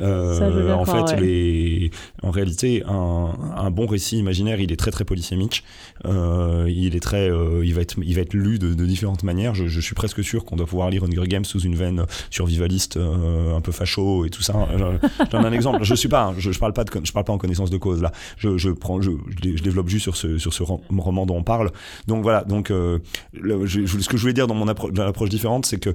Euh, 0.00 0.72
en 0.72 0.84
fait, 0.84 1.20
les... 1.20 1.90
en 2.22 2.30
réalité, 2.30 2.82
un, 2.86 3.32
un, 3.56 3.70
bon 3.70 3.86
récit 3.86 4.18
imaginaire, 4.18 4.60
il 4.60 4.72
est 4.72 4.76
très 4.76 4.90
très 4.90 5.04
polysémique. 5.04 5.64
il 6.04 6.96
est 6.96 7.02
très, 7.02 7.30
il 7.62 7.74
va 7.74 7.82
être, 7.82 7.96
il 8.02 8.14
va 8.14 8.22
être 8.22 8.34
lu 8.34 8.58
de, 8.58 8.74
de 8.74 8.86
différentes 8.86 9.22
manières. 9.22 9.54
Je, 9.54 9.66
je, 9.66 9.80
suis 9.80 9.94
presque 9.94 10.22
sûr 10.24 10.44
qu'on 10.44 10.56
doit 10.56 10.66
pouvoir 10.66 10.90
lire 10.90 11.04
Hunger 11.04 11.26
Games 11.26 11.44
sous 11.44 11.60
une 11.60 11.74
veine 11.74 12.06
survivaliste, 12.30 12.96
un 12.96 13.60
peu 13.60 13.72
facho 13.72 14.24
et 14.24 14.30
tout 14.30 14.42
ça. 14.42 14.54
Je, 14.76 15.08
je 15.24 15.30
donne 15.30 15.44
un 15.44 15.52
exemple. 15.52 15.82
Je 15.82 15.94
suis 15.94 16.08
pas, 16.08 16.34
je, 16.38 16.52
je 16.52 16.58
parle 16.58 16.72
pas 16.72 16.84
de, 16.84 16.90
je 17.02 17.12
parle 17.12 17.24
pas 17.24 17.32
en 17.32 17.38
connaissance 17.38 17.70
de 17.70 17.76
cause 17.76 18.02
là. 18.02 18.12
Je, 18.36 18.56
je 18.56 18.70
prends, 18.70 19.00
je, 19.00 19.10
je, 19.42 19.70
développe 19.74 19.88
juste 19.88 20.04
sur 20.04 20.16
ce, 20.16 20.38
sur 20.38 20.54
ce 20.54 20.62
roman 20.62 21.26
dont 21.26 21.36
on 21.36 21.42
parle. 21.42 21.72
Donc 22.06 22.22
voilà, 22.22 22.44
donc 22.44 22.70
euh, 22.70 23.00
ce 23.34 24.08
que 24.08 24.16
je 24.16 24.20
voulais 24.20 24.32
dire 24.32 24.46
dans 24.46 24.54
mon 24.54 24.68
approche 24.68 25.30
différente, 25.30 25.66
c'est 25.66 25.80
que 25.80 25.94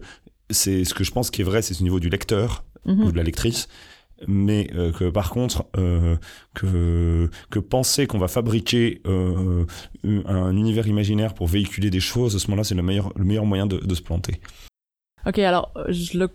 c'est 0.50 0.84
ce 0.84 0.94
que 0.94 1.04
je 1.04 1.12
pense 1.12 1.32
qui 1.32 1.42
est 1.42 1.46
vrai, 1.46 1.62
c'est 1.62 1.80
au 1.80 1.84
niveau 1.84 2.00
du 2.00 2.10
lecteur 2.10 2.64
mhm. 2.86 3.04
ou 3.04 3.12
de 3.12 3.18
la 3.18 3.24
lectrice 3.24 3.68
mais 4.28 4.70
euh, 4.76 4.92
que 4.92 5.10
par 5.10 5.30
contre 5.30 5.66
euh, 5.78 6.18
que 6.54 7.30
que 7.50 7.60
penser 7.60 8.06
qu'on 8.06 8.18
va 8.18 8.28
fabriquer 8.28 9.02
un 9.06 10.58
univers 10.58 10.88
imaginaire 10.88 11.34
pour 11.34 11.48
véhiculer 11.48 11.90
des 11.90 12.02
choses 12.02 12.36
à 12.36 12.40
ce 12.40 12.48
moment-là 12.48 12.66
c'est 12.66 12.76
le 12.76 12.82
meilleur 12.82 13.14
le 13.16 13.24
meilleur 13.24 13.46
moyen 13.46 13.66
de, 13.66 13.78
de, 13.78 13.96
se 13.96 14.02
planter 14.02 14.42
ok 15.26 15.40
alors 15.40 15.72
je 15.88 16.18
le 16.18 16.30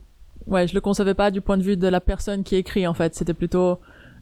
ouais 0.46 0.66
je 0.66 0.72
le 0.72 0.80
concevais 0.80 1.12
pas 1.12 1.30
du 1.30 1.42
point 1.42 1.58
de 1.58 1.62
vue 1.62 1.76
de 1.76 1.86
la 1.86 2.00
personne 2.00 2.42
qui 2.42 2.56
écrit 2.56 2.86
en 2.86 2.94
fait 2.94 3.14
c'était 3.14 3.34
plutôt 3.34 3.80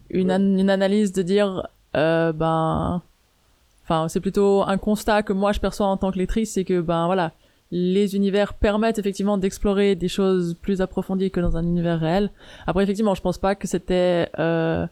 une, 0.09 0.29
une 0.31 0.69
analyse 0.69 1.13
de 1.13 1.21
dire 1.21 1.65
ben 1.93 3.01
Enfin, 3.83 4.07
c'est 4.07 4.19
plutôt 4.19 4.63
un 4.63 4.77
constat 4.77 5.23
que 5.23 5.33
moi 5.33 5.51
je 5.51 5.59
perçois 5.59 5.87
en 5.87 5.97
tant 5.97 6.11
que 6.11 6.17
lectrice, 6.17 6.53
c'est 6.53 6.63
que 6.63 6.79
ben 6.81 7.05
voilà, 7.05 7.33
les 7.71 8.15
univers 8.15 8.53
permettent 8.53 8.99
effectivement 8.99 9.37
d'explorer 9.37 9.95
des 9.95 10.07
choses 10.07 10.55
plus 10.61 10.79
approfondies 10.79 11.31
que 11.31 11.39
dans 11.39 11.57
un 11.57 11.63
univers 11.63 11.99
réel. 11.99 12.31
Après, 12.67 12.83
effectivement, 12.83 13.15
je 13.15 13.21
pense 13.21 13.39
pas 13.39 13.55
que 13.55 13.67
c'était 13.67 14.29
euh, 14.39 14.85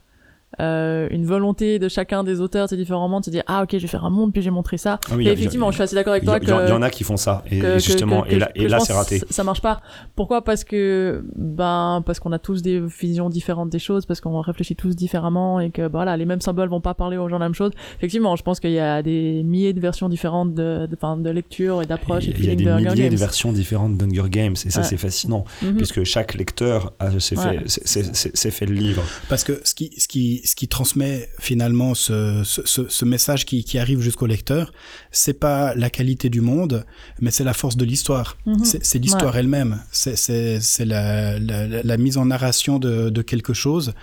euh, 0.60 1.08
une 1.12 1.26
volonté 1.26 1.80
de 1.80 1.88
chacun 1.88 2.24
des 2.24 2.42
auteurs 2.42 2.66
de 2.66 2.72
ces 2.72 2.78
différents 2.78 3.08
mondes, 3.08 3.22
de 3.22 3.26
se 3.26 3.30
dire 3.30 3.44
ah 3.48 3.64
ok 3.64 3.70
je 3.72 3.78
vais 3.78 3.88
faire 3.88 4.04
un 4.04 4.10
monde 4.10 4.34
puis 4.34 4.42
j'ai 4.42 4.52
montré 4.52 4.78
ça. 4.78 5.00
Ah 5.10 5.16
et 5.20 5.28
effectivement, 5.28 5.72
je 5.72 5.76
suis 5.76 5.84
assez 5.84 5.96
d'accord 5.96 6.12
avec 6.12 6.26
toi. 6.26 6.40
Il 6.42 6.50
y, 6.50 6.72
en 6.72 6.82
a 6.82 6.90
qui 6.90 7.04
font 7.04 7.18
ça 7.18 7.44
et 7.50 7.62
justement 7.80 8.26
et 8.26 8.38
là, 8.38 8.52
et 8.56 8.68
là 8.68 8.80
c'est 8.80 8.94
raté. 8.94 9.22
Ça 9.30 9.44
marche 9.44 9.62
pas. 9.62 9.82
Pourquoi? 10.16 10.44
Parce 10.44 10.64
que 10.64 11.24
ben 11.36 12.04
parce 12.06 12.20
qu'on 12.20 12.32
a 12.34 12.40
tous 12.40 12.62
des 12.62 12.82
visions 12.82 13.30
différentes 13.30 13.70
des 13.70 13.80
choses, 13.80 14.06
parce 14.06 14.20
qu'on 14.20 14.42
réfléchit 14.42 14.76
tous 14.76 14.96
différemment 14.96 15.60
et 15.60 15.72
que 15.72 15.84
ben, 15.84 15.90
voilà 15.90 16.18
les 16.18 16.26
mêmes 16.26 16.42
symboles 16.42 16.70
vont 16.70 16.82
pas 16.82 16.94
parler 16.94 17.18
aux 17.18 17.30
gens 17.30 17.38
la 17.38 17.46
même 17.46 17.54
chose. 17.54 17.72
Effectivement, 17.98 18.36
je 18.36 18.44
pense 18.44 18.60
qu'il 18.60 18.72
y 18.72 18.80
a 18.80 19.02
des 19.02 19.44
milliers 19.44 19.74
de 19.74 19.80
versions 19.80 20.10
différentes 20.10 20.54
de 20.54 20.88
de, 20.88 21.22
de 21.22 21.30
lecture 21.30 21.82
et 21.82 21.86
d'approche. 21.86 22.26
Il 22.26 22.46
y 22.46 22.50
a 22.50 22.56
des 22.56 22.66
milliers 22.66 23.10
de 23.10 23.16
versions 23.16 23.52
différentes 23.52 23.98
d'Hunger 23.98 24.30
Games 24.30 24.56
et 24.66 24.70
ça 24.70 24.84
c'est 24.84 24.98
fascinant 24.98 25.46
mhm. 25.62 25.78
puisque 25.78 26.04
chaque 26.04 26.34
lecteur 26.34 26.94
s'est 27.20 27.36
fait 27.36 27.68
s'est 27.68 28.52
fait 28.52 28.66
le 28.66 28.74
livre. 28.74 29.04
Parce 29.30 29.44
que 29.44 29.62
ce 29.64 29.74
qui 29.74 29.92
ce 29.98 30.08
qui 30.08 30.41
ce 30.46 30.56
qui 30.56 30.68
transmet 30.68 31.30
finalement 31.40 31.94
ce, 31.94 32.44
ce, 32.44 32.62
ce 32.66 33.06
message 33.06 33.46
qui, 33.46 33.64
qui 33.64 33.78
arrive 33.78 34.02
jusqu'au 34.02 34.26
lecteur, 34.26 34.72
c'est 35.12 35.34
pas 35.34 35.76
la 35.76 35.90
qualité 35.90 36.30
du 36.30 36.42
monde, 36.42 36.86
mais 37.20 37.32
c'est 37.32 37.44
la 37.44 37.54
force 37.54 37.78
de 37.78 37.86
l'histoire. 37.86 38.38
Mhm. 38.46 38.64
C'est 38.64 39.00
l'histoire 39.00 39.36
elle-même. 39.38 39.82
C'est 39.92 40.60
la, 40.80 41.40
la, 41.40 41.84
la, 41.84 41.98
mise 41.98 42.18
en 42.18 42.26
narration 42.26 42.80
de, 42.80 43.10
de 43.10 43.22
quelque 43.22 43.54
chose. 43.54 43.94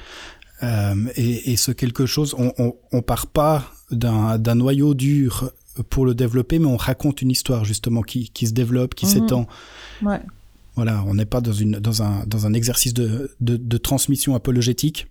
Euh, 0.63 0.95
et, 1.17 1.53
et, 1.53 1.57
ce 1.57 1.71
quelque 1.71 2.07
chose, 2.07 2.35
on, 2.37 2.53
on, 2.59 2.75
on 2.93 3.03
part 3.03 3.29
pas 3.29 3.73
d'un 3.91 4.55
noyau 4.55 4.95
dur 4.95 5.53
pour 5.89 6.05
le 6.05 6.15
développer, 6.15 6.59
mais 6.59 6.67
on 6.67 6.77
raconte 6.77 7.23
une 7.23 7.31
histoire 7.31 7.65
justement 7.65 8.03
qui, 8.03 8.31
qui 8.31 8.47
se 8.47 8.53
développe, 8.53 8.95
qui 8.95 9.07
mhm. 9.07 9.13
s'étend. 9.13 9.47
Ouais. 10.03 10.21
Voilà, 10.75 11.03
on 11.09 11.15
n'est 11.15 11.27
pas 11.27 11.41
dans, 11.41 11.53
une, 11.53 11.73
dans, 11.73 12.03
un, 12.03 12.25
dans 12.27 12.47
un 12.47 12.55
exercice 12.55 12.95
de, 12.95 13.35
de, 13.41 13.57
de 13.57 13.79
transmission 13.79 14.37
apologétique 14.37 15.09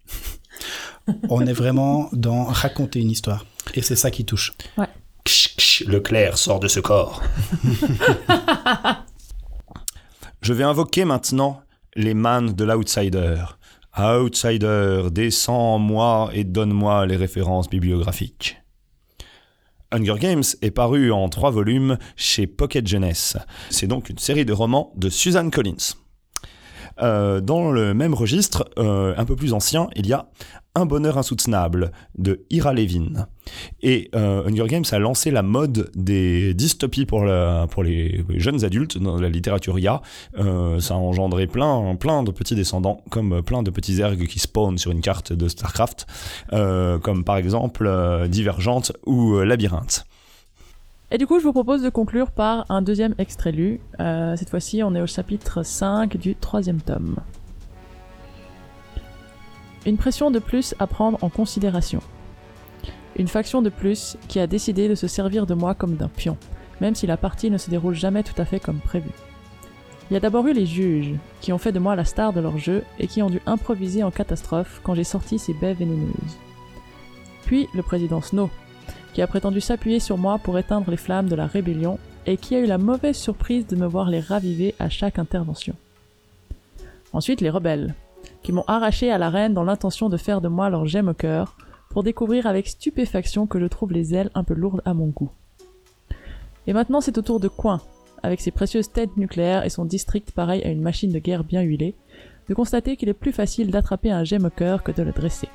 on 1.29 1.45
est 1.45 1.53
vraiment 1.53 2.09
dans 2.11 2.45
raconter 2.45 2.99
une 2.99 3.11
histoire. 3.11 3.45
Et 3.73 3.81
c'est 3.81 3.95
ça 3.95 4.11
qui 4.11 4.25
touche. 4.25 4.53
Ouais. 4.77 4.87
le 5.85 5.99
clair 5.99 6.37
sort 6.37 6.59
de 6.59 6.67
ce 6.67 6.79
corps. 6.79 7.21
Je 10.41 10.53
vais 10.53 10.63
invoquer 10.63 11.03
maintenant 11.05 11.61
les 11.95 12.13
mannes 12.13 12.53
de 12.53 12.63
l'outsider. 12.63 13.43
Outsider, 13.97 15.07
descends 15.11 15.75
en 15.75 15.79
moi 15.79 16.29
et 16.33 16.43
donne-moi 16.43 17.07
les 17.07 17.15
références 17.15 17.69
bibliographiques. 17.69 18.57
Hunger 19.91 20.15
Games 20.19 20.43
est 20.61 20.71
paru 20.71 21.11
en 21.11 21.29
trois 21.29 21.49
volumes 21.49 21.97
chez 22.15 22.45
Pocket 22.45 22.85
Jeunesse. 22.85 23.37
C'est 23.69 23.87
donc 23.87 24.09
une 24.09 24.17
série 24.19 24.45
de 24.45 24.53
romans 24.53 24.93
de 24.95 25.09
Suzanne 25.09 25.49
Collins. 25.49 25.95
Euh, 27.01 27.41
dans 27.41 27.71
le 27.71 27.93
même 27.93 28.13
registre, 28.13 28.69
euh, 28.77 29.13
un 29.17 29.25
peu 29.25 29.35
plus 29.35 29.53
ancien, 29.53 29.87
il 29.95 30.07
y 30.07 30.13
a 30.13 30.27
Un 30.75 30.85
bonheur 30.85 31.17
insoutenable 31.17 31.91
de 32.17 32.45
Ira 32.51 32.73
Levin. 32.73 33.27
Et 33.81 34.09
euh, 34.13 34.47
Hunger 34.47 34.67
Games 34.67 34.85
a 34.91 34.99
lancé 34.99 35.31
la 35.31 35.41
mode 35.41 35.89
des 35.95 36.53
dystopies 36.53 37.05
pour, 37.05 37.23
les, 37.23 38.25
jeunes 38.35 38.63
adultes 38.63 38.97
dans 38.97 39.19
la 39.19 39.29
littérature 39.29 39.79
IA. 39.79 40.01
ça 40.35 40.93
a 40.93 40.97
engendré 40.97 41.47
plein, 41.47 41.95
plein 41.95 42.21
de 42.21 42.31
petits 42.31 42.55
descendants, 42.55 43.01
comme 43.09 43.41
plein 43.41 43.63
de 43.63 43.71
petits 43.71 44.01
ergs 44.01 44.27
qui 44.27 44.39
spawnent 44.39 44.77
sur 44.77 44.91
une 44.91 45.01
carte 45.01 45.33
de 45.33 45.47
StarCraft, 45.47 46.05
comme 46.51 47.23
par 47.23 47.37
exemple 47.37 47.89
Divergente 48.29 48.91
ou 49.05 49.39
Labyrinthe. 49.39 50.05
Et 51.09 51.17
du 51.17 51.25
coup, 51.25 51.39
je 51.39 51.43
vous 51.45 51.53
propose 51.53 51.81
de 51.81 51.89
conclure 51.89 52.31
par 52.31 52.65
un 52.69 52.81
deuxième 52.81 53.15
extrait 53.17 53.53
lu. 53.53 53.79
Euh, 54.01 54.35
cette 54.35 54.49
fois-ci, 54.49 54.83
on 54.83 54.93
est 54.93 55.01
au 55.01 55.07
chapitre 55.07 55.63
5 55.63 56.17
du 56.17 56.35
troisième 56.35 56.81
tome. 56.81 57.15
Une 59.85 59.95
pression 59.95 60.31
de 60.31 60.39
plus 60.39 60.75
à 60.79 60.87
prendre 60.87 61.17
en 61.23 61.29
considération. 61.29 62.01
Une 63.15 63.29
faction 63.29 63.61
de 63.61 63.69
plus 63.69 64.17
qui 64.27 64.39
a 64.39 64.47
décidé 64.47 64.89
de 64.89 64.95
se 64.95 65.07
servir 65.07 65.45
de 65.45 65.53
moi 65.53 65.75
comme 65.75 65.95
d'un 65.95 66.09
pion, 66.09 66.37
même 66.81 66.93
si 66.93 67.07
la 67.07 67.15
partie 67.15 67.49
ne 67.49 67.57
se 67.57 67.69
déroule 67.69 67.95
jamais 67.95 68.23
tout 68.23 68.39
à 68.39 68.43
fait 68.43 68.59
comme 68.59 68.79
prévu. 68.79 69.09
Il 70.11 70.13
y 70.13 70.17
a 70.17 70.19
d'abord 70.19 70.45
eu 70.47 70.53
les 70.53 70.65
juges, 70.65 71.15
qui 71.39 71.53
ont 71.53 71.57
fait 71.57 71.71
de 71.71 71.79
moi 71.79 71.95
la 71.95 72.05
star 72.05 72.33
de 72.33 72.41
leur 72.41 72.57
jeu 72.57 72.83
et 72.99 73.07
qui 73.07 73.21
ont 73.21 73.29
dû 73.29 73.41
improviser 73.45 74.03
en 74.03 74.11
catastrophe 74.11 74.81
quand 74.83 74.93
j'ai 74.93 75.05
sorti 75.05 75.39
ces 75.39 75.53
baies 75.53 75.73
vénéneuses. 75.73 76.37
Puis 77.45 77.69
le 77.73 77.81
président 77.81 78.21
Snow, 78.21 78.49
qui 79.17 79.23
a 79.23 79.25
prétendu 79.25 79.61
s'appuyer 79.61 79.99
sur 79.99 80.19
moi 80.19 80.37
pour 80.37 80.59
éteindre 80.59 80.91
les 80.91 80.95
flammes 80.95 81.27
de 81.27 81.33
la 81.33 81.47
rébellion 81.47 81.97
et 82.27 82.37
qui 82.37 82.53
a 82.53 82.59
eu 82.59 82.67
la 82.67 82.77
mauvaise 82.77 83.17
surprise 83.17 83.65
de 83.65 83.75
me 83.75 83.87
voir 83.87 84.11
les 84.11 84.19
raviver 84.19 84.75
à 84.77 84.89
chaque 84.89 85.17
intervention. 85.17 85.73
Ensuite 87.13 87.41
les 87.41 87.49
rebelles, 87.49 87.95
qui 88.43 88.51
m'ont 88.51 88.63
arraché 88.67 89.11
à 89.11 89.17
la 89.17 89.31
reine 89.31 89.55
dans 89.55 89.63
l'intention 89.63 90.07
de 90.07 90.17
faire 90.17 90.39
de 90.39 90.49
moi 90.49 90.69
leur 90.69 90.85
gemme 90.85 91.07
au 91.07 91.15
cœur, 91.15 91.57
pour 91.89 92.03
découvrir 92.03 92.45
avec 92.45 92.67
stupéfaction 92.67 93.47
que 93.47 93.59
je 93.59 93.65
trouve 93.65 93.91
les 93.91 94.13
ailes 94.13 94.29
un 94.35 94.43
peu 94.43 94.53
lourdes 94.53 94.83
à 94.85 94.93
mon 94.93 95.07
goût. 95.07 95.31
Et 96.67 96.73
maintenant 96.73 97.01
c'est 97.01 97.17
au 97.17 97.23
tour 97.23 97.39
de 97.39 97.47
Coin, 97.47 97.81
avec 98.21 98.39
ses 98.39 98.51
précieuses 98.51 98.91
têtes 98.91 99.17
nucléaires 99.17 99.65
et 99.65 99.71
son 99.71 99.85
district 99.85 100.29
pareil 100.29 100.61
à 100.63 100.69
une 100.69 100.83
machine 100.83 101.11
de 101.11 101.17
guerre 101.17 101.43
bien 101.43 101.63
huilée, 101.63 101.95
de 102.49 102.53
constater 102.53 102.95
qu'il 102.95 103.09
est 103.09 103.13
plus 103.13 103.33
facile 103.33 103.71
d'attraper 103.71 104.11
un 104.11 104.23
gemme 104.23 104.45
au 104.45 104.51
cœur 104.51 104.83
que 104.83 104.91
de 104.91 105.01
le 105.01 105.11
dresser. 105.11 105.49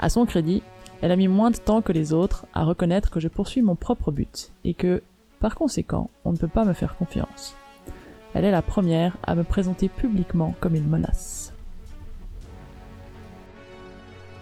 À 0.00 0.08
son 0.08 0.24
crédit, 0.24 0.62
elle 1.02 1.10
a 1.10 1.16
mis 1.16 1.28
moins 1.28 1.50
de 1.50 1.56
temps 1.56 1.82
que 1.82 1.92
les 1.92 2.12
autres 2.12 2.46
à 2.54 2.64
reconnaître 2.64 3.10
que 3.10 3.20
je 3.20 3.28
poursuis 3.28 3.60
mon 3.60 3.74
propre 3.74 4.12
but 4.12 4.52
et 4.64 4.72
que, 4.72 5.02
par 5.40 5.56
conséquent, 5.56 6.08
on 6.24 6.32
ne 6.32 6.36
peut 6.36 6.48
pas 6.48 6.64
me 6.64 6.72
faire 6.72 6.96
confiance. 6.96 7.56
Elle 8.34 8.44
est 8.44 8.52
la 8.52 8.62
première 8.62 9.18
à 9.24 9.34
me 9.34 9.42
présenter 9.42 9.88
publiquement 9.88 10.54
comme 10.60 10.76
une 10.76 10.88
menace. 10.88 11.52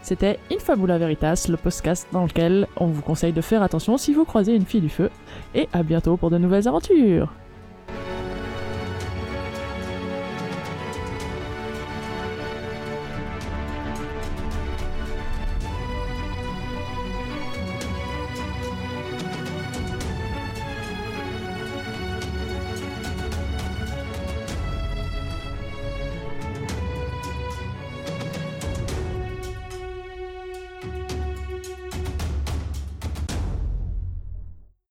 C'était 0.02 0.38
Infabula 0.52 0.98
Veritas, 0.98 1.46
le 1.48 1.56
podcast 1.56 2.06
dans 2.12 2.24
lequel 2.24 2.66
on 2.76 2.86
vous 2.86 3.02
conseille 3.02 3.32
de 3.32 3.40
faire 3.40 3.62
attention 3.62 3.96
si 3.96 4.12
vous 4.12 4.24
croisez 4.24 4.54
une 4.54 4.66
fille 4.66 4.80
du 4.80 4.88
feu, 4.88 5.10
et 5.54 5.68
à 5.72 5.82
bientôt 5.82 6.16
pour 6.16 6.30
de 6.30 6.38
nouvelles 6.38 6.68
aventures 6.68 7.32